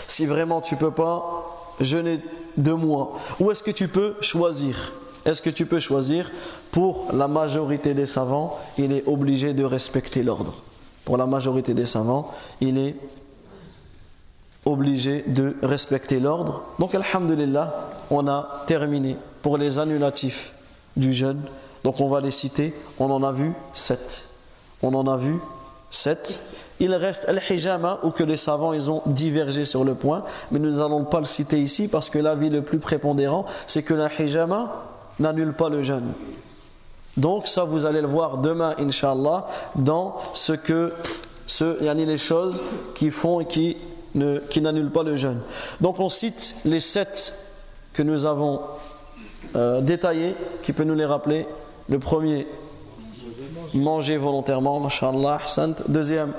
Si 0.08 0.26
vraiment 0.26 0.60
tu 0.60 0.76
peux 0.76 0.90
pas 0.90 1.44
jeûner 1.80 2.20
deux 2.56 2.74
mois. 2.74 3.12
Ou 3.40 3.50
est-ce 3.50 3.62
que 3.62 3.70
tu 3.70 3.88
peux 3.88 4.14
choisir? 4.20 4.92
Est-ce 5.24 5.42
que 5.42 5.50
tu 5.50 5.66
peux 5.66 5.80
choisir 5.80 6.30
Pour 6.74 7.06
la 7.12 7.28
majorité 7.28 7.94
des 7.94 8.06
savants, 8.06 8.58
il 8.78 8.90
est 8.90 9.06
obligé 9.06 9.54
de 9.54 9.62
respecter 9.62 10.24
l'ordre. 10.24 10.54
Pour 11.04 11.16
la 11.16 11.24
majorité 11.24 11.72
des 11.72 11.86
savants, 11.86 12.32
il 12.60 12.78
est 12.78 12.96
obligé 14.64 15.22
de 15.28 15.54
respecter 15.62 16.18
l'ordre. 16.18 16.64
Donc, 16.80 16.92
Alhamdulillah, 16.96 17.90
on 18.10 18.26
a 18.26 18.64
terminé 18.66 19.16
pour 19.40 19.56
les 19.56 19.78
annulatifs 19.78 20.52
du 20.96 21.12
jeûne. 21.12 21.42
Donc, 21.84 22.00
on 22.00 22.08
va 22.08 22.20
les 22.20 22.32
citer. 22.32 22.74
On 22.98 23.08
en 23.08 23.22
a 23.22 23.30
vu 23.30 23.52
sept. 23.72 24.30
On 24.82 24.94
en 24.94 25.06
a 25.06 25.16
vu 25.16 25.38
sept. 25.90 26.40
Il 26.80 26.92
reste 26.92 27.28
al-hijama 27.28 28.00
ou 28.02 28.10
que 28.10 28.24
les 28.24 28.36
savants 28.36 28.72
ils 28.72 28.90
ont 28.90 29.02
divergé 29.06 29.64
sur 29.64 29.84
le 29.84 29.94
point, 29.94 30.24
mais 30.50 30.58
nous 30.58 30.72
n'allons 30.72 31.04
pas 31.04 31.20
le 31.20 31.24
citer 31.24 31.62
ici 31.62 31.86
parce 31.86 32.10
que 32.10 32.18
l'avis 32.18 32.50
le 32.50 32.62
plus 32.62 32.80
prépondérant, 32.80 33.44
c'est 33.68 33.84
que 33.84 33.94
la 33.94 34.10
hijama 34.12 34.72
n'annule 35.20 35.52
pas 35.52 35.68
le 35.68 35.84
jeûne. 35.84 36.14
Donc 37.16 37.46
ça 37.46 37.64
vous 37.64 37.86
allez 37.86 38.00
le 38.00 38.08
voir 38.08 38.38
demain 38.38 38.74
inshallah 38.78 39.46
dans 39.76 40.16
ce 40.34 40.52
que 40.52 40.92
ce 41.46 41.82
yani 41.82 42.06
les 42.06 42.18
choses 42.18 42.60
qui 42.94 43.10
font 43.10 43.40
et 43.40 43.46
qui 43.46 43.76
ne 44.14 44.38
qui 44.38 44.60
n'annulent 44.60 44.90
pas 44.90 45.02
le 45.02 45.16
jeûne. 45.16 45.40
Donc 45.80 46.00
on 46.00 46.08
cite 46.08 46.56
les 46.64 46.80
sept 46.80 47.38
que 47.92 48.02
nous 48.02 48.26
avons 48.26 48.60
euh, 49.54 49.80
détaillés 49.80 50.34
qui 50.62 50.72
peut 50.72 50.84
nous 50.84 50.94
les 50.94 51.04
rappeler. 51.04 51.46
Le 51.88 51.98
premier 51.98 52.46
manger 53.74 54.16
volontairement, 54.16 54.80
mashallah, 54.80 55.38
deuxième 55.86 56.32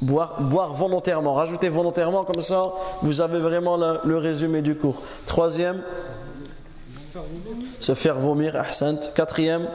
boire, 0.00 0.40
boire 0.40 0.74
volontairement, 0.74 1.34
rajoutez 1.34 1.68
volontairement 1.68 2.24
comme 2.24 2.42
ça 2.42 2.72
vous 3.02 3.20
avez 3.20 3.38
vraiment 3.38 3.76
le 3.76 4.18
résumé 4.18 4.62
du 4.62 4.74
cours. 4.74 5.02
Troisième 5.26 5.80
se 7.80 7.94
faire 7.94 8.18
vomir, 8.18 8.56
ahsant. 8.56 8.98
Quatrième, 9.14 9.68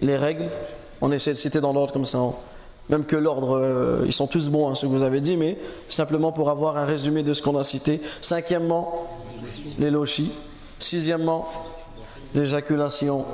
les 0.00 0.16
règles. 0.16 0.48
On 1.00 1.12
essaie 1.12 1.32
de 1.32 1.38
citer 1.38 1.60
dans 1.60 1.72
l'ordre 1.72 1.92
comme 1.92 2.06
ça. 2.06 2.20
Même 2.88 3.04
que 3.04 3.16
l'ordre, 3.16 3.58
euh, 3.58 4.04
ils 4.06 4.12
sont 4.12 4.26
tous 4.26 4.48
bons, 4.48 4.70
hein, 4.70 4.74
ce 4.74 4.86
que 4.86 4.90
vous 4.90 5.02
avez 5.02 5.20
dit, 5.20 5.36
mais 5.36 5.58
simplement 5.88 6.32
pour 6.32 6.48
avoir 6.48 6.78
un 6.78 6.86
résumé 6.86 7.22
de 7.22 7.34
ce 7.34 7.42
qu'on 7.42 7.58
a 7.58 7.64
cité. 7.64 8.00
Cinquièmement, 8.22 9.06
les 9.78 9.90
lochis. 9.90 10.32
Sixièmement, 10.78 11.48
l'éjaculation 12.34 13.26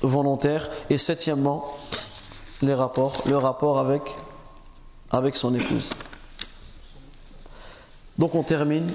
volontaire. 0.00 0.70
Et 0.88 0.96
septièmement, 0.96 1.66
les 2.62 2.74
rapports, 2.74 3.22
le 3.26 3.36
rapport 3.36 3.78
avec, 3.78 4.02
avec 5.10 5.36
son 5.36 5.54
épouse. 5.54 5.90
Donc 8.16 8.34
on 8.34 8.42
termine, 8.42 8.86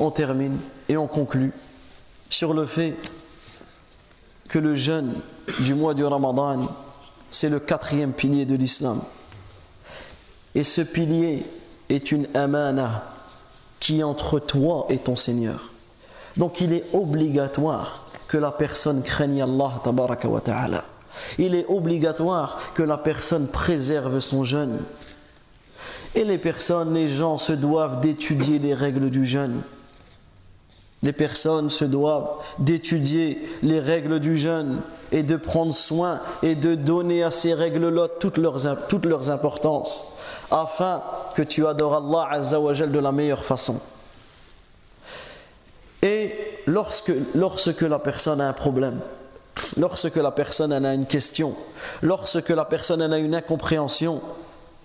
on 0.00 0.10
termine 0.10 0.58
et 0.88 0.96
on 0.96 1.06
conclut 1.06 1.52
sur 2.30 2.54
le 2.54 2.66
fait 2.66 2.96
que 4.48 4.58
le 4.58 4.74
jeûne 4.74 5.14
du 5.60 5.74
mois 5.74 5.94
du 5.94 6.04
Ramadan, 6.04 6.68
c'est 7.30 7.48
le 7.48 7.60
quatrième 7.60 8.12
pilier 8.12 8.46
de 8.46 8.54
l'islam. 8.54 9.02
Et 10.54 10.64
ce 10.64 10.80
pilier 10.80 11.44
est 11.88 12.12
une 12.12 12.28
amana 12.34 13.04
qui 13.80 14.00
est 14.00 14.04
entre 14.04 14.38
toi 14.38 14.86
et 14.88 14.98
ton 14.98 15.16
Seigneur. 15.16 15.72
Donc 16.36 16.60
il 16.60 16.72
est 16.72 16.84
obligatoire 16.92 18.06
que 18.28 18.38
la 18.38 18.50
personne 18.50 19.02
craigne 19.02 19.42
Allah 19.42 19.80
ta'ala. 20.44 20.84
Il 21.38 21.54
est 21.54 21.66
obligatoire 21.66 22.72
que 22.74 22.82
la 22.82 22.98
personne 22.98 23.48
préserve 23.48 24.20
son 24.20 24.44
jeûne. 24.44 24.78
Et 26.14 26.24
les 26.24 26.38
personnes, 26.38 26.94
les 26.94 27.08
gens 27.08 27.38
se 27.38 27.52
doivent 27.52 28.00
d'étudier 28.00 28.58
les 28.58 28.74
règles 28.74 29.10
du 29.10 29.24
jeûne. 29.24 29.62
Les 31.02 31.12
personnes 31.12 31.70
se 31.70 31.84
doivent 31.84 32.30
d'étudier 32.58 33.40
les 33.62 33.80
règles 33.80 34.18
du 34.18 34.36
jeûne 34.36 34.80
et 35.12 35.22
de 35.22 35.36
prendre 35.36 35.74
soin 35.74 36.20
et 36.42 36.54
de 36.54 36.74
donner 36.74 37.22
à 37.22 37.30
ces 37.30 37.54
règles-là 37.54 38.08
toutes 38.18 38.38
leurs, 38.38 38.86
toutes 38.88 39.04
leurs 39.04 39.30
importances 39.30 40.16
afin 40.50 41.02
que 41.34 41.42
tu 41.42 41.66
adores 41.66 41.96
Allah 41.96 42.28
Azzawajal 42.30 42.90
de 42.90 42.98
la 42.98 43.12
meilleure 43.12 43.44
façon. 43.44 43.80
Et 46.02 46.34
lorsque, 46.66 47.12
lorsque 47.34 47.82
la 47.82 47.98
personne 47.98 48.40
a 48.40 48.48
un 48.48 48.52
problème, 48.52 49.00
lorsque 49.76 50.16
la 50.16 50.30
personne 50.30 50.72
a 50.72 50.94
une 50.94 51.06
question, 51.06 51.54
lorsque 52.02 52.50
la 52.50 52.64
personne 52.64 53.00
a 53.00 53.18
une 53.18 53.34
incompréhension 53.34 54.20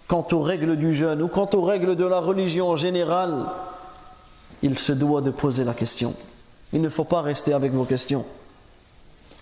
quant 0.07 0.27
aux 0.31 0.41
règles 0.41 0.77
du 0.77 0.93
jeûne 0.93 1.21
ou 1.21 1.27
quant 1.27 1.49
aux 1.53 1.63
règles 1.63 1.95
de 1.95 2.05
la 2.05 2.19
religion 2.19 2.69
en 2.69 2.75
général, 2.75 3.45
il 4.63 4.77
se 4.77 4.91
doit 4.91 5.21
de 5.21 5.31
poser 5.31 5.63
la 5.63 5.73
question. 5.73 6.13
Il 6.73 6.81
ne 6.81 6.89
faut 6.89 7.03
pas 7.03 7.21
rester 7.21 7.53
avec 7.53 7.71
vos 7.71 7.85
questions. 7.85 8.25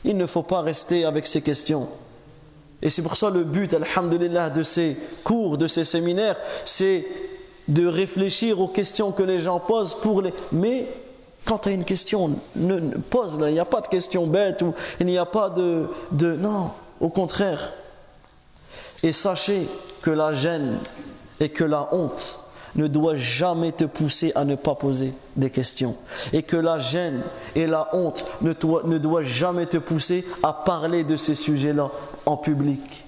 Il 0.03 0.17
ne 0.17 0.25
faut 0.25 0.43
pas 0.43 0.61
rester 0.61 1.05
avec 1.05 1.27
ces 1.27 1.41
questions. 1.41 1.87
Et 2.81 2.89
c'est 2.89 3.01
pour 3.01 3.17
ça 3.17 3.29
le 3.29 3.43
but, 3.43 3.73
alhamdulillah, 3.73 4.49
de 4.49 4.63
ces 4.63 4.97
cours, 5.23 5.57
de 5.57 5.67
ces 5.67 5.83
séminaires, 5.83 6.37
c'est 6.63 7.05
de 7.67 7.85
réfléchir 7.85 8.59
aux 8.61 8.69
questions 8.69 9.11
que 9.11 9.23
les 9.23 9.39
gens 9.39 9.59
posent 9.59 9.95
pour 9.95 10.21
les... 10.21 10.33
Mais 10.51 10.87
quand 11.45 11.59
tu 11.59 11.69
as 11.69 11.73
une 11.73 11.83
question, 11.83 12.39
ne, 12.55 12.79
pose-la. 12.97 13.49
Il 13.49 13.53
n'y 13.53 13.59
a 13.59 13.65
pas 13.65 13.81
de 13.81 13.87
question 13.87 14.25
bête 14.27 14.61
ou 14.61 14.73
il 14.99 15.05
n'y 15.05 15.17
a 15.17 15.25
pas 15.25 15.49
de, 15.49 15.87
de... 16.11 16.35
Non, 16.35 16.71
au 16.99 17.09
contraire. 17.09 17.73
Et 19.03 19.11
sachez 19.11 19.67
que 20.01 20.11
la 20.11 20.33
gêne 20.33 20.79
et 21.39 21.49
que 21.49 21.63
la 21.63 21.93
honte 21.93 22.39
ne 22.75 22.87
doit 22.87 23.15
jamais 23.15 23.71
te 23.71 23.85
pousser 23.85 24.31
à 24.35 24.45
ne 24.45 24.55
pas 24.55 24.75
poser 24.75 25.13
des 25.35 25.49
questions. 25.49 25.95
Et 26.33 26.43
que 26.43 26.57
la 26.57 26.77
gêne 26.77 27.21
et 27.55 27.67
la 27.67 27.89
honte 27.93 28.25
ne, 28.41 28.53
ne 28.85 28.97
doit 28.97 29.23
jamais 29.23 29.65
te 29.65 29.77
pousser 29.77 30.25
à 30.43 30.53
parler 30.53 31.03
de 31.03 31.15
ces 31.15 31.35
sujets-là 31.35 31.89
en 32.25 32.37
public. 32.37 33.05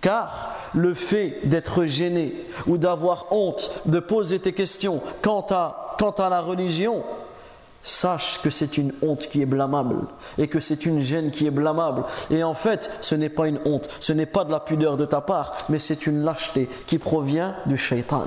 Car 0.00 0.56
le 0.74 0.94
fait 0.94 1.38
d'être 1.44 1.84
gêné 1.84 2.34
ou 2.66 2.76
d'avoir 2.76 3.26
honte 3.30 3.82
de 3.86 4.00
poser 4.00 4.40
tes 4.40 4.52
questions 4.52 5.00
quant 5.22 5.46
à, 5.50 5.96
quant 5.98 6.10
à 6.10 6.28
la 6.28 6.40
religion, 6.40 7.04
sache 7.84 8.40
que 8.42 8.50
c'est 8.50 8.78
une 8.78 8.92
honte 9.02 9.26
qui 9.26 9.42
est 9.42 9.46
blâmable 9.46 10.06
et 10.38 10.48
que 10.48 10.60
c'est 10.60 10.86
une 10.86 11.00
gêne 11.00 11.30
qui 11.30 11.46
est 11.46 11.50
blâmable. 11.50 12.04
Et 12.30 12.42
en 12.44 12.54
fait, 12.54 12.90
ce 13.00 13.14
n'est 13.14 13.28
pas 13.28 13.48
une 13.48 13.60
honte, 13.64 13.88
ce 14.00 14.12
n'est 14.12 14.26
pas 14.26 14.44
de 14.44 14.52
la 14.52 14.60
pudeur 14.60 14.96
de 14.96 15.06
ta 15.06 15.20
part, 15.20 15.56
mais 15.68 15.78
c'est 15.78 16.06
une 16.06 16.24
lâcheté 16.24 16.68
qui 16.86 16.98
provient 16.98 17.54
du 17.66 17.76
shaitan. 17.76 18.26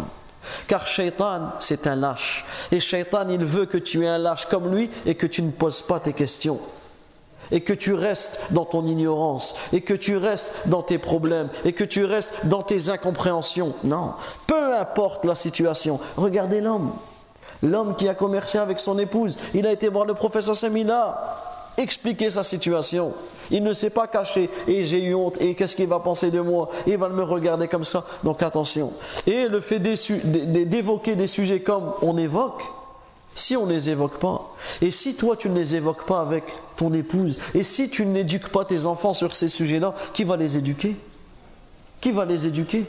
Car 0.68 0.88
shaitan, 0.88 1.52
c'est 1.60 1.88
un 1.88 1.96
lâche. 1.96 2.46
Et 2.72 2.80
shaitan, 2.80 3.28
il 3.30 3.46
veut 3.46 3.66
que 3.66 3.78
tu 3.78 4.04
aies 4.04 4.10
un 4.10 4.18
lâche 4.18 4.46
comme 4.48 4.74
lui 4.74 4.90
et 5.06 5.16
que 5.16 5.28
tu 5.28 5.42
ne 5.42 5.52
poses 5.52 5.82
pas 5.82 6.00
tes 6.00 6.14
questions. 6.14 6.60
Et 7.52 7.62
que 7.62 7.74
tu 7.74 7.94
restes 7.94 8.52
dans 8.52 8.66
ton 8.66 8.88
ignorance, 8.88 9.56
et 9.72 9.82
que 9.82 9.94
tu 9.94 10.18
restes 10.18 10.68
dans 10.68 10.82
tes 10.82 10.98
problèmes, 10.98 11.50
et 11.64 11.74
que 11.74 11.84
tu 11.84 12.04
restes 12.04 12.48
dans 12.48 12.64
tes 12.64 12.90
incompréhensions. 12.90 13.74
Non, 13.84 14.14
peu 14.48 14.76
importe 14.76 15.26
la 15.26 15.36
situation. 15.36 16.00
Regardez 16.18 16.60
l'homme. 16.60 16.94
L'homme 17.62 17.96
qui 17.96 18.10
a 18.10 18.16
commercé 18.16 18.58
avec 18.58 18.80
son 18.80 18.98
épouse, 18.98 19.38
il 19.54 19.68
a 19.68 19.72
été 19.72 19.90
voir 19.90 20.06
le 20.06 20.16
professeur 20.16 20.56
Semina, 20.56 21.18
expliquer 21.78 22.30
sa 22.30 22.44
situation. 22.44 23.14
Il 23.52 23.64
ne 23.64 23.74
s'est 23.74 23.90
pas 23.90 24.08
caché 24.08 24.50
et 24.68 24.86
j'ai 24.86 25.04
eu 25.04 25.14
honte 25.16 25.40
et 25.42 25.56
qu'est-ce 25.56 25.76
qu'il 25.76 25.88
va 25.88 26.00
penser 26.00 26.32
de 26.32 26.40
moi? 26.40 26.70
Il 26.88 26.98
va 26.98 27.10
me 27.10 27.24
regarder 27.24 27.68
comme 27.68 27.84
ça. 27.84 28.06
Donc 28.24 28.42
attention. 28.42 28.94
Et 29.28 29.48
le 29.48 29.62
fait 29.62 29.80
d'évoquer 29.80 31.16
des 31.16 31.28
sujets 31.28 31.60
comme 31.60 31.94
on 32.02 32.18
évoque, 32.18 32.64
si 33.36 33.58
on 33.58 33.66
ne 33.66 33.74
les 33.74 33.90
évoque 33.90 34.18
pas, 34.20 34.54
et 34.82 34.92
si 34.92 35.16
toi 35.16 35.36
tu 35.36 35.50
ne 35.50 35.56
les 35.56 35.76
évoques 35.76 36.06
pas 36.06 36.22
avec 36.22 36.46
ton 36.78 36.94
épouse, 36.94 37.38
et 37.54 37.64
si 37.64 37.90
tu 37.90 38.06
n'éduques 38.06 38.50
pas 38.50 38.64
tes 38.64 38.86
enfants 38.86 39.14
sur 39.14 39.36
ces 39.36 39.50
sujets-là, 39.50 39.94
qui 40.14 40.24
va 40.24 40.38
les 40.38 40.56
éduquer? 40.56 40.96
Qui 42.00 42.12
va 42.12 42.24
les 42.24 42.48
éduquer? 42.48 42.86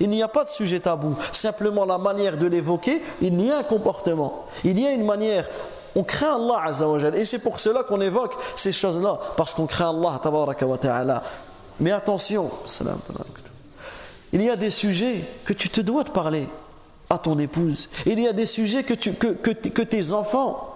Il 0.00 0.08
n'y 0.08 0.22
a 0.22 0.28
pas 0.28 0.44
de 0.44 0.48
sujet 0.48 0.80
tabou, 0.80 1.14
simplement 1.30 1.84
la 1.84 1.98
manière 1.98 2.38
de 2.38 2.46
l'évoquer, 2.46 3.02
il 3.20 3.40
y 3.40 3.50
a 3.50 3.58
un 3.58 3.62
comportement, 3.62 4.46
il 4.64 4.80
y 4.80 4.86
a 4.86 4.90
une 4.90 5.04
manière. 5.04 5.48
On 5.96 6.04
craint 6.04 6.36
Allah 6.36 6.66
Azzawajal, 6.66 7.16
et 7.16 7.24
c'est 7.24 7.38
pour 7.38 7.58
cela 7.58 7.82
qu'on 7.82 8.02
évoque 8.02 8.36
ces 8.54 8.70
choses-là, 8.70 9.18
parce 9.36 9.54
qu'on 9.54 9.66
craint 9.66 9.90
Allah 9.90 10.20
wa 10.62 10.78
Ta'ala. 10.78 11.22
Mais 11.80 11.90
attention, 11.90 12.50
il 14.32 14.42
y 14.42 14.50
a 14.50 14.56
des 14.56 14.70
sujets 14.70 15.24
que 15.46 15.54
tu 15.54 15.70
te 15.70 15.80
dois 15.80 16.04
de 16.04 16.10
parler 16.10 16.46
à 17.08 17.18
ton 17.18 17.38
épouse. 17.38 17.88
Il 18.04 18.20
y 18.20 18.28
a 18.28 18.34
des 18.34 18.46
sujets 18.46 18.82
que, 18.82 18.92
tu, 18.92 19.14
que, 19.14 19.28
que, 19.28 19.50
que 19.50 19.82
tes 19.82 20.12
enfants 20.12 20.75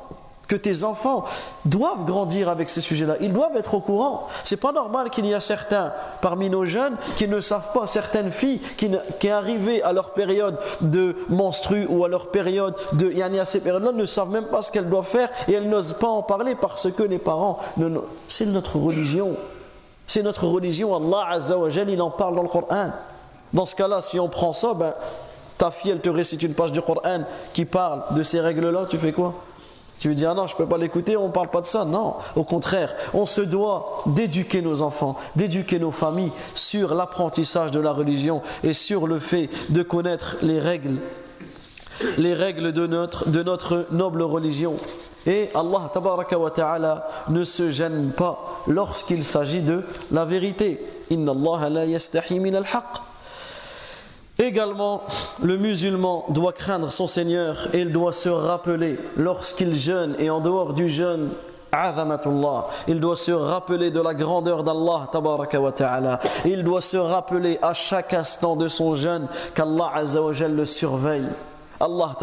que 0.51 0.57
tes 0.57 0.83
enfants 0.83 1.23
doivent 1.65 2.05
grandir 2.05 2.49
avec 2.49 2.71
ces 2.71 2.81
sujets-là. 2.81 3.15
Ils 3.21 3.33
doivent 3.33 3.57
être 3.57 3.73
au 3.75 3.81
courant. 3.81 4.27
C'est 4.43 4.57
pas 4.57 4.73
normal 4.73 5.09
qu'il 5.11 5.25
y 5.25 5.33
a 5.33 5.41
certains 5.41 5.93
parmi 6.21 6.51
nos 6.51 6.65
jeunes 6.65 6.97
qui 7.17 7.29
ne 7.29 7.39
savent 7.39 7.73
pas, 7.73 7.87
certaines 7.87 8.33
filles 8.33 8.61
qui, 8.77 9.31
arrivées 9.31 9.81
à 9.85 9.93
leur 9.93 10.11
période 10.11 10.59
de 10.81 11.15
menstru 11.29 11.87
ou 11.89 12.05
à 12.05 12.09
leur 12.09 12.33
période 12.33 12.75
de 12.95 13.13
yani 13.13 13.39
à 13.39 13.45
ces 13.45 13.61
périodes-là 13.61 13.93
ne 13.93 14.05
savent 14.05 14.31
même 14.31 14.47
pas 14.47 14.61
ce 14.61 14.73
qu'elles 14.73 14.89
doivent 14.89 15.07
faire 15.07 15.31
et 15.47 15.53
elles 15.53 15.69
n'osent 15.69 15.93
pas 15.93 16.09
en 16.09 16.25
parler 16.25 16.57
parce 16.57 16.91
que 16.91 17.05
les 17.05 17.19
parents, 17.19 17.61
c'est 18.27 18.47
notre 18.47 18.77
religion. 18.77 19.37
C'est 20.09 20.25
notre 20.25 20.49
religion. 20.49 20.97
Allah 20.97 21.29
Azza 21.31 21.57
il 21.87 22.03
en 22.03 22.11
parle 22.11 22.35
dans 22.35 22.43
le 22.43 22.49
Coran. 22.49 22.91
Dans 23.53 23.67
ce 23.67 23.77
cas-là, 23.77 24.01
si 24.01 24.19
on 24.19 24.29
prend 24.29 24.53
ça, 24.53 24.75
ben, 24.75 24.95
ta 25.59 25.71
fille, 25.71 25.93
elle 25.93 26.01
te 26.01 26.11
récite 26.11 26.43
une 26.43 26.55
page 26.55 26.73
du 26.73 26.83
Coran 26.83 27.21
qui 27.53 27.65
parle 27.65 28.03
de 28.17 28.25
ces 28.25 28.41
règles-là, 28.41 28.87
tu 28.91 28.99
fais 28.99 29.13
quoi? 29.13 29.35
Tu 30.01 30.09
veux 30.09 30.15
dire, 30.15 30.35
non, 30.35 30.47
je 30.47 30.55
ne 30.55 30.57
peux 30.57 30.67
pas 30.67 30.79
l'écouter, 30.79 31.19
on 31.19 31.29
ne 31.29 31.33
parle 31.33 31.49
pas 31.49 31.61
de 31.61 31.67
ça. 31.67 31.85
Non, 31.85 32.15
au 32.35 32.43
contraire, 32.43 32.95
on 33.13 33.27
se 33.27 33.43
doit 33.43 34.03
d'éduquer 34.07 34.63
nos 34.63 34.81
enfants, 34.81 35.17
d'éduquer 35.37 35.79
nos 35.79 35.91
familles 35.91 36.33
sur 36.55 36.95
l'apprentissage 36.95 37.71
de 37.71 37.81
la 37.81 37.93
religion 37.93 38.41
et 38.65 38.73
sur 38.73 39.07
le 39.07 39.19
fait 39.19 39.51
de 39.69 39.83
connaître 39.83 40.39
les 40.41 40.59
règles, 40.59 40.97
les 42.17 42.33
règles 42.33 42.73
de 42.73 42.87
notre, 42.87 43.29
de 43.29 43.43
notre 43.43 43.87
noble 43.93 44.23
religion. 44.23 44.77
Et 45.27 45.51
Allah 45.55 45.91
wa 45.95 46.51
ta'ala 46.51 47.07
ne 47.29 47.45
se 47.45 47.71
gêne 47.71 48.13
pas 48.17 48.63
lorsqu'il 48.67 49.23
s'agit 49.23 49.61
de 49.61 49.85
la 50.11 50.25
vérité. 50.25 50.81
Inna 51.11 51.33
Allah 51.33 51.69
la 51.69 51.85
yastahi 51.85 52.41
min 52.41 52.55
al-haqq. 52.55 53.10
Également, 54.41 55.03
le 55.43 55.59
musulman 55.59 56.25
doit 56.31 56.53
craindre 56.53 56.91
son 56.91 57.07
Seigneur 57.07 57.69
et 57.75 57.81
il 57.81 57.93
doit 57.93 58.15
se 58.15 58.31
rappeler 58.31 58.99
lorsqu'il 59.17 59.79
jeûne 59.79 60.15
et 60.19 60.31
en 60.31 60.41
dehors 60.41 60.73
du 60.73 60.89
jeûne 60.89 61.31
il 62.89 63.01
doit 63.01 63.17
se 63.17 63.31
rappeler 63.31 63.91
de 63.91 64.01
la 64.01 64.15
grandeur 64.15 64.65
d'Allah 64.65 65.09
Il 66.45 66.65
doit 66.65 66.81
se 66.81 66.97
rappeler 66.97 67.59
à 67.63 67.75
chaque 67.75 68.13
instant 68.13 68.57
de 68.57 68.67
son 68.67 68.97
jeûne 68.97 69.29
qu'Allah 69.55 69.93
le 70.49 70.65
surveille. 70.65 71.29
Allah 71.81 72.15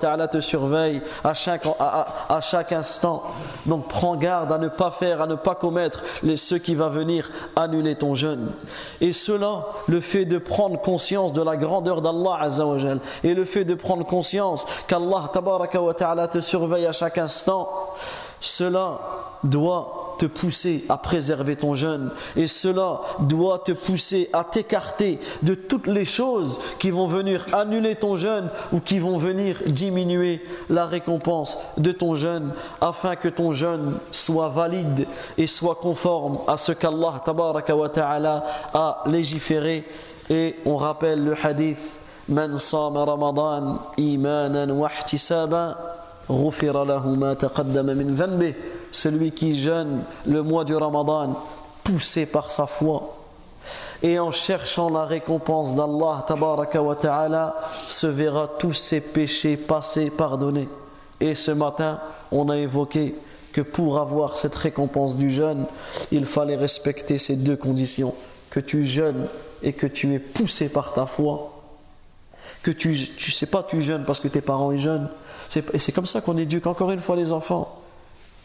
ta'ala 0.00 0.28
te 0.28 0.40
surveille 0.40 1.02
à 1.22 1.34
chaque, 1.34 1.66
à, 1.78 2.40
chaque 2.40 2.72
instant. 2.72 3.22
Donc 3.66 3.88
prends 3.88 4.16
garde 4.16 4.50
à 4.50 4.58
ne 4.58 4.68
pas 4.68 4.90
faire, 4.90 5.20
à 5.20 5.26
ne 5.26 5.34
pas 5.34 5.54
commettre 5.54 6.02
les, 6.22 6.36
ce 6.36 6.54
qui 6.54 6.74
va 6.74 6.88
venir 6.88 7.30
annuler 7.54 7.96
ton 7.96 8.14
jeûne. 8.14 8.50
Et 9.00 9.12
cela, 9.12 9.66
le 9.86 10.00
fait 10.00 10.24
de 10.24 10.38
prendre 10.38 10.80
conscience 10.80 11.32
de 11.32 11.42
la 11.42 11.56
grandeur 11.56 12.00
d'Allah 12.00 12.48
et 13.22 13.34
le 13.34 13.44
fait 13.44 13.64
de 13.64 13.74
prendre 13.74 14.04
conscience 14.04 14.66
qu'Allah 14.86 15.30
ta'ala 15.96 16.28
te 16.28 16.40
surveille 16.40 16.86
à 16.86 16.92
chaque 16.92 17.18
instant, 17.18 17.68
cela 18.40 19.00
doit 19.42 20.03
te 20.18 20.26
pousser 20.26 20.84
à 20.88 20.96
préserver 20.96 21.56
ton 21.56 21.74
jeûne. 21.74 22.10
Et 22.36 22.46
cela 22.46 23.00
doit 23.20 23.60
te 23.60 23.72
pousser 23.72 24.28
à 24.32 24.44
t'écarter 24.44 25.18
de 25.42 25.54
toutes 25.54 25.86
les 25.86 26.04
choses 26.04 26.60
qui 26.78 26.90
vont 26.90 27.06
venir 27.06 27.46
annuler 27.52 27.96
ton 27.96 28.16
jeûne 28.16 28.48
ou 28.72 28.80
qui 28.80 28.98
vont 28.98 29.18
venir 29.18 29.56
diminuer 29.66 30.40
la 30.70 30.86
récompense 30.86 31.58
de 31.76 31.92
ton 31.92 32.14
jeûne 32.14 32.52
afin 32.80 33.16
que 33.16 33.28
ton 33.28 33.52
jeûne 33.52 33.98
soit 34.10 34.48
valide 34.48 35.06
et 35.38 35.46
soit 35.46 35.76
conforme 35.76 36.38
à 36.46 36.56
ce 36.56 36.72
qu'Allah 36.72 37.22
a 38.74 39.02
légiféré. 39.06 39.84
Et 40.30 40.56
on 40.64 40.76
rappelle 40.76 41.22
le 41.22 41.34
hadith 41.42 42.00
Man 42.26 42.58
sama 42.58 43.04
Ramadan 43.04 43.78
imanan 43.98 44.70
wa 44.70 44.88
celui 48.94 49.32
qui 49.32 49.58
jeûne 49.58 50.04
le 50.24 50.42
mois 50.42 50.64
du 50.64 50.74
Ramadan 50.74 51.36
poussé 51.82 52.26
par 52.26 52.50
sa 52.50 52.66
foi. 52.66 53.16
Et 54.02 54.18
en 54.18 54.30
cherchant 54.30 54.90
la 54.90 55.04
récompense 55.04 55.74
d'Allah 55.74 56.24
ta'ala 57.00 57.56
se 57.86 58.06
verra 58.06 58.48
tous 58.58 58.74
ses 58.74 59.00
péchés 59.00 59.56
passés 59.56 60.10
pardonnés. 60.10 60.68
Et 61.20 61.34
ce 61.34 61.50
matin 61.50 62.00
on 62.30 62.48
a 62.48 62.56
évoqué 62.56 63.14
que 63.52 63.60
pour 63.60 63.98
avoir 63.98 64.36
cette 64.36 64.54
récompense 64.54 65.16
du 65.16 65.30
jeûne 65.30 65.66
il 66.12 66.26
fallait 66.26 66.56
respecter 66.56 67.18
ces 67.18 67.36
deux 67.36 67.56
conditions. 67.56 68.14
Que 68.50 68.60
tu 68.60 68.86
jeûnes 68.86 69.26
et 69.62 69.72
que 69.72 69.86
tu 69.86 70.14
es 70.14 70.18
poussé 70.18 70.68
par 70.68 70.92
ta 70.92 71.06
foi. 71.06 71.50
Que 72.62 72.70
tu 72.70 72.90
ne 72.90 73.32
sais 73.32 73.46
pas 73.46 73.62
tu 73.62 73.82
jeûnes 73.82 74.04
parce 74.04 74.20
que 74.20 74.28
tes 74.28 74.40
parents 74.40 74.70
y 74.70 74.78
jeûnent. 74.78 75.08
Et 75.72 75.78
c'est 75.78 75.92
comme 75.92 76.06
ça 76.06 76.20
qu'on 76.20 76.36
éduque 76.36 76.66
encore 76.66 76.90
une 76.90 77.00
fois 77.00 77.16
les 77.16 77.32
enfants. 77.32 77.80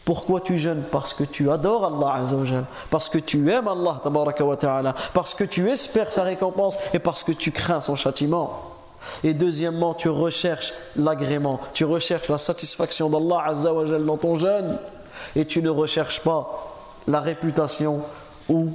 Pourquoi 0.04 0.40
tu 0.40 0.58
jeûnes? 0.58 0.82
Parce 0.90 1.12
que 1.14 1.24
tu 1.24 1.50
adores 1.50 1.84
Allah 1.84 2.22
Azzawajal, 2.22 2.64
parce 2.90 3.08
que 3.08 3.18
tu 3.18 3.50
aimes 3.50 3.68
Allah 3.68 4.00
wa 4.04 4.56
ta'ala, 4.56 4.94
parce 5.12 5.34
que 5.34 5.44
tu 5.44 5.70
espères 5.70 6.12
sa 6.12 6.22
récompense 6.22 6.76
et 6.94 6.98
parce 6.98 7.22
que 7.22 7.32
tu 7.32 7.52
crains 7.52 7.80
son 7.80 7.96
châtiment. 7.96 8.62
Et 9.24 9.34
deuxièmement, 9.34 9.94
tu 9.94 10.08
recherches 10.08 10.72
l'agrément, 10.96 11.60
tu 11.74 11.84
recherches 11.84 12.28
la 12.28 12.38
satisfaction 12.38 13.08
d'Allah 13.08 13.44
Azzawajal 13.46 14.04
dans 14.04 14.16
ton 14.16 14.38
jeûne. 14.38 14.78
Et 15.36 15.44
tu 15.44 15.62
ne 15.62 15.70
recherches 15.70 16.20
pas 16.20 16.74
la 17.06 17.20
réputation 17.20 18.02
ou 18.48 18.70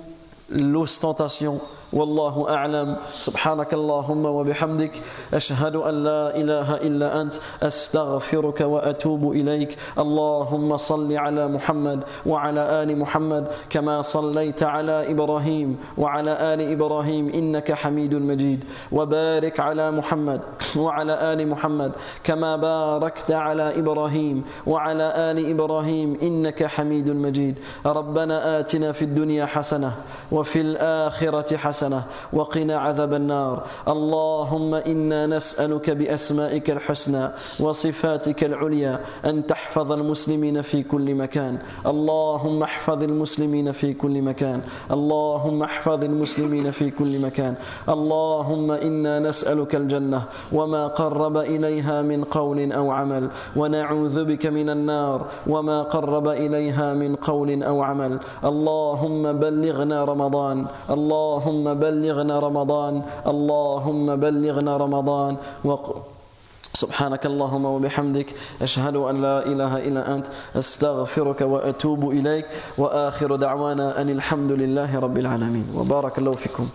l'ostentation 0.49 1.59
والله 1.95 2.49
أعلم. 2.49 2.95
سبحانك 3.17 3.73
اللهم 3.73 4.25
وبحمدك 4.25 4.91
أشهد 5.33 5.75
أن 5.75 6.03
لا 6.03 6.35
إله 6.35 6.75
إلا 6.75 7.21
أنت 7.21 7.35
أستغفرك 7.63 8.61
وأتوب 8.61 9.31
إليك. 9.31 9.77
اللهم 9.97 10.77
صل 10.77 11.13
على 11.13 11.47
محمد 11.47 12.03
وعلى 12.25 12.83
آل 12.83 12.99
محمد 12.99 13.47
كما 13.69 14.01
صليت 14.01 14.63
على 14.63 15.11
إبراهيم 15.11 15.77
وعلى 15.97 16.53
آل 16.53 16.71
إبراهيم 16.71 17.29
إنك 17.29 17.71
حميد 17.71 18.13
مجيد. 18.15 18.63
وبارك 18.91 19.59
على 19.59 19.91
محمد 19.91 20.41
وعلى 20.77 21.33
آل 21.33 21.47
محمد 21.47 21.91
كما 22.23 22.55
باركت 22.55 23.31
على 23.31 23.79
إبراهيم 23.79 24.43
وعلى 24.67 25.13
آل 25.31 25.37
إبراهيم 25.49 26.17
إنك 26.21 26.65
حميد 26.65 27.09
مجيد. 27.09 27.59
ربنا 27.85 28.59
آتنا 28.59 28.91
في 28.91 29.01
الدنيا 29.01 29.45
حسنة 29.45 29.91
وفي 30.31 30.61
الآخرة 30.61 31.57
حسنة. 31.57 31.84
حسنة 31.85 32.03
وقنا 32.33 32.77
عذاب 32.77 33.13
النار. 33.13 33.63
اللهم 33.87 34.73
إنا 34.75 35.27
نسألك 35.27 35.89
بأسمائك 35.89 36.71
الحسنى 36.71 37.29
وصفاتك 37.59 38.43
العليا 38.43 38.99
أن 39.25 39.47
تحفظ 39.47 39.91
المسلمين 39.91 40.61
في 40.61 40.83
كل 40.83 41.15
مكان. 41.15 41.57
اللهم 41.85 42.63
احفظ 42.63 43.03
المسلمين 43.03 43.71
في 43.71 43.93
كل 43.93 44.21
مكان. 44.21 44.61
اللهم 44.91 45.63
احفظ 45.63 46.03
المسلمين 46.03 46.71
في 46.71 46.91
كل 46.91 47.21
مكان. 47.21 47.55
اللهم 47.89 48.71
إنا 48.71 49.19
نسألك 49.19 49.75
الجنة 49.75 50.21
وما 50.51 50.87
قرب 50.87 51.37
إليها 51.37 52.01
من 52.01 52.23
قول 52.23 52.71
أو 52.71 52.91
عمل. 52.91 53.29
ونعوذ 53.55 54.25
بك 54.25 54.45
من 54.45 54.69
النار 54.69 55.25
وما 55.47 55.81
قرب 55.81 56.27
إليها 56.27 56.93
من 56.93 57.15
قول 57.15 57.63
أو 57.63 57.81
عمل. 57.81 58.19
اللهم 58.43 59.33
بلغنا 59.33 60.05
رمضان. 60.05 60.65
اللهم 60.89 61.73
بلغنا 61.79 62.39
رمضان. 62.39 63.01
اللهم 63.27 64.15
بلغنا 64.15 64.77
رمضان. 64.77 65.35
وق... 65.65 65.95
سبحانك 66.73 67.25
اللهم 67.25 67.65
وبحمدك. 67.65 68.35
أشهد 68.61 68.95
أن 68.95 69.21
لا 69.21 69.45
إله 69.45 69.87
إلا 69.87 70.15
أنت. 70.15 70.27
أستغفرك 70.55 71.41
وأتوب 71.41 72.11
إليك. 72.11 72.45
وآخر 72.77 73.35
دعوانا 73.35 74.01
أن 74.01 74.09
الحمد 74.09 74.51
لله 74.51 74.99
رب 74.99 75.17
العالمين. 75.17 75.65
وبارك 75.75 76.19
الله 76.19 76.35
فيكم. 76.35 76.67